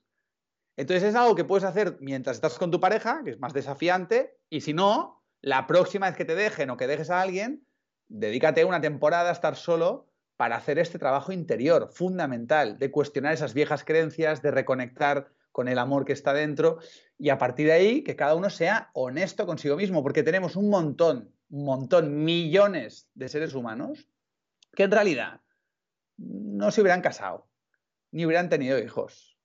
Entonces 0.79 1.11
es 1.11 1.15
algo 1.17 1.35
que 1.35 1.45
puedes 1.45 1.65
hacer 1.65 1.99
mientras 2.01 2.39
estás 2.39 2.57
con 2.57 2.71
tu 2.71 2.81
pareja, 2.81 3.21
que 3.27 3.33
es 3.33 3.41
más 3.41 3.53
desafiante, 3.53 4.39
y 4.49 4.63
si 4.63 4.73
no, 4.73 5.23
la 5.43 5.67
próxima 5.67 6.07
vez 6.07 6.17
que 6.17 6.25
te 6.25 6.35
dejen 6.35 6.71
o 6.71 6.79
que 6.79 6.87
dejes 6.87 7.11
a 7.11 7.21
alguien, 7.21 7.67
dedícate 8.09 8.65
una 8.65 8.81
temporada 8.81 9.29
a 9.29 9.35
estar 9.35 9.55
solo 9.55 10.09
para 10.37 10.57
hacer 10.57 10.79
este 10.79 10.99
trabajo 10.99 11.33
interior 11.33 11.89
fundamental, 11.93 12.79
de 12.79 12.91
cuestionar 12.91 13.33
esas 13.33 13.55
viejas 13.55 13.85
creencias, 13.85 14.43
de 14.43 14.51
reconectar 14.51 15.29
con 15.51 15.69
el 15.69 15.79
amor 15.79 16.05
que 16.05 16.13
está 16.13 16.35
dentro 16.35 16.79
y 17.19 17.31
a 17.31 17.39
partir 17.39 17.69
de 17.69 17.73
ahí 17.73 18.03
que 18.03 18.17
cada 18.17 18.35
uno 18.35 18.51
sea 18.51 18.91
honesto 18.93 19.47
consigo 19.47 19.77
mismo, 19.77 20.03
porque 20.03 20.23
tenemos 20.23 20.55
un 20.55 20.69
montón, 20.69 21.33
un 21.49 21.65
montón, 21.65 22.25
millones 22.25 23.09
de 23.15 23.29
seres 23.29 23.55
humanos 23.55 24.11
que 24.75 24.83
en 24.83 24.91
realidad 24.91 25.41
no 26.19 26.71
se 26.71 26.83
hubieran 26.83 27.01
casado, 27.01 27.49
ni 28.11 28.27
hubieran 28.27 28.51
tenido 28.51 28.79
hijos, 28.79 29.39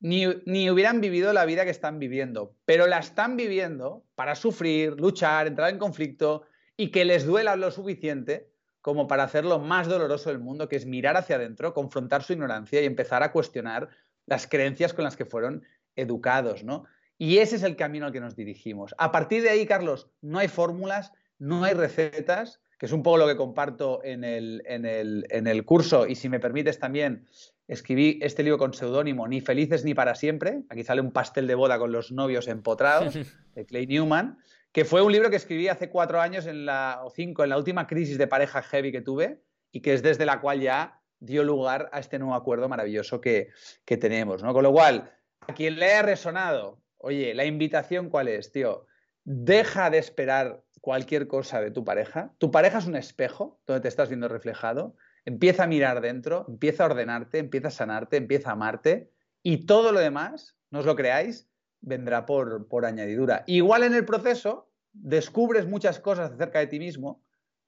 ni, 0.00 0.24
ni, 0.46 0.70
hubieran 0.70 1.02
vivido 1.02 1.34
la 1.34 1.44
vida 1.44 1.64
que 1.64 1.70
están 1.70 1.98
viviendo, 1.98 2.54
pero 2.64 2.86
la 2.86 2.98
están 2.98 3.36
viviendo 3.36 4.06
para 4.14 4.34
sufrir, 4.34 4.98
luchar, 4.98 5.46
entrar 5.46 5.70
en 5.70 5.78
conflicto 5.78 6.44
y 6.76 6.90
que 6.90 7.04
les 7.04 7.26
duela 7.26 7.56
lo 7.56 7.70
suficiente 7.70 8.50
como 8.80 9.08
para 9.08 9.24
hacer 9.24 9.44
lo 9.44 9.58
más 9.58 9.88
doloroso 9.88 10.30
del 10.30 10.38
mundo, 10.38 10.68
que 10.68 10.76
es 10.76 10.86
mirar 10.86 11.16
hacia 11.16 11.36
adentro, 11.36 11.74
confrontar 11.74 12.22
su 12.22 12.32
ignorancia 12.32 12.80
y 12.80 12.86
empezar 12.86 13.22
a 13.22 13.32
cuestionar 13.32 13.88
las 14.26 14.46
creencias 14.46 14.94
con 14.94 15.04
las 15.04 15.16
que 15.16 15.24
fueron 15.24 15.64
educados, 15.96 16.64
¿no? 16.64 16.84
Y 17.16 17.38
ese 17.38 17.56
es 17.56 17.64
el 17.64 17.76
camino 17.76 18.06
al 18.06 18.12
que 18.12 18.20
nos 18.20 18.36
dirigimos. 18.36 18.94
A 18.98 19.10
partir 19.10 19.42
de 19.42 19.50
ahí, 19.50 19.66
Carlos, 19.66 20.10
no 20.20 20.38
hay 20.38 20.48
fórmulas, 20.48 21.12
no 21.38 21.64
hay 21.64 21.74
recetas, 21.74 22.60
que 22.78 22.86
es 22.86 22.92
un 22.92 23.02
poco 23.02 23.18
lo 23.18 23.26
que 23.26 23.36
comparto 23.36 24.00
en 24.04 24.22
el, 24.22 24.62
en 24.66 24.86
el, 24.86 25.26
en 25.30 25.48
el 25.48 25.64
curso, 25.64 26.06
y 26.06 26.14
si 26.14 26.28
me 26.28 26.38
permites 26.38 26.78
también, 26.78 27.26
escribí 27.66 28.20
este 28.22 28.44
libro 28.44 28.58
con 28.58 28.72
seudónimo 28.72 29.26
Ni 29.26 29.40
felices 29.40 29.84
ni 29.84 29.94
para 29.94 30.14
siempre. 30.14 30.62
Aquí 30.68 30.84
sale 30.84 31.00
un 31.00 31.10
pastel 31.10 31.48
de 31.48 31.56
boda 31.56 31.78
con 31.78 31.90
los 31.90 32.12
novios 32.12 32.46
empotrados, 32.46 33.14
de 33.54 33.66
Clay 33.66 33.88
Newman 33.88 34.38
que 34.72 34.84
fue 34.84 35.02
un 35.02 35.12
libro 35.12 35.30
que 35.30 35.36
escribí 35.36 35.68
hace 35.68 35.90
cuatro 35.90 36.20
años 36.20 36.46
en 36.46 36.66
la, 36.66 37.00
o 37.02 37.10
cinco, 37.10 37.42
en 37.42 37.50
la 37.50 37.58
última 37.58 37.86
crisis 37.86 38.18
de 38.18 38.26
pareja 38.26 38.62
heavy 38.62 38.92
que 38.92 39.00
tuve 39.00 39.42
y 39.72 39.80
que 39.80 39.94
es 39.94 40.02
desde 40.02 40.26
la 40.26 40.40
cual 40.40 40.60
ya 40.60 41.00
dio 41.20 41.42
lugar 41.42 41.88
a 41.92 42.00
este 42.00 42.18
nuevo 42.18 42.34
acuerdo 42.34 42.68
maravilloso 42.68 43.20
que, 43.20 43.50
tenemos, 43.84 44.42
¿no? 44.42 44.52
Con 44.52 44.62
lo 44.62 44.72
cual, 44.72 45.12
a 45.40 45.54
quien 45.54 45.78
le 45.78 45.86
haya 45.86 46.02
resonado, 46.02 46.82
oye, 46.98 47.34
la 47.34 47.44
invitación 47.44 48.08
cuál 48.10 48.28
es, 48.28 48.52
tío, 48.52 48.86
deja 49.24 49.90
de 49.90 49.98
esperar 49.98 50.62
cualquier 50.80 51.26
cosa 51.26 51.60
de 51.60 51.70
tu 51.70 51.84
pareja. 51.84 52.34
Tu 52.38 52.50
pareja 52.50 52.78
es 52.78 52.86
un 52.86 52.96
espejo 52.96 53.60
donde 53.66 53.80
te 53.80 53.88
estás 53.88 54.08
viendo 54.08 54.28
reflejado. 54.28 54.96
Empieza 55.24 55.64
a 55.64 55.66
mirar 55.66 56.00
dentro, 56.00 56.46
empieza 56.48 56.84
a 56.84 56.86
ordenarte, 56.86 57.38
empieza 57.38 57.68
a 57.68 57.72
sanarte, 57.72 58.16
empieza 58.16 58.50
a 58.50 58.52
amarte 58.52 59.10
y 59.42 59.66
todo 59.66 59.92
lo 59.92 60.00
demás, 60.00 60.56
no 60.70 60.80
os 60.80 60.86
lo 60.86 60.96
creáis, 60.96 61.47
vendrá 61.80 62.26
por, 62.26 62.68
por 62.68 62.84
añadidura. 62.84 63.44
Igual 63.46 63.84
en 63.84 63.94
el 63.94 64.04
proceso 64.04 64.70
descubres 64.92 65.66
muchas 65.66 66.00
cosas 66.00 66.32
acerca 66.32 66.58
de 66.58 66.66
ti 66.66 66.78
mismo 66.78 67.22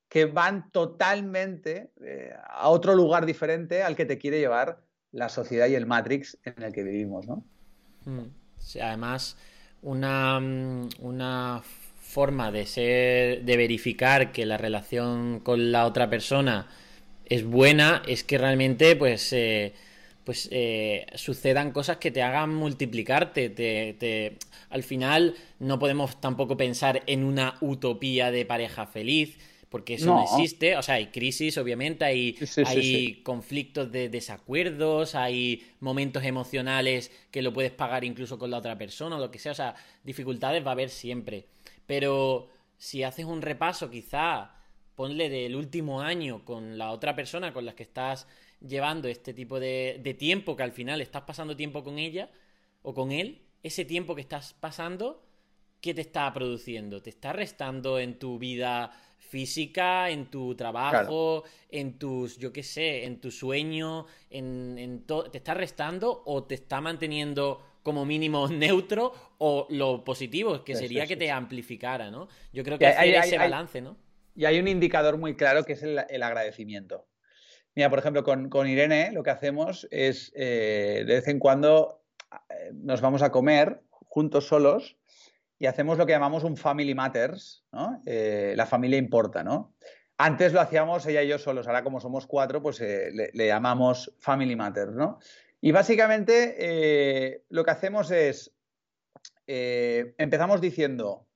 que 0.08 0.24
van 0.24 0.70
totalmente 0.72 1.92
eh, 2.02 2.34
a 2.48 2.68
otro 2.68 2.94
lugar 2.94 3.26
diferente 3.26 3.82
al 3.82 3.94
que 3.94 4.06
te 4.06 4.18
quiere 4.18 4.40
llevar 4.40 4.82
la 5.12 5.28
sociedad 5.28 5.68
y 5.68 5.74
el 5.74 5.86
Matrix 5.86 6.38
en 6.44 6.62
el 6.62 6.72
que 6.72 6.82
vivimos, 6.82 7.26
¿no? 7.26 7.44
Mm. 8.04 8.26
además, 8.80 9.36
una, 9.82 10.40
mm, 10.40 10.88
una 11.00 11.62
forma 12.00 12.50
de 12.50 12.66
ser, 12.66 13.44
de 13.44 13.56
verificar 13.56 14.32
que 14.32 14.46
la 14.46 14.56
relación 14.56 15.40
con 15.40 15.70
la 15.70 15.86
otra 15.86 16.10
persona 16.10 16.66
es 17.24 17.44
buena, 17.44 18.02
es 18.08 18.24
que 18.24 18.36
realmente, 18.36 18.96
pues, 18.96 19.32
eh, 19.32 19.74
pues 20.24 20.48
eh, 20.52 21.06
sucedan 21.14 21.72
cosas 21.72 21.96
que 21.96 22.10
te 22.10 22.22
hagan 22.22 22.54
multiplicarte. 22.54 23.50
Te, 23.50 24.38
Al 24.68 24.82
final 24.82 25.34
no 25.58 25.78
podemos 25.78 26.20
tampoco 26.20 26.56
pensar 26.56 27.02
en 27.06 27.24
una 27.24 27.56
utopía 27.60 28.30
de 28.30 28.44
pareja 28.44 28.86
feliz, 28.86 29.38
porque 29.70 29.94
eso 29.94 30.06
no, 30.06 30.22
existe. 30.22 30.76
O 30.76 30.82
sea, 30.82 30.96
hay 30.96 31.06
crisis, 31.06 31.56
obviamente, 31.56 32.04
hay, 32.04 32.36
hay 32.66 33.22
conflictos 33.22 33.90
de 33.90 34.08
desacuerdos, 34.08 35.14
hay 35.14 35.64
momentos 35.80 36.24
emocionales 36.24 37.10
que 37.30 37.42
lo 37.42 37.52
puedes 37.52 37.72
pagar 37.72 38.04
incluso 38.04 38.38
con 38.38 38.50
la 38.50 38.58
otra 38.58 38.76
persona 38.76 39.16
o 39.16 39.20
lo 39.20 39.30
que 39.30 39.38
sea. 39.38 39.52
O 39.52 39.56
sea, 39.56 39.74
dificultades 40.04 40.64
va 40.64 40.70
a 40.70 40.72
haber 40.72 40.90
siempre. 40.90 41.46
Pero 41.86 42.48
si 42.76 43.04
haces 43.04 43.24
un 43.24 43.42
repaso, 43.42 43.90
quizá 43.90 44.52
ponle 44.94 45.30
del 45.30 45.56
último 45.56 46.02
año 46.02 46.44
con 46.44 46.76
la 46.76 46.90
otra 46.90 47.16
persona 47.16 47.52
con 47.52 47.64
la 47.64 47.74
que 47.74 47.84
estás 47.84 48.26
llevando 48.60 49.08
este 49.08 49.34
tipo 49.34 49.60
de, 49.60 50.00
de 50.02 50.14
tiempo, 50.14 50.56
que 50.56 50.62
al 50.62 50.72
final 50.72 51.00
estás 51.00 51.22
pasando 51.22 51.56
tiempo 51.56 51.82
con 51.82 51.98
ella 51.98 52.30
o 52.82 52.94
con 52.94 53.12
él, 53.12 53.42
ese 53.62 53.84
tiempo 53.84 54.14
que 54.14 54.22
estás 54.22 54.54
pasando, 54.54 55.22
¿qué 55.80 55.94
te 55.94 56.00
está 56.00 56.32
produciendo? 56.32 57.02
¿Te 57.02 57.10
está 57.10 57.32
restando 57.32 57.98
en 57.98 58.18
tu 58.18 58.38
vida 58.38 58.90
física, 59.18 60.10
en 60.10 60.26
tu 60.26 60.54
trabajo, 60.54 61.44
en 61.68 61.98
tus, 61.98 62.38
yo 62.38 62.52
qué 62.52 62.62
sé, 62.62 63.04
en 63.04 63.20
tu 63.20 63.30
sueño, 63.30 64.06
en, 64.30 64.76
en 64.78 65.04
¿te 65.06 65.38
está 65.38 65.54
restando 65.54 66.22
o 66.26 66.44
te 66.44 66.54
está 66.54 66.80
manteniendo 66.80 67.62
como 67.82 68.04
mínimo 68.04 68.48
neutro 68.48 69.12
o 69.38 69.66
lo 69.70 70.04
positivo, 70.04 70.64
que 70.64 70.74
sería 70.74 71.06
que 71.06 71.16
te 71.16 71.30
amplificara, 71.30 72.10
¿no? 72.10 72.28
Yo 72.52 72.64
creo 72.64 72.78
que 72.78 72.86
hay, 72.86 73.14
ese 73.14 73.38
balance, 73.38 73.80
¿no? 73.80 73.96
Y 74.34 74.44
hay 74.44 74.58
un 74.58 74.68
indicador 74.68 75.18
muy 75.18 75.36
claro 75.36 75.64
que 75.64 75.74
es 75.74 75.82
el, 75.82 76.22
agradecimiento. 76.22 77.06
Mira, 77.80 77.88
por 77.88 77.98
ejemplo, 77.98 78.22
con, 78.24 78.66
Irene 78.66 79.10
lo 79.10 79.22
que 79.22 79.30
hacemos 79.30 79.88
es 79.90 80.34
eh, 80.36 81.02
de 81.06 81.14
vez 81.14 81.28
en 81.28 81.38
cuando 81.38 82.02
eh, 82.50 82.72
nos 82.74 83.00
vamos 83.00 83.22
a 83.22 83.32
comer 83.32 83.80
juntos 83.88 84.48
solos 84.48 84.98
y 85.58 85.64
hacemos 85.64 85.96
lo 85.96 86.04
que 86.04 86.12
llamamos 86.12 86.44
un 86.44 86.58
Family 86.58 86.94
Matters, 86.94 87.64
¿no? 87.72 88.02
Eh, 88.04 88.52
la 88.54 88.66
familia 88.66 88.98
importa, 88.98 89.42
¿no? 89.42 89.72
Antes 90.18 90.52
lo 90.52 90.60
hacíamos 90.60 91.06
ella 91.06 91.22
y 91.22 91.28
yo 91.28 91.38
solos, 91.38 91.68
ahora 91.68 91.82
como 91.82 92.00
somos 92.00 92.26
cuatro, 92.26 92.60
pues 92.60 92.82
eh, 92.82 93.30
le, 93.32 93.46
llamamos 93.46 94.14
Family 94.20 94.56
Matters, 94.56 94.92
¿no? 94.92 95.18
Y 95.62 95.72
básicamente 95.72 96.56
eh, 96.58 97.44
lo 97.48 97.64
que 97.64 97.70
hacemos 97.70 98.10
es, 98.10 98.54
empezamos 99.46 100.60
diciendo 100.60 101.26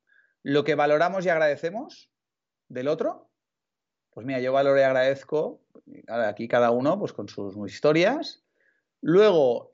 lo 0.42 0.62
que 0.62 0.74
valoramos 0.74 1.24
y 1.24 1.30
agradecemos 1.30 2.10
del 2.68 2.88
otro. 2.88 3.30
Pues 4.14 4.26
mira, 4.26 4.40
yo 4.40 4.52
valoro 4.52 4.78
y 4.78 4.82
agradezco, 4.82 5.60
aquí 6.08 6.48
cada 6.48 6.70
uno 6.70 6.98
pues 6.98 7.12
con 7.12 7.28
sus 7.28 7.56
historias. 7.66 8.42
Luego, 9.00 9.70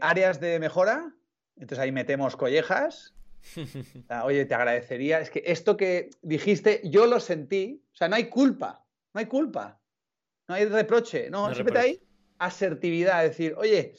áreas 0.00 0.40
de 0.40 0.58
mejora, 0.58 1.14
entonces 1.56 1.78
ahí 1.78 1.92
metemos 1.92 2.36
collejas, 2.36 3.14
Oye, 4.24 4.44
te 4.44 4.54
agradecería. 4.54 5.20
Es 5.20 5.30
que 5.30 5.42
esto 5.46 5.76
que 5.76 6.10
dijiste, 6.22 6.80
yo 6.84 7.06
lo 7.06 7.20
sentí. 7.20 7.82
O 7.92 7.96
sea, 7.96 8.08
no 8.08 8.16
hay 8.16 8.28
culpa. 8.28 8.84
No 9.14 9.20
hay 9.20 9.26
culpa. 9.26 9.80
No 10.48 10.54
hay 10.54 10.66
reproche. 10.66 11.30
No, 11.30 11.52
siempre 11.54 11.78
hay 11.78 12.02
asertividad. 12.38 13.24
Es 13.24 13.32
decir, 13.32 13.54
oye, 13.56 13.94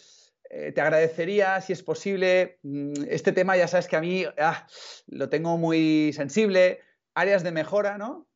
eh, 0.50 0.72
te 0.72 0.82
agradecería, 0.82 1.62
si 1.62 1.74
es 1.74 1.84
posible, 1.84 2.60
mm, 2.64 2.94
este 3.10 3.32
tema 3.32 3.58
ya 3.58 3.68
sabes 3.68 3.88
que 3.88 3.96
a 3.96 4.02
mí 4.02 4.26
ah, 4.38 4.68
lo 5.08 5.30
tengo 5.30 5.58
muy 5.58 6.12
sensible. 6.14 6.80
Áreas 7.16 7.44
de 7.44 7.52
mejora, 7.52 7.98
¿no? 7.98 8.28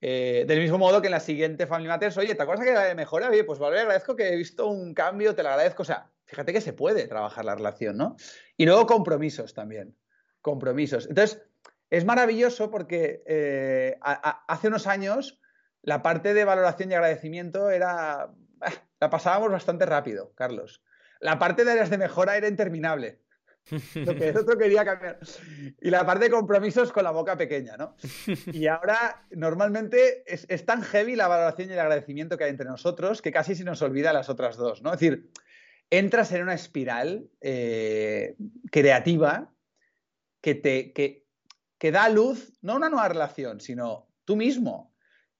Eh, 0.00 0.44
del 0.46 0.60
mismo 0.60 0.78
modo 0.78 1.00
que 1.00 1.08
en 1.08 1.12
la 1.12 1.20
siguiente 1.20 1.66
Family 1.66 1.88
Matters, 1.88 2.16
oye, 2.18 2.34
¿te 2.34 2.42
acuerdas 2.42 2.66
que 2.66 2.94
mejora? 2.94 3.30
Oye, 3.30 3.44
pues 3.44 3.58
vale, 3.58 3.80
agradezco 3.80 4.14
que 4.14 4.28
he 4.28 4.36
visto 4.36 4.68
un 4.68 4.94
cambio, 4.94 5.34
te 5.34 5.42
lo 5.42 5.48
agradezco. 5.48 5.82
O 5.82 5.86
sea, 5.86 6.10
fíjate 6.24 6.52
que 6.52 6.60
se 6.60 6.72
puede 6.72 7.08
trabajar 7.08 7.44
la 7.44 7.54
relación, 7.54 7.96
¿no? 7.96 8.16
Y 8.56 8.66
luego 8.66 8.86
compromisos 8.86 9.54
también 9.54 9.96
compromisos. 10.48 11.06
Entonces, 11.08 11.42
es 11.90 12.04
maravilloso 12.04 12.70
porque 12.70 13.22
eh, 13.26 13.98
hace 14.00 14.68
unos 14.68 14.86
años 14.86 15.40
la 15.82 16.02
parte 16.02 16.34
de 16.34 16.44
valoración 16.44 16.90
y 16.90 16.94
agradecimiento 16.94 17.70
era... 17.70 18.32
Ah, 18.60 18.72
la 19.00 19.10
pasábamos 19.10 19.52
bastante 19.52 19.86
rápido, 19.86 20.32
Carlos. 20.34 20.82
La 21.20 21.38
parte 21.38 21.64
de 21.64 21.72
áreas 21.72 21.90
de 21.90 21.98
mejora 21.98 22.36
era 22.36 22.48
interminable. 22.48 23.20
Lo 23.94 24.14
que 24.14 24.28
el 24.28 24.36
otro 24.36 24.56
quería 24.56 24.84
cambiar. 24.84 25.18
Y 25.80 25.90
la 25.90 26.06
parte 26.06 26.26
de 26.26 26.30
compromisos 26.30 26.92
con 26.92 27.04
la 27.04 27.10
boca 27.10 27.36
pequeña, 27.36 27.76
¿no? 27.76 27.96
Y 28.52 28.66
ahora, 28.66 29.26
normalmente, 29.30 30.24
es, 30.26 30.64
tan 30.64 30.82
heavy 30.82 31.16
la 31.16 31.28
valoración 31.28 31.70
y 31.70 31.72
el 31.72 31.78
agradecimiento 31.80 32.36
que 32.36 32.44
hay 32.44 32.50
entre 32.50 32.66
nosotros 32.66 33.22
que 33.22 33.32
casi 33.32 33.54
se 33.54 33.64
nos 33.64 33.82
olvida 33.82 34.12
las 34.12 34.28
otras 34.28 34.56
dos, 34.56 34.82
¿no? 34.82 34.92
Es 34.92 35.00
decir, 35.00 35.30
entras 35.90 36.32
en 36.32 36.42
una 36.42 36.54
espiral 36.54 37.28
eh, 37.40 38.36
creativa 38.70 39.52
que 40.40 40.54
te 40.54 40.92
que, 40.92 41.92
da 41.92 42.08
luz, 42.08 42.52
no 42.62 42.76
una 42.76 42.88
nueva 42.88 43.08
relación, 43.08 43.60
sino 43.60 44.08
tú 44.24 44.36
mismo. 44.36 44.87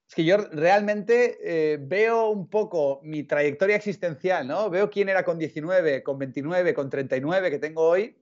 Es 0.09 0.15
que 0.15 0.25
yo 0.25 0.39
realmente 0.39 1.39
eh, 1.43 1.79
veo 1.79 2.31
un 2.31 2.49
poco 2.49 3.01
mi 3.03 3.25
trayectoria 3.25 3.77
existencial, 3.77 4.49
¿no? 4.49 4.71
Veo 4.71 4.89
quién 4.89 5.11
era 5.11 5.23
con 5.23 5.39
19, 5.39 6.03
con 6.03 6.19
29, 6.19 6.73
con 6.73 6.89
39 6.89 7.51
que 7.51 7.59
tengo 7.59 7.83
hoy. 7.83 8.17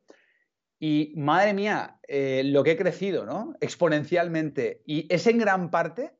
Y 0.80 1.12
madre 1.16 1.54
mía, 1.54 2.00
eh, 2.08 2.42
lo 2.44 2.64
que 2.64 2.72
he 2.72 2.76
crecido, 2.76 3.24
¿no? 3.24 3.54
Exponencialmente. 3.60 4.82
Y 4.84 5.06
es 5.14 5.28
en 5.28 5.38
gran 5.38 5.70
parte 5.70 6.12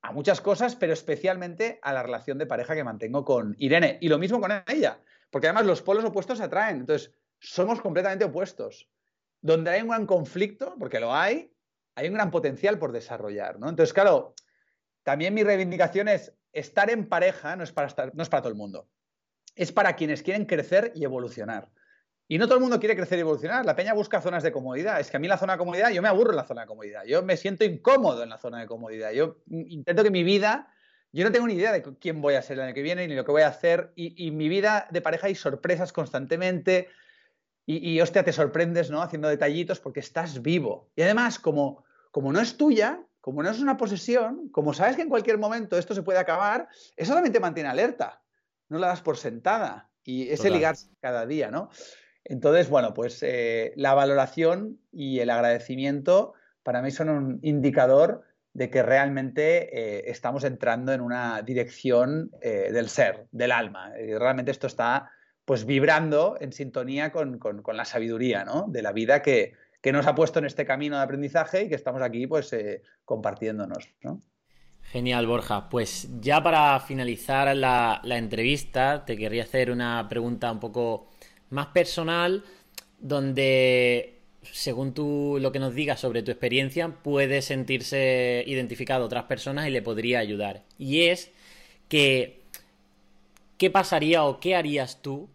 a 0.00 0.10
muchas 0.10 0.40
cosas, 0.40 0.74
pero 0.74 0.94
especialmente 0.94 1.78
a 1.82 1.92
la 1.92 2.02
relación 2.02 2.38
de 2.38 2.46
pareja 2.46 2.74
que 2.74 2.82
mantengo 2.82 3.26
con 3.26 3.54
Irene. 3.58 3.98
Y 4.00 4.08
lo 4.08 4.18
mismo 4.18 4.40
con 4.40 4.52
ella, 4.66 5.02
porque 5.30 5.48
además 5.48 5.66
los 5.66 5.82
polos 5.82 6.04
opuestos 6.06 6.38
se 6.38 6.44
atraen. 6.44 6.78
Entonces, 6.78 7.12
somos 7.38 7.82
completamente 7.82 8.24
opuestos 8.24 8.88
donde 9.42 9.70
hay 9.70 9.82
un 9.82 9.88
gran 9.88 10.06
conflicto, 10.06 10.76
porque 10.78 10.98
lo 10.98 11.14
hay, 11.14 11.52
hay 11.94 12.08
un 12.08 12.14
gran 12.14 12.30
potencial 12.30 12.78
por 12.78 12.92
desarrollar, 12.92 13.60
¿no? 13.60 13.68
Entonces, 13.68 13.92
claro, 13.92 14.34
también 15.02 15.34
mi 15.34 15.42
reivindicación 15.42 16.08
es 16.08 16.32
estar 16.52 16.90
en 16.90 17.08
pareja 17.08 17.56
no 17.56 17.64
es 17.64 17.72
para, 17.72 18.12
no 18.12 18.22
es 18.22 18.28
para 18.28 18.42
todo 18.42 18.52
el 18.52 18.58
mundo. 18.58 18.88
Es 19.54 19.72
para 19.72 19.96
quienes 19.96 20.22
quieren 20.22 20.46
crecer 20.46 20.92
y 20.94 21.04
evolucionar. 21.04 21.70
Y 22.28 22.38
no 22.38 22.46
todo 22.46 22.56
el 22.56 22.62
mundo 22.62 22.78
quiere 22.80 22.96
crecer 22.96 23.18
y 23.18 23.22
evolucionar. 23.22 23.66
La 23.66 23.76
peña 23.76 23.92
busca 23.92 24.20
zonas 24.20 24.42
de 24.42 24.52
comodidad. 24.52 25.00
Es 25.00 25.10
que 25.10 25.18
a 25.18 25.20
mí 25.20 25.28
la 25.28 25.36
zona 25.36 25.54
de 25.54 25.58
comodidad, 25.58 25.90
yo 25.90 26.00
me 26.00 26.08
aburro 26.08 26.30
en 26.30 26.36
la 26.36 26.46
zona 26.46 26.62
de 26.62 26.66
comodidad. 26.66 27.04
Yo 27.04 27.22
me 27.22 27.36
siento 27.36 27.64
incómodo 27.64 28.22
en 28.22 28.30
la 28.30 28.38
zona 28.38 28.60
de 28.60 28.66
comodidad. 28.66 29.12
Yo 29.12 29.42
intento 29.48 30.02
que 30.02 30.10
mi 30.10 30.22
vida, 30.22 30.72
yo 31.12 31.24
no 31.24 31.32
tengo 31.32 31.46
ni 31.46 31.54
idea 31.54 31.72
de 31.72 31.82
quién 31.82 32.22
voy 32.22 32.34
a 32.34 32.42
ser 32.42 32.58
el 32.58 32.64
año 32.64 32.74
que 32.74 32.82
viene 32.82 33.06
ni 33.06 33.14
lo 33.14 33.24
que 33.24 33.32
voy 33.32 33.42
a 33.42 33.48
hacer. 33.48 33.92
Y, 33.96 34.26
y 34.26 34.30
mi 34.30 34.48
vida 34.48 34.86
de 34.90 35.02
pareja 35.02 35.26
hay 35.26 35.34
sorpresas 35.34 35.92
constantemente. 35.92 36.88
Y, 37.64 38.00
hostia, 38.00 38.24
te 38.24 38.32
sorprendes, 38.32 38.90
¿no? 38.90 39.02
Haciendo 39.02 39.28
detallitos 39.28 39.78
porque 39.78 40.00
estás 40.00 40.42
vivo. 40.42 40.90
Y 40.96 41.02
además, 41.02 41.38
como, 41.38 41.84
como 42.10 42.32
no 42.32 42.40
es 42.40 42.56
tuya, 42.56 43.00
como 43.22 43.42
no 43.42 43.48
es 43.48 43.60
una 43.60 43.76
posesión, 43.76 44.48
como 44.50 44.74
sabes 44.74 44.96
que 44.96 45.02
en 45.02 45.08
cualquier 45.08 45.38
momento 45.38 45.78
esto 45.78 45.94
se 45.94 46.02
puede 46.02 46.18
acabar, 46.18 46.68
eso 46.96 47.14
también 47.14 47.32
te 47.32 47.38
mantiene 47.38 47.68
alerta. 47.68 48.20
No 48.68 48.78
la 48.78 48.88
das 48.88 49.00
por 49.00 49.16
sentada. 49.16 49.88
Y 50.02 50.28
ese 50.28 50.50
ligar 50.50 50.74
cada 51.00 51.24
día, 51.24 51.52
¿no? 51.52 51.70
Entonces, 52.24 52.68
bueno, 52.68 52.92
pues 52.94 53.22
eh, 53.22 53.72
la 53.76 53.94
valoración 53.94 54.80
y 54.90 55.20
el 55.20 55.30
agradecimiento 55.30 56.34
para 56.64 56.82
mí 56.82 56.90
son 56.90 57.10
un 57.10 57.38
indicador 57.42 58.24
de 58.54 58.70
que 58.70 58.82
realmente 58.82 59.70
eh, 59.72 60.10
estamos 60.10 60.42
entrando 60.42 60.92
en 60.92 61.00
una 61.00 61.42
dirección 61.42 62.32
eh, 62.40 62.70
del 62.72 62.88
ser, 62.88 63.28
del 63.30 63.52
alma. 63.52 63.92
Y 64.00 64.14
realmente 64.14 64.50
esto 64.50 64.66
está 64.66 65.12
pues 65.44 65.64
vibrando 65.64 66.36
en 66.40 66.52
sintonía 66.52 67.12
con, 67.12 67.40
la 67.72 67.84
sabiduría 67.84 68.44
¿no? 68.44 68.66
de 68.68 68.82
la 68.82 68.90
vida 68.90 69.22
que, 69.22 69.54
nos 69.90 70.06
ha 70.06 70.14
puesto 70.14 70.38
en 70.38 70.44
este 70.44 70.64
camino 70.64 70.96
de 70.96 71.02
aprendizaje 71.02 71.64
y 71.64 71.68
que 71.68 71.74
estamos 71.74 72.02
aquí 72.02 72.26
pues 72.28 72.52
eh, 72.52 72.82
compartiéndonos. 73.04 73.88
Genial, 74.82 75.26
Borja. 75.26 75.68
Pues 75.68 76.08
ya 76.20 76.42
para 76.42 76.78
finalizar 76.80 77.56
la, 77.56 78.00
entrevista, 78.04 79.04
te 79.04 79.16
querría 79.16 79.44
hacer 79.44 79.70
una 79.70 80.06
pregunta 80.08 80.52
un 80.52 80.60
poco 80.60 81.08
más 81.50 81.68
personal, 81.68 82.44
donde, 82.98 84.20
según 84.42 84.92
tú 84.94 85.38
lo 85.40 85.50
que 85.50 85.58
nos 85.58 85.74
digas 85.74 85.98
sobre 85.98 86.22
tu 86.22 86.30
experiencia, 86.30 86.88
puede 86.88 87.42
sentirse 87.42 88.44
identificado 88.46 89.06
otras 89.06 89.24
personas 89.24 89.66
y 89.66 89.70
le 89.70 89.82
podría 89.82 90.18
ayudar. 90.18 90.62
Y 90.78 91.02
es 91.06 91.32
que 91.88 92.42
¿qué 93.62 93.70
pasaría 93.70 94.24
o 94.24 94.40
qué 94.40 94.56
harías 94.56 95.02
tú 95.02 95.30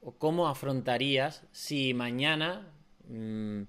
o 0.00 0.12
cómo 0.12 0.48
afrontarías 0.48 1.42
si 1.52 1.92
mañana 1.92 2.72
mm, 3.08 3.62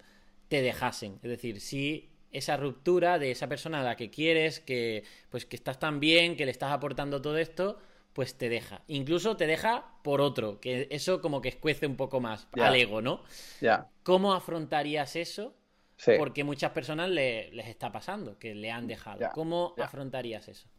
te 0.50 0.62
dejasen? 0.62 1.20
Es 1.24 1.30
decir, 1.30 1.62
si 1.62 2.10
esa 2.32 2.58
ruptura 2.58 3.18
de 3.18 3.32
esa 3.32 3.47
persona 3.47 3.80
a 3.80 3.84
la 3.84 3.95
que 3.95 4.10
quieres, 4.10 4.60
que 4.60 5.04
pues 5.30 5.45
que 5.45 5.56
estás 5.56 5.80
tan 5.80 6.00
bien, 6.00 6.36
que 6.36 6.45
le 6.45 6.52
estás 6.52 6.72
aportando 6.72 7.22
todo 7.22 7.38
esto, 7.38 7.80
pues 8.14 8.38
te 8.38 8.50
deja. 8.50 8.82
Incluso 8.88 9.38
te 9.38 9.47
deja 9.47 9.93
por 10.04 10.20
otro, 10.22 10.60
que 10.60 10.88
eso 10.91 11.22
como 11.22 11.41
que 11.41 11.50
escuece 11.50 11.88
un 11.88 11.95
poco 11.95 12.20
más 12.20 12.47
al 12.60 12.76
ego, 12.76 13.02
¿no? 13.02 13.24
Ya. 13.62 13.88
¿Cómo 14.04 14.34
afrontarías 14.34 15.16
eso? 15.16 15.56
Porque 16.18 16.43
muchas 16.43 16.72
personas 16.72 17.10
les 17.10 17.68
está 17.68 17.91
pasando, 17.91 18.38
que 18.39 18.56
le 18.56 18.72
han 18.72 18.88
dejado. 18.88 19.20
¿Cómo 19.34 19.74
afrontarías 19.78 20.47
eso? 20.47 20.70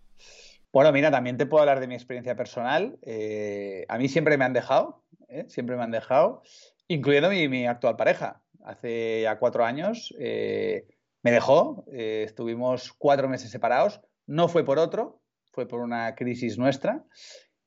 Bueno, 0.73 0.93
mira, 0.93 1.11
también 1.11 1.37
te 1.37 1.47
puedo 1.47 1.63
hablar 1.63 1.81
de 1.81 1.89
mi 1.89 1.95
experiencia 1.95 2.37
personal. 2.37 2.99
Eh, 3.03 3.85
a 3.89 3.99
mí 3.99 4.09
siempre 4.09 4.37
me 4.39 4.45
han 4.45 4.53
dejado, 4.53 5.03
¿eh? 5.29 5.45
siempre 5.49 5.77
me 5.77 5.83
han 5.83 5.91
dejado, 5.91 6.43
incluyendo 6.89 7.29
mi, 7.31 7.67
actual 7.67 7.97
pareja. 7.97 8.41
Hace 8.65 9.23
ya 9.23 9.39
cuatro 9.39 9.65
años 9.65 10.15
eh, 10.19 10.87
me 11.23 11.31
dejó, 11.31 11.85
estuvimos 11.91 12.93
cuatro 12.93 13.29
meses 13.29 13.51
separados, 13.51 14.01
no 14.27 14.49
fue 14.49 14.65
por 14.65 14.79
otro, 14.79 15.21
fue 15.53 15.67
por 15.67 15.81
una 15.81 16.15
crisis 16.15 16.59
nuestra. 16.59 17.05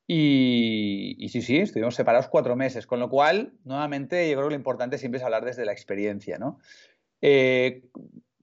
Y, 0.06 1.28
sí, 1.30 1.40
sí, 1.40 1.58
estuvimos 1.58 1.94
separados 1.94 2.28
cuatro 2.28 2.56
meses, 2.56 2.86
con 2.86 3.00
lo 3.00 3.08
cual, 3.08 3.54
nuevamente, 3.64 4.28
yo 4.28 4.36
creo 4.36 4.48
que 4.48 4.54
lo 4.54 4.58
importante 4.58 4.98
siempre 4.98 5.18
es 5.18 5.24
hablar 5.24 5.44
desde 5.44 5.64
la 5.64 5.72
experiencia, 5.72 6.38
¿no? 6.38 6.58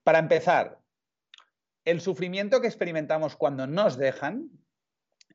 para 0.03 0.17
empezar, 0.17 0.81
el 1.85 2.01
sufrimiento 2.01 2.61
que 2.61 2.67
experimentamos 2.67 3.35
cuando 3.35 3.67
nos 3.67 3.97
dejan 3.97 4.49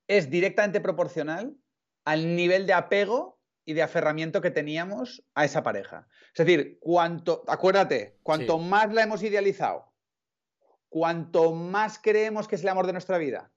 es 0.07 0.31
directamente 0.31 0.81
proporcional 0.81 1.57
al 2.05 2.37
nivel 2.37 2.67
de 2.67 2.73
apego 2.73 3.36
y 3.67 3.75
de 3.75 3.83
aferramiento 3.83 4.41
que 4.41 4.51
teníamos 4.51 5.23
a 5.35 5.45
esa 5.45 5.63
pareja. 5.63 6.07
Es 6.35 6.47
decir, 6.47 6.79
cuanto, 6.81 7.43
acuérdate, 7.49 8.19
cuanto 8.23 8.59
más 8.59 8.95
la 8.95 9.03
hemos 9.03 9.23
idealizado, 9.23 9.93
cuanto 10.89 11.53
más 11.53 11.99
creemos 11.99 12.49
que 12.49 12.55
es 12.55 12.63
el 12.63 12.69
amor 12.69 12.87
de 12.87 12.93
nuestra 12.93 13.19
vida, 13.19 13.51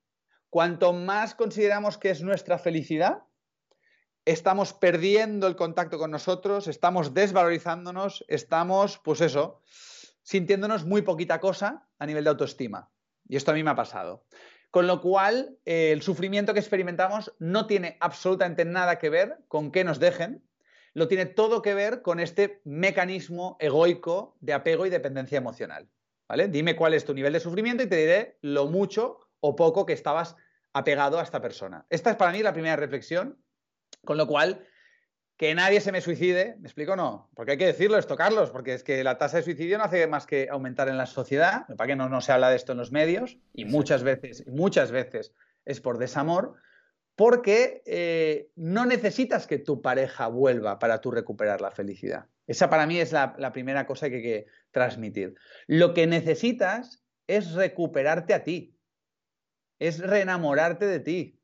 cuanto 0.49 0.91
más 0.93 1.36
consideramos 1.36 1.99
que 1.99 2.10
es 2.10 2.24
nuestra 2.24 2.57
felicidad, 2.57 3.24
estamos 4.26 4.74
perdiendo 4.74 5.45
el 5.47 5.55
contacto 5.55 5.99
con 5.99 6.10
nosotros, 6.10 6.68
estamos 6.68 7.14
desvalorizándonos, 7.14 8.26
estamos, 8.28 8.97
pues 8.97 9.22
eso, 9.22 9.62
sintiéndonos 10.24 10.86
muy 10.86 11.03
poquita 11.03 11.39
cosa 11.39 11.88
a 11.99 12.05
nivel 12.07 12.24
de 12.24 12.32
autoestima. 12.32 12.91
Y 13.28 13.36
esto 13.36 13.51
a 13.51 13.53
mí 13.53 13.64
me 13.64 13.70
ha 13.70 13.76
pasado. 13.76 14.26
Con 14.72 14.86
lo 14.86 15.01
cual, 15.01 15.57
eh, 15.65 15.91
el 15.91 16.01
sufrimiento 16.01 16.53
que 16.53 16.59
experimentamos 16.59 17.34
no 17.39 17.65
tiene 17.65 17.97
absolutamente 17.99 18.65
nada 18.65 18.99
que 18.99 19.09
ver 19.09 19.38
con 19.47 19.72
que 19.72 19.84
nos 19.84 19.99
dejen, 19.99 20.43
lo 20.93 21.07
tiene 21.07 21.26
todo 21.26 21.61
que 21.61 21.74
ver 21.74 22.01
con 22.01 22.20
este 22.20 22.61
mecanismo 22.65 23.57
egoico 23.59 24.38
de 24.41 24.53
apego 24.53 24.86
y 24.86 24.89
dependencia 24.89 25.38
emocional. 25.38 25.89
¿Vale? 26.28 26.47
Dime 26.47 26.76
cuál 26.76 26.93
es 26.93 27.05
tu 27.05 27.15
nivel 27.15 27.34
de 27.34 27.39
sufrimiento 27.39 27.82
y 27.82 27.88
te 27.88 27.95
diré 27.95 28.38
lo 28.41 28.67
mucho 28.67 29.20
o 29.39 29.55
poco 29.55 29.88
que 29.88 29.93
estabas 29.93 30.36
apegado 30.74 31.20
a 31.20 31.24
esta 31.24 31.41
persona. 31.41 31.88
Esta 31.89 32.11
es 32.11 32.15
para 32.15 32.32
mí 32.32 32.43
la 32.43 32.53
primera 32.53 32.76
reflexión, 32.76 33.41
con 34.05 34.17
lo 34.17 34.28
cual 34.28 34.63
que 35.39 35.55
nadie 35.55 35.79
se 35.79 35.93
me 35.93 36.01
suicide, 36.01 36.57
¿me 36.59 36.67
explico 36.67 36.97
no? 36.97 37.29
Porque 37.33 37.53
hay 37.53 37.57
que 37.57 37.65
decirlo 37.65 37.97
esto, 37.97 38.17
Carlos, 38.17 38.49
porque 38.51 38.73
es 38.73 38.83
que 38.83 39.01
la 39.05 39.17
tasa 39.17 39.37
de 39.37 39.43
suicidio 39.43 39.77
no 39.77 39.85
hace 39.85 40.05
más 40.05 40.25
que 40.25 40.49
aumentar 40.51 40.89
en 40.89 40.97
la 40.97 41.05
sociedad, 41.05 41.65
para 41.77 41.87
que 41.87 41.95
no, 41.95 42.09
no 42.09 42.19
se 42.19 42.33
habla 42.33 42.49
de 42.49 42.57
esto 42.57 42.73
en 42.73 42.77
los 42.77 42.91
medios, 42.91 43.37
y 43.53 43.63
muchas 43.63 44.03
veces, 44.03 44.45
muchas 44.47 44.91
veces 44.91 45.31
es 45.63 45.79
por 45.79 45.97
desamor, 45.97 46.55
porque 47.15 47.81
eh, 47.85 48.49
no 48.57 48.85
necesitas 48.85 49.47
que 49.47 49.59
tu 49.59 49.81
pareja 49.81 50.27
vuelva 50.27 50.77
para 50.77 50.99
tú 50.99 51.09
recuperar 51.09 51.61
la 51.61 51.71
felicidad. 51.71 52.25
Esa 52.45 52.69
para 52.69 52.85
mí 52.85 52.99
es 52.99 53.13
la, 53.13 53.33
la 53.37 53.53
primera 53.53 53.87
cosa 53.87 54.09
que 54.09 54.17
hay 54.17 54.21
que 54.21 54.45
transmitir. 54.71 55.35
Lo 55.67 55.93
que 55.93 56.05
necesitas 56.05 57.01
es 57.27 57.53
recuperarte 57.53 58.33
a 58.33 58.43
ti, 58.43 58.75
es 59.79 59.99
reenamorarte 59.99 60.85
de 60.85 60.99
ti, 60.99 61.39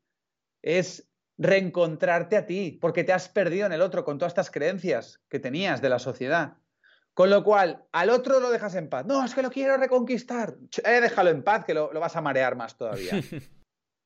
es 0.60 1.08
reencontrarte 1.38 2.36
a 2.36 2.46
ti, 2.46 2.78
porque 2.80 3.04
te 3.04 3.12
has 3.12 3.28
perdido 3.28 3.66
en 3.66 3.72
el 3.72 3.82
otro 3.82 4.04
con 4.04 4.18
todas 4.18 4.30
estas 4.30 4.50
creencias 4.50 5.20
que 5.28 5.38
tenías 5.38 5.82
de 5.82 5.88
la 5.88 5.98
sociedad. 5.98 6.56
Con 7.14 7.30
lo 7.30 7.42
cual, 7.44 7.86
al 7.92 8.10
otro 8.10 8.40
lo 8.40 8.50
dejas 8.50 8.74
en 8.74 8.88
paz. 8.88 9.06
No, 9.06 9.24
es 9.24 9.34
que 9.34 9.42
lo 9.42 9.50
quiero 9.50 9.76
reconquistar. 9.76 10.56
Eh, 10.84 11.00
déjalo 11.00 11.30
en 11.30 11.42
paz, 11.42 11.64
que 11.64 11.72
lo, 11.72 11.92
lo 11.92 12.00
vas 12.00 12.16
a 12.16 12.20
marear 12.20 12.56
más 12.56 12.76
todavía. 12.76 13.12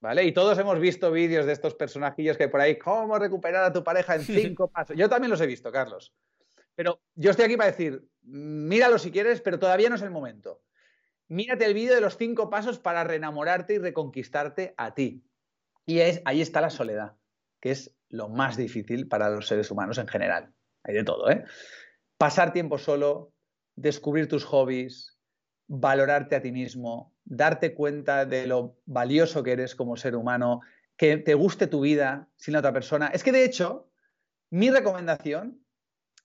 ¿Vale? 0.01 0.25
Y 0.25 0.33
todos 0.33 0.59
hemos 0.59 0.79
visto 0.79 1.11
vídeos 1.11 1.45
de 1.45 1.53
estos 1.53 1.75
personajillos 1.75 2.37
que 2.37 2.45
hay 2.45 2.51
por 2.51 2.61
ahí, 2.61 2.79
cómo 2.79 3.19
recuperar 3.19 3.65
a 3.65 3.73
tu 3.73 3.85
pareja 3.85 4.15
en 4.15 4.23
cinco 4.23 4.69
pasos. 4.73 4.97
Yo 4.97 5.09
también 5.09 5.31
los 5.31 5.41
he 5.41 5.47
visto, 5.47 5.71
Carlos. 5.71 6.15
Pero 6.75 7.01
yo 7.15 7.33
estoy 7.33 7.47
aquí 7.47 7.57
para 7.57 7.71
decir, 7.71 8.09
míralo 8.23 8.99
si 8.99 9.11
quieres, 9.11 9.43
pero 9.43 9.59
todavía 9.59 9.91
no 9.91 9.97
es 9.97 10.03
el 10.03 10.11
momento. 10.11 10.63
Mírate 11.29 11.67
el 11.67 11.75
vídeo 11.75 11.95
de 11.95 12.01
los 12.01 12.17
cinco 12.17 12.49
pasos 12.49 12.79
para 12.79 13.05
reenamorarte 13.05 13.75
y 13.75 13.79
reconquistarte 13.79 14.75
a 14.79 14.95
ti. 14.95 15.23
Y 15.85 15.99
es, 15.99 16.23
ahí 16.25 16.41
está 16.41 16.61
la 16.61 16.71
soledad 16.71 17.20
que 17.61 17.71
es 17.73 17.95
lo 18.09 18.29
más 18.29 18.57
difícil 18.57 19.09
para 19.09 19.31
los 19.31 19.47
seres 19.47 19.71
humanos 19.71 19.99
en 19.99 20.09
general. 20.09 20.53
Hay 20.83 20.95
de 20.95 21.05
todo, 21.05 21.31
¿eh? 21.31 21.45
Pasar 22.19 22.53
tiempo 22.53 22.79
solo, 22.79 23.33
descubrir 23.77 24.29
tus 24.29 24.45
hobbies, 24.45 25.19
valorarte 25.69 26.37
a 26.37 26.43
ti 26.43 26.53
mismo, 26.53 27.15
darte 27.25 27.75
cuenta 27.75 28.27
de 28.27 28.47
lo 28.47 28.79
valioso 28.87 29.43
que 29.43 29.53
eres 29.53 29.75
como 29.75 29.97
ser 29.97 30.17
humano, 30.17 30.61
que 30.97 31.17
te 31.17 31.35
guste 31.35 31.67
tu 31.67 31.81
vida 31.81 32.29
sin 32.37 32.53
la 32.53 32.59
otra 32.59 32.73
persona. 32.73 33.09
Es 33.09 33.23
que 33.23 33.33
de 33.33 33.45
hecho, 33.45 33.89
mi 34.51 34.71
recomendación, 34.71 35.65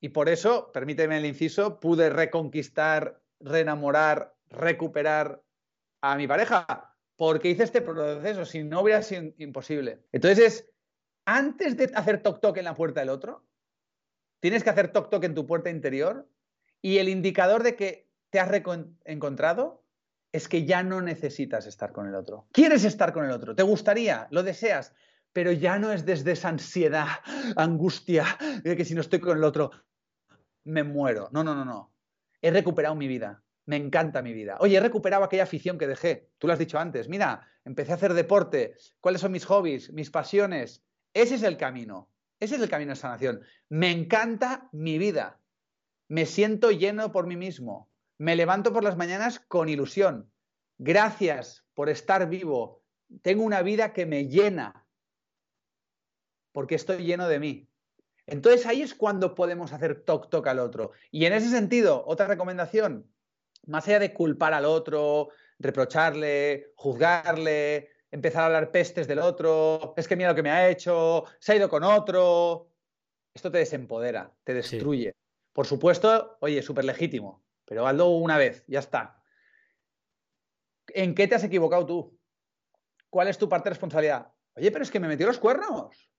y 0.01 0.09
por 0.09 0.29
eso, 0.29 0.71
permíteme 0.73 1.17
el 1.17 1.25
inciso, 1.25 1.79
pude 1.79 2.09
reconquistar, 2.09 3.21
reenamorar, 3.39 4.35
recuperar 4.49 5.41
a 6.01 6.17
mi 6.17 6.27
pareja, 6.27 6.93
porque 7.15 7.49
hice 7.49 7.63
este 7.63 7.81
proceso, 7.81 8.45
si 8.45 8.63
no 8.63 8.81
hubiera 8.81 9.01
sido 9.01 9.31
imposible. 9.37 10.03
Entonces 10.11 10.39
es 10.39 10.69
antes 11.25 11.77
de 11.77 11.91
hacer 11.95 12.21
toc 12.21 12.39
toc 12.39 12.57
en 12.57 12.65
la 12.65 12.75
puerta 12.75 12.99
del 12.99 13.09
otro, 13.09 13.45
tienes 14.39 14.63
que 14.63 14.69
hacer 14.69 14.91
toc 14.91 15.09
toc 15.09 15.23
en 15.23 15.35
tu 15.35 15.45
puerta 15.45 15.69
interior 15.69 16.29
y 16.81 16.99
el 16.99 17.09
indicador 17.09 17.63
de 17.63 17.75
que 17.75 18.09
te 18.29 18.39
has 18.39 18.51
encontrado 19.05 19.83
es 20.31 20.47
que 20.47 20.65
ya 20.65 20.83
no 20.83 21.01
necesitas 21.01 21.65
estar 21.65 21.91
con 21.91 22.07
el 22.07 22.15
otro. 22.15 22.47
Quieres 22.51 22.83
estar 22.83 23.13
con 23.13 23.25
el 23.25 23.31
otro, 23.31 23.55
te 23.55 23.63
gustaría, 23.63 24.27
lo 24.31 24.43
deseas, 24.43 24.93
pero 25.33 25.51
ya 25.51 25.79
no 25.79 25.91
es 25.91 26.05
desde 26.05 26.33
esa 26.33 26.49
ansiedad, 26.49 27.07
angustia 27.55 28.25
de 28.63 28.75
que 28.75 28.85
si 28.85 28.93
no 28.93 29.01
estoy 29.01 29.19
con 29.19 29.37
el 29.37 29.43
otro, 29.43 29.71
me 30.63 30.83
muero. 30.83 31.29
No, 31.31 31.43
no, 31.43 31.55
no, 31.55 31.65
no. 31.65 31.93
He 32.41 32.51
recuperado 32.51 32.95
mi 32.95 33.07
vida. 33.07 33.43
Me 33.65 33.77
encanta 33.77 34.21
mi 34.21 34.33
vida. 34.33 34.57
Oye, 34.59 34.77
he 34.77 34.79
recuperado 34.79 35.23
aquella 35.23 35.43
afición 35.43 35.77
que 35.77 35.87
dejé. 35.87 36.29
Tú 36.37 36.47
lo 36.47 36.53
has 36.53 36.59
dicho 36.59 36.77
antes. 36.77 37.09
Mira, 37.09 37.47
empecé 37.63 37.91
a 37.91 37.95
hacer 37.95 38.13
deporte. 38.13 38.75
¿Cuáles 39.01 39.21
son 39.21 39.31
mis 39.31 39.45
hobbies, 39.45 39.91
mis 39.91 40.11
pasiones? 40.11 40.83
Ese 41.15 41.35
es 41.35 41.43
el 41.43 41.57
camino. 41.57 42.11
Ese 42.39 42.55
es 42.55 42.61
el 42.61 42.69
camino 42.69 42.91
de 42.91 42.97
sanación. 42.97 43.41
Me 43.69 43.89
encanta 43.89 44.67
mi 44.73 44.97
vida. 44.97 45.39
Me 46.09 46.25
siento 46.25 46.71
lleno 46.71 47.13
por 47.13 47.25
mí 47.25 47.37
mismo. 47.37 47.89
Me 48.17 48.35
levanto 48.35 48.73
por 48.73 48.83
las 48.83 48.97
mañanas 48.97 49.39
con 49.39 49.69
ilusión. 49.69 50.29
Gracias 50.77 51.65
por 51.73 51.89
estar 51.89 52.27
vivo. 52.29 52.83
Tengo 53.21 53.43
una 53.43 53.61
vida 53.61 53.93
que 53.93 54.05
me 54.05 54.27
llena 54.27 54.85
porque 56.51 56.75
estoy 56.75 57.05
lleno 57.05 57.29
de 57.29 57.39
mí. 57.39 57.69
Entonces 58.27 58.65
ahí 58.65 58.81
es 58.81 58.93
cuando 58.93 59.35
podemos 59.35 59.71
hacer 59.71 60.03
toc 60.03 60.29
toc 60.29 60.47
al 60.47 60.59
otro. 60.59 60.91
Y 61.11 61.25
en 61.25 61.33
ese 61.33 61.49
sentido, 61.49 62.03
otra 62.07 62.27
recomendación, 62.27 63.09
más 63.65 63.87
allá 63.87 63.99
de 63.99 64.13
culpar 64.13 64.53
al 64.53 64.65
otro, 64.65 65.29
reprocharle, 65.59 66.73
juzgarle, 66.75 67.94
empezar 68.15 68.43
a 68.43 68.45
hablar 68.45 68.71
pestes 68.71 69.07
del 69.07 69.19
otro, 69.19 69.93
es 69.97 70.07
que 70.07 70.15
mira 70.15 70.29
lo 70.29 70.35
que 70.35 70.43
me 70.43 70.49
ha 70.49 70.69
hecho, 70.69 71.25
se 71.39 71.51
ha 71.51 71.55
ido 71.55 71.69
con 71.69 71.83
otro. 71.83 72.71
Esto 73.33 73.51
te 73.51 73.57
desempodera, 73.57 74.33
te 74.43 74.53
destruye. 74.53 75.13
Por 75.51 75.67
supuesto, 75.67 76.37
oye, 76.39 76.61
súper 76.61 76.85
legítimo, 76.85 77.43
pero 77.65 77.85
hazlo 77.85 78.09
una 78.09 78.37
vez, 78.37 78.63
ya 78.67 78.79
está. 78.79 79.21
¿En 80.87 81.13
qué 81.13 81.27
te 81.27 81.35
has 81.35 81.43
equivocado 81.43 81.85
tú? 81.85 82.19
¿Cuál 83.09 83.27
es 83.27 83.37
tu 83.37 83.49
parte 83.49 83.69
de 83.69 83.71
responsabilidad? 83.71 84.31
Oye, 84.55 84.71
pero 84.71 84.83
es 84.83 84.91
que 84.91 84.99
me 85.01 85.09
metió 85.09 85.27
los 85.27 85.39
cuernos. 85.39 86.09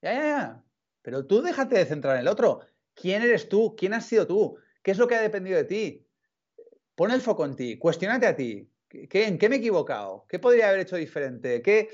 Ya, 0.00 0.12
ya, 0.12 0.22
ya. 0.22 0.64
Pero 1.02 1.26
tú 1.26 1.42
déjate 1.42 1.78
de 1.78 1.86
centrar 1.86 2.14
en 2.14 2.20
el 2.20 2.28
otro. 2.28 2.60
¿Quién 2.94 3.22
eres 3.22 3.48
tú? 3.48 3.74
¿Quién 3.76 3.94
has 3.94 4.06
sido 4.06 4.26
tú? 4.26 4.56
¿Qué 4.82 4.92
es 4.92 4.98
lo 4.98 5.08
que 5.08 5.16
ha 5.16 5.22
dependido 5.22 5.56
de 5.56 5.64
ti? 5.64 6.06
Pon 6.94 7.10
el 7.10 7.20
foco 7.20 7.44
en 7.44 7.56
ti, 7.56 7.78
cuestionate 7.78 8.26
a 8.26 8.36
ti. 8.36 8.70
¿En 8.92 9.38
qué 9.38 9.48
me 9.48 9.56
he 9.56 9.58
equivocado? 9.58 10.26
¿Qué 10.28 10.38
podría 10.38 10.68
haber 10.68 10.80
hecho 10.80 10.96
diferente? 10.96 11.62
¿Qué... 11.62 11.90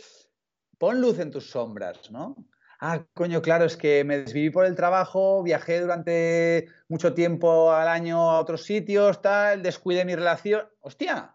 Pon 0.78 1.00
luz 1.00 1.18
en 1.20 1.30
tus 1.30 1.50
sombras, 1.50 2.10
¿no? 2.10 2.36
Ah, 2.80 3.06
coño, 3.14 3.40
claro, 3.40 3.64
es 3.64 3.76
que 3.76 4.04
me 4.04 4.18
desviví 4.18 4.50
por 4.50 4.66
el 4.66 4.74
trabajo, 4.74 5.42
viajé 5.42 5.80
durante 5.80 6.68
mucho 6.88 7.14
tiempo 7.14 7.72
al 7.72 7.88
año 7.88 8.30
a 8.30 8.38
otros 8.38 8.64
sitios, 8.64 9.22
tal, 9.22 9.62
descuidé 9.62 10.04
mi 10.04 10.14
relación. 10.14 10.68
Hostia, 10.80 11.34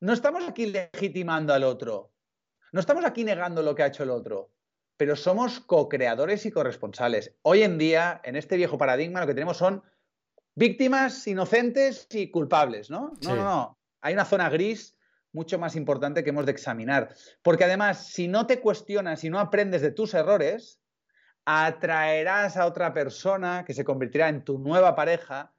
no 0.00 0.12
estamos 0.12 0.48
aquí 0.48 0.66
legitimando 0.66 1.54
al 1.54 1.62
otro, 1.62 2.10
no 2.72 2.80
estamos 2.80 3.04
aquí 3.04 3.22
negando 3.22 3.62
lo 3.62 3.76
que 3.76 3.84
ha 3.84 3.86
hecho 3.86 4.02
el 4.02 4.10
otro, 4.10 4.50
pero 4.96 5.14
somos 5.14 5.60
co-creadores 5.60 6.44
y 6.44 6.50
corresponsales. 6.50 7.36
Hoy 7.42 7.62
en 7.62 7.78
día, 7.78 8.20
en 8.24 8.34
este 8.34 8.56
viejo 8.56 8.76
paradigma, 8.76 9.20
lo 9.20 9.28
que 9.28 9.34
tenemos 9.34 9.58
son 9.58 9.84
víctimas 10.56 11.24
inocentes 11.28 12.08
y 12.10 12.32
culpables, 12.32 12.90
¿no? 12.90 13.12
No, 13.22 13.36
no, 13.36 13.44
no 13.44 13.78
hay 14.04 14.12
una 14.12 14.26
zona 14.26 14.50
gris 14.50 14.98
mucho 15.32 15.58
más 15.58 15.74
importante 15.76 16.22
que 16.22 16.30
hemos 16.30 16.44
de 16.44 16.52
examinar. 16.52 17.14
Porque 17.42 17.64
además, 17.64 18.06
si 18.06 18.28
no 18.28 18.46
te 18.46 18.60
cuestionas 18.60 19.24
y 19.24 19.30
no 19.30 19.40
aprendes 19.40 19.80
de 19.80 19.90
tus 19.90 20.12
errores, 20.12 20.78
atraerás 21.46 22.58
a 22.58 22.66
otra 22.66 22.92
persona 22.92 23.64
que 23.66 23.72
se 23.72 23.82
convertirá 23.82 24.28
en 24.28 24.44
tu 24.44 24.58
nueva 24.58 24.94
pareja 24.94 25.54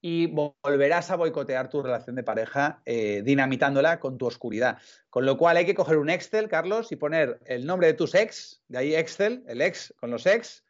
y 0.00 0.28
volverás 0.28 1.10
a 1.10 1.16
boicotear 1.16 1.68
tu 1.68 1.82
relación 1.82 2.16
de 2.16 2.22
pareja 2.22 2.80
eh, 2.86 3.20
dinamitándola 3.22 4.00
con 4.00 4.16
tu 4.16 4.26
oscuridad. 4.26 4.78
Con 5.10 5.26
lo 5.26 5.36
cual 5.36 5.58
hay 5.58 5.66
que 5.66 5.74
coger 5.74 5.98
un 5.98 6.08
Excel, 6.08 6.48
Carlos, 6.48 6.90
y 6.92 6.96
poner 6.96 7.38
el 7.44 7.66
nombre 7.66 7.88
de 7.88 7.94
tus 7.94 8.14
ex, 8.14 8.62
de 8.68 8.78
ahí 8.78 8.94
Excel, 8.94 9.44
el 9.46 9.60
ex 9.60 9.92
con 10.00 10.10
los 10.10 10.24
ex, 10.24 10.64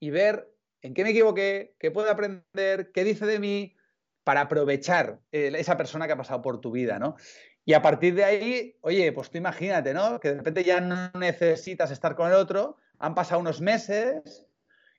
y 0.00 0.10
ver 0.10 0.52
en 0.80 0.94
qué 0.94 1.04
me 1.04 1.10
equivoqué, 1.10 1.76
qué 1.78 1.92
puedo 1.92 2.10
aprender, 2.10 2.90
qué 2.92 3.04
dice 3.04 3.24
de 3.24 3.38
mí, 3.38 3.76
para 4.24 4.42
aprovechar 4.42 5.20
eh, 5.32 5.52
esa 5.56 5.76
persona 5.76 6.06
que 6.06 6.12
ha 6.12 6.16
pasado 6.16 6.42
por 6.42 6.60
tu 6.60 6.70
vida, 6.70 6.98
¿no? 6.98 7.16
Y 7.64 7.74
a 7.74 7.82
partir 7.82 8.14
de 8.14 8.24
ahí, 8.24 8.76
oye, 8.80 9.12
pues 9.12 9.30
tú 9.30 9.38
imagínate, 9.38 9.94
¿no? 9.94 10.18
Que 10.18 10.30
de 10.30 10.36
repente 10.36 10.64
ya 10.64 10.80
no 10.80 11.10
necesitas 11.18 11.90
estar 11.90 12.16
con 12.16 12.28
el 12.28 12.34
otro, 12.34 12.76
han 12.98 13.14
pasado 13.14 13.40
unos 13.40 13.60
meses 13.60 14.46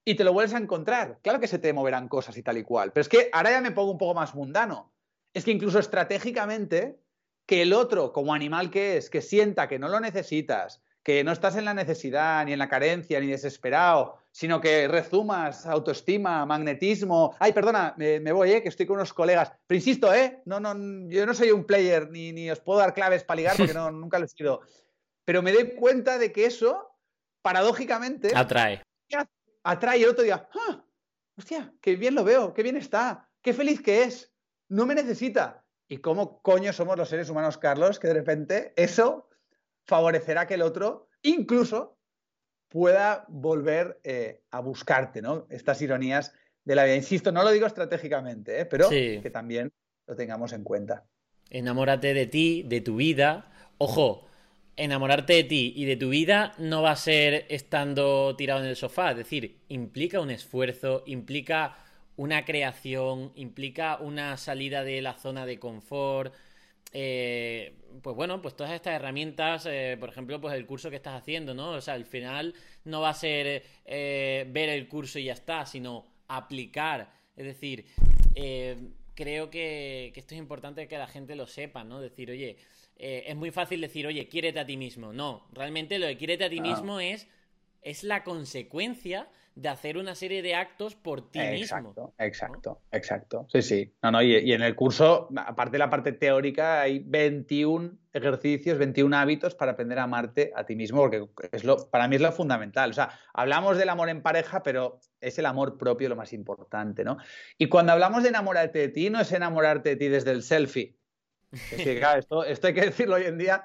y 0.05 0.15
te 0.15 0.23
lo 0.23 0.33
vuelves 0.33 0.53
a 0.53 0.59
encontrar. 0.59 1.19
Claro 1.21 1.39
que 1.39 1.47
se 1.47 1.59
te 1.59 1.73
moverán 1.73 2.07
cosas 2.07 2.37
y 2.37 2.43
tal 2.43 2.57
y 2.57 2.63
cual, 2.63 2.91
pero 2.93 3.01
es 3.01 3.09
que 3.09 3.29
ahora 3.33 3.51
ya 3.51 3.61
me 3.61 3.71
pongo 3.71 3.91
un 3.91 3.97
poco 3.97 4.13
más 4.13 4.35
mundano. 4.35 4.93
Es 5.33 5.43
que 5.45 5.51
incluso 5.51 5.79
estratégicamente 5.79 6.99
que 7.45 7.61
el 7.61 7.73
otro, 7.73 8.13
como 8.13 8.33
animal 8.33 8.69
que 8.69 8.97
es, 8.97 9.09
que 9.09 9.21
sienta 9.21 9.67
que 9.67 9.79
no 9.79 9.89
lo 9.89 9.99
necesitas, 9.99 10.81
que 11.03 11.23
no 11.23 11.33
estás 11.33 11.57
en 11.57 11.65
la 11.65 11.73
necesidad, 11.73 12.45
ni 12.45 12.53
en 12.53 12.59
la 12.59 12.69
carencia, 12.69 13.19
ni 13.19 13.27
desesperado, 13.27 14.17
sino 14.31 14.61
que 14.61 14.87
rezumas 14.87 15.65
autoestima, 15.65 16.45
magnetismo. 16.45 17.35
Ay, 17.39 17.51
perdona, 17.51 17.93
me, 17.97 18.31
voy, 18.31 18.53
¿eh? 18.53 18.63
que 18.63 18.69
estoy 18.69 18.85
con 18.85 18.95
unos 18.95 19.13
colegas. 19.13 19.51
Pero 19.67 19.77
insisto, 19.77 20.13
¿eh? 20.13 20.41
No, 20.45 20.61
no, 20.61 20.73
yo 21.09 21.25
no 21.25 21.33
soy 21.33 21.51
un 21.51 21.65
player, 21.65 22.09
ni, 22.09 22.31
ni 22.31 22.49
os 22.49 22.61
puedo 22.61 22.79
dar 22.79 22.93
claves 22.93 23.25
para 23.25 23.35
ligar, 23.37 23.57
porque 23.57 23.73
no, 23.73 23.91
nunca 23.91 24.17
lo 24.17 24.25
he 24.25 24.29
sido. 24.29 24.61
Pero 25.25 25.41
me 25.41 25.51
doy 25.51 25.75
cuenta 25.75 26.17
de 26.17 26.31
que 26.31 26.45
eso, 26.45 26.97
paradójicamente, 27.41 28.31
atrae. 28.33 28.81
Atrae 29.65 30.03
el 30.03 30.09
otro 30.09 30.23
día, 30.23 30.47
¡ah! 30.53 30.83
Hostia, 31.37 31.73
qué 31.81 31.95
bien 31.95 32.15
lo 32.15 32.23
veo, 32.23 32.53
qué 32.53 32.63
bien 32.63 32.77
está, 32.77 33.29
qué 33.41 33.53
feliz 33.53 33.81
que 33.81 34.03
es. 34.03 34.31
No 34.69 34.85
me 34.85 34.95
necesita. 34.95 35.65
¿Y 35.87 35.97
cómo 35.97 36.41
coño 36.41 36.71
somos 36.73 36.97
los 36.97 37.09
seres 37.09 37.29
humanos, 37.29 37.57
Carlos, 37.57 37.99
que 37.99 38.07
de 38.07 38.13
repente 38.13 38.73
eso 38.75 39.29
favorecerá 39.85 40.47
que 40.47 40.55
el 40.55 40.61
otro 40.61 41.09
incluso 41.21 41.97
pueda 42.67 43.25
volver 43.29 43.99
eh, 44.03 44.41
a 44.51 44.59
buscarte, 44.59 45.21
¿no? 45.21 45.45
Estas 45.49 45.81
ironías 45.81 46.33
de 46.65 46.75
la 46.75 46.85
vida. 46.85 46.95
Insisto, 46.95 47.31
no 47.31 47.43
lo 47.43 47.51
digo 47.51 47.67
estratégicamente, 47.67 48.61
¿eh? 48.61 48.65
pero 48.65 48.89
que 48.89 49.29
también 49.31 49.71
lo 50.07 50.15
tengamos 50.15 50.53
en 50.53 50.63
cuenta. 50.63 51.05
Enamórate 51.49 52.13
de 52.13 52.25
ti, 52.25 52.63
de 52.63 52.81
tu 52.81 52.95
vida. 52.95 53.51
Ojo, 53.77 54.27
enamorarte 54.75 55.33
de 55.33 55.43
ti 55.43 55.73
y 55.75 55.85
de 55.85 55.97
tu 55.97 56.09
vida 56.09 56.53
no 56.57 56.81
va 56.81 56.91
a 56.91 56.95
ser 56.95 57.45
estando 57.49 58.35
tirado 58.35 58.61
en 58.61 58.67
el 58.67 58.75
sofá. 58.75 59.11
Es 59.11 59.17
decir, 59.17 59.59
implica 59.67 60.19
un 60.19 60.31
esfuerzo, 60.31 61.03
implica 61.05 61.77
una 62.15 62.45
creación, 62.45 63.31
implica 63.35 63.97
una 63.97 64.37
salida 64.37 64.83
de 64.83 65.01
la 65.01 65.13
zona 65.13 65.45
de 65.45 65.59
confort. 65.59 66.33
Eh, 66.95 67.75
pues 68.03 68.15
bueno, 68.15 68.39
pues 68.39 68.55
todas 68.55 68.71
estas 68.71 68.93
herramientas, 68.93 69.65
eh, 69.65 69.97
por 69.99 70.09
ejemplo, 70.09 70.39
pues 70.39 70.53
el 70.53 70.67
curso 70.67 70.91
que 70.91 70.97
estás 70.97 71.19
haciendo, 71.19 71.55
¿no? 71.55 71.71
O 71.71 71.81
sea, 71.81 71.95
al 71.95 72.05
final 72.05 72.53
no 72.85 73.01
va 73.01 73.09
a 73.09 73.13
ser 73.15 73.63
eh, 73.85 74.45
ver 74.49 74.69
el 74.69 74.87
curso 74.87 75.17
y 75.17 75.25
ya 75.25 75.33
está, 75.33 75.65
sino 75.65 76.05
aplicar. 76.27 77.11
Es 77.35 77.45
decir, 77.45 77.85
creo 79.15 79.49
que, 79.49 80.11
que, 80.13 80.19
esto 80.19 80.35
es 80.35 80.39
importante 80.39 80.87
que 80.87 80.97
la 80.97 81.07
gente 81.07 81.35
lo 81.35 81.47
sepa, 81.47 81.83
¿no? 81.83 81.99
Decir, 81.99 82.29
oye, 82.29 82.57
es 82.95 83.35
muy 83.35 83.49
fácil 83.49 83.81
decir, 83.81 84.05
oye, 84.05 84.27
quiérete 84.27 84.59
a 84.59 84.65
ti 84.65 84.77
mismo. 84.77 85.11
No, 85.13 85.47
realmente 85.51 85.97
lo 85.97 86.05
de 86.05 86.15
quiérete 86.15 86.45
a 86.45 86.49
ti 86.49 86.61
mismo 86.61 86.99
es, 86.99 87.27
es 87.81 88.03
la 88.03 88.23
consecuencia 88.23 89.27
de 89.55 89.69
hacer 89.69 89.97
una 89.97 90.15
serie 90.15 90.41
de 90.41 90.55
actos 90.55 90.95
por 90.95 91.29
ti 91.29 91.39
mismo. 91.39 92.13
Exacto, 92.17 92.81
exacto. 92.91 93.45
Sí, 93.49 93.61
sí. 93.61 93.93
No, 94.01 94.11
no, 94.11 94.21
y, 94.21 94.51
en 94.51 94.63
el 94.63 94.75
curso, 94.75 95.29
aparte 95.35 95.73
de 95.73 95.77
la 95.79 95.89
parte 95.89 96.11
teórica, 96.13 96.81
hay 96.81 96.99
21 97.05 97.91
ejercicios, 98.13 98.77
21 98.79 99.15
hábitos 99.15 99.53
para 99.53 99.73
aprender 99.73 99.99
a 99.99 100.03
amarte 100.03 100.51
a 100.55 100.65
ti 100.65 100.75
mismo, 100.75 101.01
porque 101.01 101.27
es 101.51 101.63
lo, 101.63 101.89
para 101.89 102.07
mí 102.07 102.15
es 102.15 102.21
lo 102.21 102.31
fundamental. 102.31 102.89
O 102.89 102.93
sea, 102.93 103.19
hablamos 103.33 103.77
del 103.77 103.89
amor 103.89 104.09
en 104.09 104.23
pareja, 104.23 104.63
pero 104.63 104.99
es 105.21 105.37
el 105.37 105.45
amor 105.45 105.77
propio 105.77 106.09
lo 106.09 106.15
más 106.15 106.33
importante, 106.33 107.03
¿no? 107.03 107.17
Y 107.57 107.69
cuando 107.69 107.91
hablamos 107.91 108.23
de 108.23 108.29
enamorarte 108.29 108.79
de 108.79 108.89
ti, 108.89 109.09
no 109.09 109.19
es 109.19 109.31
enamorarte 109.31 109.89
de 109.89 109.95
ti 109.97 110.07
desde 110.07 110.31
el 110.31 110.41
selfie. 110.41 110.97
Sí, 111.51 111.97
claro, 111.97 112.19
esto, 112.19 112.43
esto 112.43 112.65
hay 112.65 112.73
que 112.73 112.81
decirlo 112.81 113.15
hoy 113.15 113.25
en 113.25 113.37
día, 113.37 113.63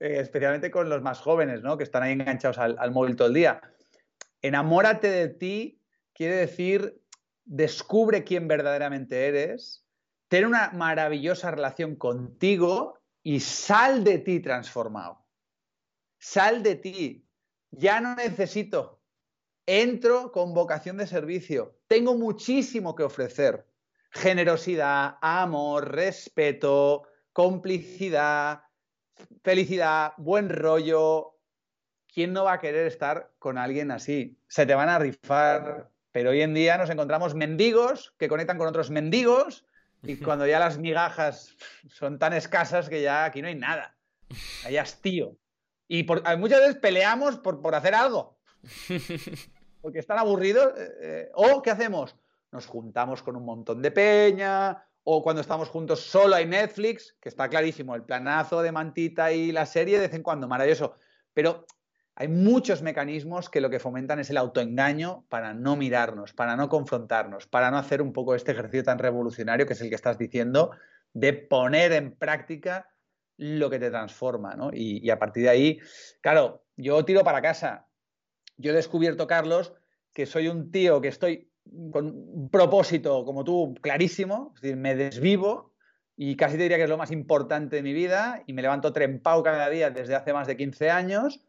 eh, 0.00 0.16
especialmente 0.18 0.72
con 0.72 0.88
los 0.88 1.00
más 1.00 1.20
jóvenes, 1.20 1.62
¿no? 1.62 1.78
Que 1.78 1.84
están 1.84 2.02
ahí 2.02 2.12
enganchados 2.12 2.58
al, 2.58 2.76
al 2.80 2.90
móvil 2.90 3.14
todo 3.14 3.28
el 3.28 3.34
día 3.34 3.60
enamórate 4.42 5.08
de 5.08 5.28
ti 5.28 5.82
quiere 6.12 6.36
decir 6.36 7.02
descubre 7.44 8.24
quién 8.24 8.46
verdaderamente 8.46 9.26
eres, 9.26 9.84
ten 10.28 10.46
una 10.46 10.70
maravillosa 10.70 11.50
relación 11.50 11.96
contigo 11.96 12.98
y 13.22 13.40
sal 13.40 14.04
de 14.04 14.18
ti 14.18 14.40
transformado. 14.40 15.26
Sal 16.18 16.62
de 16.62 16.76
ti. 16.76 17.26
Ya 17.70 18.00
no 18.00 18.14
necesito. 18.14 19.02
Entro 19.66 20.32
con 20.32 20.54
vocación 20.54 20.96
de 20.96 21.06
servicio. 21.06 21.78
Tengo 21.86 22.14
muchísimo 22.16 22.94
que 22.94 23.02
ofrecer. 23.02 23.66
Generosidad, 24.12 25.18
amor, 25.20 25.92
respeto, 25.92 27.04
complicidad, 27.32 28.62
felicidad, 29.42 30.12
buen 30.18 30.48
rollo, 30.48 31.39
¿quién 32.12 32.32
no 32.32 32.44
va 32.44 32.54
a 32.54 32.60
querer 32.60 32.86
estar 32.86 33.32
con 33.38 33.58
alguien 33.58 33.90
así? 33.90 34.38
Se 34.48 34.66
te 34.66 34.74
van 34.74 34.88
a 34.88 34.98
rifar, 34.98 35.90
pero 36.12 36.30
hoy 36.30 36.42
en 36.42 36.54
día 36.54 36.76
nos 36.76 36.90
encontramos 36.90 37.34
mendigos 37.34 38.14
que 38.18 38.28
conectan 38.28 38.58
con 38.58 38.68
otros 38.68 38.90
mendigos 38.90 39.64
y 40.02 40.16
cuando 40.24 40.46
ya 40.46 40.58
las 40.58 40.78
migajas 40.78 41.56
son 41.88 42.18
tan 42.18 42.32
escasas 42.32 42.88
que 42.88 43.02
ya 43.02 43.24
aquí 43.24 43.42
no 43.42 43.48
hay 43.48 43.54
nada. 43.54 43.96
Hay 44.64 44.76
hastío. 44.76 45.36
Y 45.88 46.06
muchas 46.38 46.60
veces 46.60 46.76
peleamos 46.76 47.38
por, 47.38 47.74
hacer 47.74 47.94
algo. 47.94 48.38
Porque 49.80 49.98
están 49.98 50.18
aburridos. 50.18 50.72
Eh, 50.78 50.92
eh, 51.00 51.30
o, 51.34 51.62
¿qué 51.62 51.70
hacemos? 51.70 52.14
Nos 52.52 52.66
juntamos 52.66 53.22
con 53.22 53.34
un 53.34 53.44
montón 53.44 53.82
de 53.82 53.90
peña. 53.90 54.84
O 55.02 55.22
cuando 55.22 55.40
estamos 55.40 55.68
juntos 55.68 56.00
solo 56.00 56.36
hay 56.36 56.46
Netflix, 56.46 57.16
que 57.20 57.28
está 57.28 57.48
clarísimo, 57.48 57.96
el 57.96 58.04
planazo 58.04 58.62
de 58.62 58.70
Mantita 58.70 59.32
y 59.32 59.50
la 59.50 59.66
serie 59.66 59.96
de 59.96 60.06
vez 60.06 60.14
en 60.14 60.22
cuando, 60.22 60.46
maravilloso. 60.46 60.94
Pero 61.32 61.66
hay 62.20 62.28
muchos 62.28 62.82
mecanismos 62.82 63.48
que 63.48 63.62
lo 63.62 63.70
que 63.70 63.78
fomentan 63.78 64.18
es 64.18 64.28
el 64.28 64.36
autoengaño 64.36 65.24
para 65.30 65.54
no 65.54 65.74
mirarnos, 65.74 66.34
para 66.34 66.54
no 66.54 66.68
confrontarnos, 66.68 67.46
para 67.46 67.70
no 67.70 67.78
hacer 67.78 68.02
un 68.02 68.12
poco 68.12 68.34
este 68.34 68.52
ejercicio 68.52 68.84
tan 68.84 68.98
revolucionario 68.98 69.64
que 69.64 69.72
es 69.72 69.80
el 69.80 69.88
que 69.88 69.94
estás 69.94 70.18
diciendo, 70.18 70.70
de 71.14 71.32
poner 71.32 71.92
en 71.92 72.14
práctica 72.14 72.90
lo 73.38 73.70
que 73.70 73.78
te 73.78 73.88
transforma, 73.88 74.54
¿no? 74.54 74.68
Y, 74.70 75.08
a 75.08 75.18
partir 75.18 75.44
de 75.44 75.48
ahí, 75.48 75.78
claro, 76.20 76.62
yo 76.76 77.02
tiro 77.06 77.24
para 77.24 77.40
casa. 77.40 77.86
Yo 78.58 78.72
he 78.72 78.74
descubierto, 78.74 79.26
Carlos, 79.26 79.72
que 80.12 80.26
soy 80.26 80.48
un 80.48 80.70
tío 80.70 81.00
que 81.00 81.08
estoy 81.08 81.50
con 81.90 82.04
un 82.08 82.50
propósito, 82.50 83.24
como 83.24 83.44
tú, 83.44 83.74
clarísimo, 83.80 84.52
es 84.56 84.60
decir, 84.60 84.76
me 84.76 84.94
desvivo 84.94 85.72
y 86.16 86.36
casi 86.36 86.58
te 86.58 86.64
diría 86.64 86.76
que 86.76 86.82
es 86.82 86.90
lo 86.90 86.98
más 86.98 87.12
importante 87.12 87.76
de 87.76 87.82
mi 87.82 87.94
vida 87.94 88.42
y 88.46 88.52
me 88.52 88.60
levanto 88.60 88.92
trempao 88.92 89.42
cada 89.42 89.70
día 89.70 89.88
desde 89.88 90.14
hace 90.14 90.34
más 90.34 90.46
de 90.46 90.58
15 90.58 90.90
años 90.90 91.40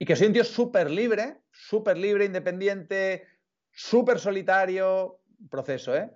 y 0.00 0.06
que 0.06 0.16
soy 0.16 0.28
un 0.28 0.32
tío 0.32 0.44
súper 0.44 0.90
libre, 0.90 1.42
súper 1.52 1.98
libre, 1.98 2.24
independiente, 2.24 3.26
súper 3.70 4.18
solitario, 4.18 5.20
proceso, 5.50 5.94
¿eh? 5.94 6.10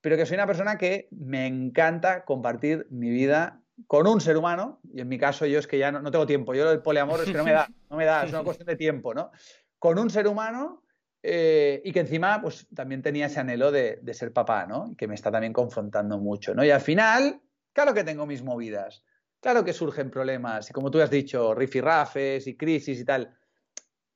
Pero 0.00 0.16
que 0.16 0.26
soy 0.26 0.34
una 0.34 0.48
persona 0.48 0.76
que 0.76 1.06
me 1.12 1.46
encanta 1.46 2.24
compartir 2.24 2.88
mi 2.90 3.10
vida 3.10 3.62
con 3.86 4.08
un 4.08 4.20
ser 4.20 4.36
humano, 4.36 4.80
y 4.92 5.00
en 5.00 5.08
mi 5.08 5.16
caso 5.16 5.46
yo 5.46 5.60
es 5.60 5.68
que 5.68 5.78
ya 5.78 5.92
no, 5.92 6.10
tengo 6.10 6.26
tiempo, 6.26 6.54
yo 6.54 6.68
el 6.72 6.82
poliamor 6.82 7.20
es 7.20 7.26
que 7.26 7.34
no 7.34 7.44
me 7.44 7.52
da, 7.52 7.68
no 7.88 7.96
me 7.96 8.04
da, 8.04 8.24
es 8.24 8.30
una 8.30 8.42
cuestión 8.44 8.66
de 8.66 8.76
tiempo, 8.76 9.14
¿no? 9.14 9.30
Con 9.78 9.96
un 10.00 10.10
ser 10.10 10.26
humano 10.26 10.82
eh, 11.22 11.82
y 11.84 11.92
que 11.92 12.00
encima 12.00 12.42
pues 12.42 12.66
también 12.74 13.00
tenía 13.00 13.26
ese 13.26 13.38
anhelo 13.38 13.70
de, 13.70 14.00
de, 14.02 14.14
ser 14.14 14.32
papá, 14.32 14.66
¿no? 14.66 14.88
Y 14.90 14.96
que 14.96 15.06
me 15.06 15.14
está 15.14 15.30
también 15.30 15.52
confrontando 15.52 16.18
mucho, 16.18 16.52
¿no? 16.52 16.64
Y 16.64 16.70
al 16.72 16.80
final, 16.80 17.40
claro 17.72 17.94
que 17.94 18.02
tengo 18.02 18.26
mis 18.26 18.42
movidas, 18.42 19.04
Claro 19.44 19.62
que 19.62 19.74
surgen 19.74 20.10
problemas, 20.10 20.70
y 20.70 20.72
como 20.72 20.90
tú 20.90 21.02
has 21.02 21.10
dicho, 21.10 21.54
rifirrafes 21.54 22.46
y 22.46 22.56
crisis 22.56 22.98
y 22.98 23.04
tal, 23.04 23.36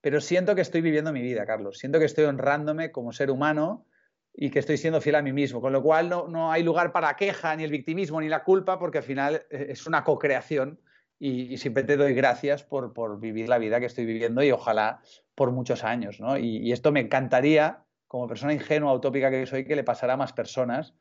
pero 0.01 0.22
siento 0.22 0.55
que 0.55 0.62
estoy 0.62 0.81
viviendo 0.81 1.12
mi 1.12 1.20
vida, 1.20 1.45
Carlos. 1.45 1.76
Siento 1.76 1.99
que 1.99 2.07
estoy 2.07 2.24
honrándome 2.24 2.91
como 2.91 3.12
ser 3.12 3.31
humano 3.31 3.85
y 4.33 4.49
que 4.49 4.59
estoy 4.59 4.79
siendo 4.79 5.03
fiel 5.03 5.16
a 5.16 5.20
mí 5.20 5.35
mismo, 5.35 5.61
con 5.61 5.74
lo 5.74 5.83
cual 5.83 6.09
no, 6.09 6.51
hay 6.51 6.62
lugar 6.62 6.93
para 6.93 7.14
queja, 7.14 7.55
ni 7.57 7.64
el 7.64 7.70
victimismo, 7.70 8.22
ni 8.22 8.31
la 8.31 8.43
culpa, 8.43 8.79
porque 8.79 8.97
al 8.97 9.05
final 9.05 9.43
eh, 9.51 9.66
es 9.68 9.87
una 9.87 10.03
co-creación 10.03 10.81
y, 11.18 11.59
siempre 11.59 11.83
te 11.83 11.99
doy 11.99 12.14
gracias 12.14 12.64
por, 12.64 13.20
vivir 13.20 13.51
la 13.51 13.59
vida 13.59 13.81
que 13.81 13.87
estoy 13.87 14.07
viviendo 14.07 14.43
y 14.43 14.51
ojalá 14.51 15.03
por 15.35 15.53
muchos 15.53 15.85
años. 15.85 16.20
¿no? 16.20 16.39
Y, 16.39 16.72
esto 16.72 16.91
me 16.91 17.01
encantaría, 17.01 17.85
como 18.07 18.29
persona 18.29 18.55
ingenua, 18.55 18.95
utópica 18.95 19.31
que 19.31 19.45
soy, 19.45 19.66
que 19.66 19.76
le 19.76 19.85
pasara 19.85 20.14
a 20.14 20.16
más 20.16 20.33
personas 20.33 20.95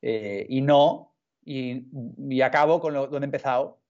eh, 0.00 0.46
y 0.48 0.62
no 0.62 1.13
y, 1.44 2.40
acabo 2.42 2.80
con 2.80 2.94
lo, 2.94 3.06
donde 3.06 3.24
he 3.24 3.28
empezado. 3.28 3.80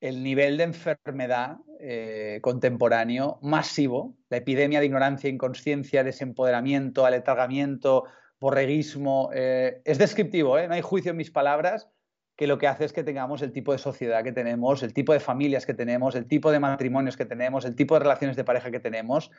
El 0.00 0.22
nivel 0.22 0.58
de 0.58 0.64
enfermedad 0.64 1.58
eh, 1.80 2.40
contemporáneo 2.42 3.38
masivo, 3.42 4.16
la 4.28 4.38
epidemia 4.38 4.80
de 4.80 4.86
ignorancia, 4.86 5.30
inconsciencia, 5.30 6.04
desempoderamiento, 6.04 7.06
aletargamiento, 7.06 8.04
borreguismo, 8.38 9.30
eh, 9.32 9.80
es 9.84 9.98
descriptivo, 9.98 10.58
¿eh? 10.58 10.68
no 10.68 10.74
hay 10.74 10.82
juicio 10.82 11.12
en 11.12 11.16
mis 11.16 11.30
palabras, 11.30 11.88
que 12.36 12.46
lo 12.46 12.58
que 12.58 12.66
hace 12.66 12.84
es 12.84 12.92
que 12.92 13.04
tengamos 13.04 13.42
el 13.42 13.52
tipo 13.52 13.72
de 13.72 13.78
sociedad 13.78 14.24
que 14.24 14.32
tenemos, 14.32 14.82
el 14.82 14.92
tipo 14.92 15.12
de 15.12 15.20
familias 15.20 15.66
que 15.66 15.74
tenemos, 15.74 16.14
el 16.14 16.26
tipo 16.26 16.50
de 16.50 16.58
matrimonios 16.58 17.16
que 17.16 17.24
tenemos, 17.24 17.64
el 17.64 17.76
tipo 17.76 17.94
de 17.94 18.00
relaciones 18.00 18.36
de 18.36 18.44
pareja 18.44 18.70
que 18.70 18.80
tenemos. 18.80 19.30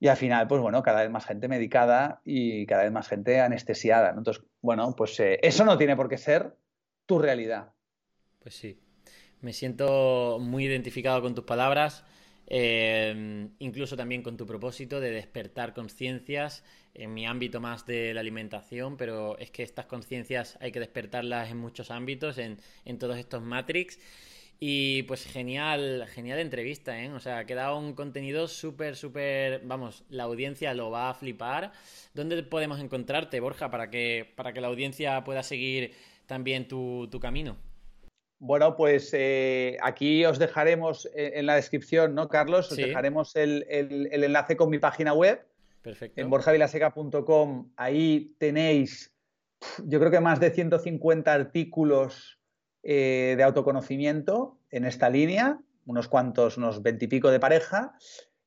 Y 0.00 0.08
al 0.08 0.16
final, 0.16 0.48
pues 0.48 0.62
bueno, 0.62 0.82
cada 0.82 1.02
vez 1.02 1.10
más 1.10 1.26
gente 1.26 1.46
medicada 1.46 2.22
y 2.24 2.64
cada 2.64 2.84
vez 2.84 2.92
más 2.92 3.06
gente 3.06 3.38
anestesiada. 3.38 4.14
Entonces, 4.16 4.42
bueno, 4.62 4.96
pues 4.96 5.20
eh, 5.20 5.38
eso 5.42 5.64
no 5.66 5.76
tiene 5.76 5.94
por 5.94 6.08
qué 6.08 6.16
ser 6.16 6.56
tu 7.04 7.18
realidad. 7.18 7.74
Pues 8.38 8.54
sí. 8.54 8.80
Me 9.42 9.52
siento 9.52 10.38
muy 10.40 10.64
identificado 10.64 11.20
con 11.20 11.34
tus 11.34 11.44
palabras, 11.44 12.04
eh, 12.46 13.48
incluso 13.58 13.96
también 13.96 14.22
con 14.22 14.36
tu 14.36 14.46
propósito 14.46 15.00
de 15.00 15.10
despertar 15.10 15.74
conciencias 15.74 16.64
en 16.94 17.14
mi 17.14 17.26
ámbito 17.26 17.60
más 17.60 17.86
de 17.86 18.12
la 18.14 18.20
alimentación, 18.20 18.96
pero 18.96 19.38
es 19.38 19.50
que 19.50 19.62
estas 19.62 19.86
conciencias 19.86 20.58
hay 20.60 20.72
que 20.72 20.80
despertarlas 20.80 21.50
en 21.50 21.58
muchos 21.58 21.90
ámbitos, 21.90 22.38
en, 22.38 22.58
en 22.84 22.98
todos 22.98 23.18
estos 23.18 23.42
Matrix. 23.42 23.98
Y 24.62 25.04
pues 25.04 25.24
genial, 25.24 26.06
genial 26.08 26.38
entrevista, 26.38 27.02
¿eh? 27.02 27.10
O 27.14 27.18
sea, 27.18 27.38
ha 27.38 27.46
quedado 27.46 27.78
un 27.78 27.94
contenido 27.94 28.46
súper, 28.46 28.94
súper, 28.94 29.62
vamos, 29.64 30.04
la 30.10 30.24
audiencia 30.24 30.74
lo 30.74 30.90
va 30.90 31.08
a 31.08 31.14
flipar. 31.14 31.72
¿Dónde 32.12 32.42
podemos 32.42 32.78
encontrarte, 32.78 33.40
Borja, 33.40 33.70
para 33.70 33.88
que, 33.88 34.30
para 34.36 34.52
que 34.52 34.60
la 34.60 34.68
audiencia 34.68 35.24
pueda 35.24 35.42
seguir 35.42 35.94
también 36.26 36.68
tu, 36.68 37.08
camino? 37.22 37.56
Bueno, 38.38 38.76
pues 38.76 39.10
eh, 39.14 39.78
aquí 39.82 40.26
os 40.26 40.38
dejaremos 40.38 41.06
eh, 41.14 41.32
en 41.36 41.46
la 41.46 41.54
descripción, 41.54 42.14
¿no, 42.14 42.28
Carlos? 42.28 42.70
Os 42.70 42.76
dejaremos 42.76 43.36
el, 43.36 43.64
enlace 44.12 44.58
con 44.58 44.68
mi 44.68 44.78
página 44.78 45.14
web. 45.14 45.42
Perfecto. 45.80 46.20
En 46.20 46.28
borjavilaseca.com. 46.28 47.72
Ahí 47.76 48.34
tenéis, 48.36 49.10
yo 49.86 49.98
creo 49.98 50.10
que 50.10 50.20
más 50.20 50.38
de 50.38 50.50
150 50.50 51.32
artículos 51.32 52.39
eh, 52.82 53.34
de 53.36 53.42
autoconocimiento 53.42 54.58
en 54.70 54.84
esta 54.84 55.10
línea, 55.10 55.60
unos 55.86 56.08
cuantos, 56.08 56.56
unos 56.56 56.82
veintipico 56.82 57.30
de 57.30 57.40
pareja. 57.40 57.94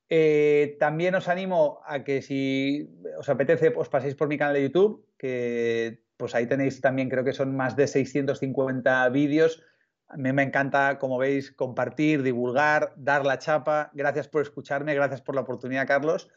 Eh, 0.09 0.77
también 0.79 1.15
os 1.15 1.27
animo 1.27 1.81
a 1.85 2.03
que 2.03 2.21
si 2.21 2.89
os 3.17 3.29
apetece, 3.29 3.73
os 3.75 3.89
paséis 3.89 4.15
por 4.15 4.27
mi 4.27 4.37
canal 4.37 4.53
de 4.53 4.63
YouTube, 4.63 5.05
que 5.17 6.03
pues 6.17 6.35
ahí 6.35 6.47
tenéis 6.47 6.81
también, 6.81 7.09
creo 7.09 7.23
que 7.23 7.33
son 7.33 7.55
más 7.55 7.75
de 7.75 7.87
650 7.87 9.09
vídeos. 9.09 9.61
A 10.07 10.17
mí 10.17 10.31
me 10.31 10.43
encanta, 10.43 10.99
como 10.99 11.17
veis, 11.17 11.51
compartir, 11.51 12.21
divulgar, 12.21 12.93
dar 12.95 13.25
la 13.25 13.39
chapa. 13.39 13.89
Gracias 13.93 14.27
por 14.27 14.41
escucharme, 14.41 14.93
gracias 14.93 15.21
por 15.21 15.35
la 15.35 15.41
oportunidad, 15.41 15.87
Carlos. 15.87 16.29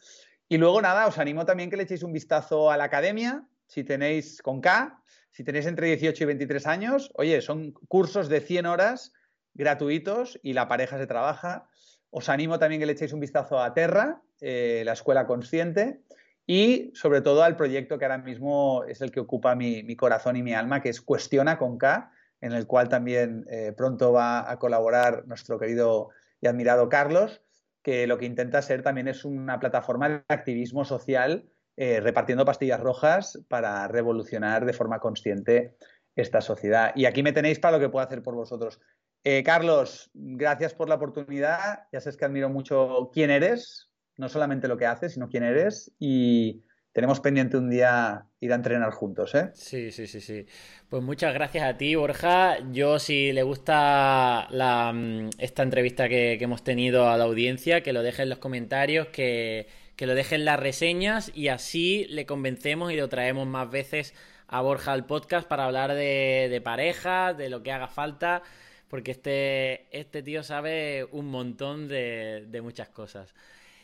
Y 0.48 0.56
luego, 0.56 0.80
nada, 0.80 1.06
os 1.06 1.18
animo 1.18 1.44
también 1.44 1.70
que 1.70 1.76
le 1.76 1.82
echéis 1.82 2.02
un 2.02 2.12
vistazo 2.12 2.70
a 2.70 2.76
la 2.76 2.84
academia, 2.84 3.44
si 3.66 3.84
tenéis 3.84 4.40
con 4.42 4.60
K, 4.60 5.02
si 5.36 5.44
tenéis 5.44 5.66
entre 5.66 5.88
18 5.88 6.24
y 6.24 6.26
23 6.28 6.66
años, 6.66 7.12
oye, 7.14 7.42
son 7.42 7.72
cursos 7.72 8.30
de 8.30 8.40
100 8.40 8.64
horas 8.64 9.12
gratuitos 9.52 10.40
y 10.42 10.54
la 10.54 10.66
pareja 10.66 10.96
se 10.96 11.06
trabaja. 11.06 11.68
Os 12.08 12.30
animo 12.30 12.58
también 12.58 12.80
que 12.80 12.86
le 12.86 12.92
echéis 12.92 13.12
un 13.12 13.20
vistazo 13.20 13.60
a 13.60 13.74
Terra, 13.74 14.22
eh, 14.40 14.80
la 14.86 14.94
escuela 14.94 15.26
consciente, 15.26 16.00
y 16.46 16.90
sobre 16.94 17.20
todo 17.20 17.42
al 17.42 17.54
proyecto 17.54 17.98
que 17.98 18.06
ahora 18.06 18.16
mismo 18.16 18.84
es 18.84 19.02
el 19.02 19.10
que 19.10 19.20
ocupa 19.20 19.54
mi, 19.54 19.94
corazón 19.94 20.36
y 20.36 20.42
mi 20.42 20.54
alma, 20.54 20.80
que 20.80 20.88
es 20.88 21.02
Cuestiona 21.02 21.58
con 21.58 21.76
K, 21.76 22.10
en 22.40 22.52
el 22.54 22.66
cual 22.66 22.88
también 22.88 23.44
eh, 23.50 23.74
pronto 23.76 24.14
va 24.14 24.50
a 24.50 24.58
colaborar 24.58 25.26
nuestro 25.26 25.58
querido 25.58 26.08
y 26.40 26.46
admirado 26.46 26.88
Carlos, 26.88 27.42
que 27.82 28.06
lo 28.06 28.16
que 28.16 28.24
intenta 28.24 28.62
ser 28.62 28.82
también 28.82 29.06
es 29.06 29.26
una 29.26 29.60
plataforma 29.60 30.08
de 30.08 30.22
activismo 30.28 30.86
social 30.86 31.44
eh, 31.76 32.00
repartiendo 32.00 32.44
pastillas 32.44 32.80
rojas 32.80 33.38
para 33.48 33.86
revolucionar 33.88 34.64
de 34.64 34.72
forma 34.72 34.98
consciente 34.98 35.76
esta 36.14 36.40
sociedad. 36.40 36.92
Y 36.94 37.04
aquí 37.04 37.22
me 37.22 37.32
tenéis 37.32 37.58
para 37.58 37.76
lo 37.76 37.80
que 37.80 37.90
puedo 37.90 38.04
hacer 38.04 38.22
por 38.22 38.34
vosotros. 38.34 38.80
Eh, 39.24 39.42
Carlos, 39.42 40.10
gracias 40.14 40.72
por 40.72 40.88
la 40.88 40.94
oportunidad. 40.94 41.88
Ya 41.92 42.00
sabes 42.00 42.16
que 42.16 42.24
admiro 42.24 42.48
mucho 42.48 43.10
quién 43.12 43.30
eres, 43.30 43.90
no 44.16 44.28
solamente 44.28 44.68
lo 44.68 44.76
que 44.76 44.86
haces, 44.86 45.14
sino 45.14 45.28
quién 45.28 45.42
eres. 45.42 45.92
Y 45.98 46.64
tenemos 46.96 47.20
pendiente 47.20 47.58
un 47.58 47.68
día 47.68 48.24
ir 48.40 48.52
a 48.52 48.54
entrenar 48.54 48.90
juntos, 48.90 49.34
¿eh? 49.34 49.50
Sí, 49.52 49.90
sí, 49.90 50.06
sí, 50.06 50.22
sí. 50.22 50.46
Pues 50.88 51.02
muchas 51.02 51.34
gracias 51.34 51.64
a 51.64 51.76
ti, 51.76 51.94
Borja. 51.94 52.56
Yo, 52.72 52.98
si 52.98 53.32
le 53.32 53.42
gusta 53.42 54.48
mm, 54.94 55.28
esta 55.36 55.62
entrevista 55.62 56.08
que, 56.08 56.38
hemos 56.40 56.64
tenido 56.64 57.10
a 57.10 57.18
la 57.18 57.24
audiencia, 57.24 57.82
que 57.82 57.92
lo 57.92 58.02
deje 58.02 58.22
en 58.22 58.30
los 58.30 58.38
comentarios, 58.38 59.08
que 59.08 59.66
que 59.96 60.06
lo 60.06 60.14
dejen 60.14 60.44
las 60.44 60.60
reseñas 60.60 61.32
y 61.34 61.48
así 61.48 62.06
le 62.10 62.26
convencemos 62.26 62.92
y 62.92 62.96
lo 62.96 63.08
traemos 63.08 63.46
más 63.46 63.70
veces 63.70 64.14
a 64.46 64.60
Borja 64.60 64.92
al 64.92 65.06
podcast 65.06 65.48
para 65.48 65.64
hablar 65.64 65.94
de, 65.94 66.48
de 66.50 66.60
parejas, 66.60 67.36
de 67.36 67.48
lo 67.48 67.62
que 67.62 67.72
haga 67.72 67.88
falta, 67.88 68.42
porque 68.88 69.12
este, 69.12 69.86
este 69.96 70.22
tío 70.22 70.42
sabe 70.42 71.04
un 71.10 71.26
montón 71.26 71.88
de, 71.88 72.60
muchas 72.62 72.88
cosas. 72.88 73.34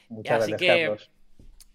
Muchas 0.09 0.43
así 0.43 0.55
que, 0.55 0.95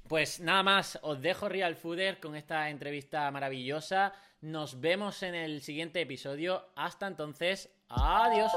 pues 0.08 0.40
nada 0.40 0.64
más, 0.64 1.00
os 1.02 1.22
dejo 1.22 1.50
Real 1.50 1.76
Fooder 1.76 2.20
con 2.20 2.36
esta 2.36 2.70
entrevista 2.70 3.30
maravillosa. 3.32 4.14
Nos 4.42 4.80
vemos 4.80 5.24
en 5.24 5.36
el 5.36 5.62
siguiente 5.62 6.00
episodio. 6.00 6.70
Hasta 6.76 7.08
entonces, 7.08 7.70
adiós. 7.90 8.52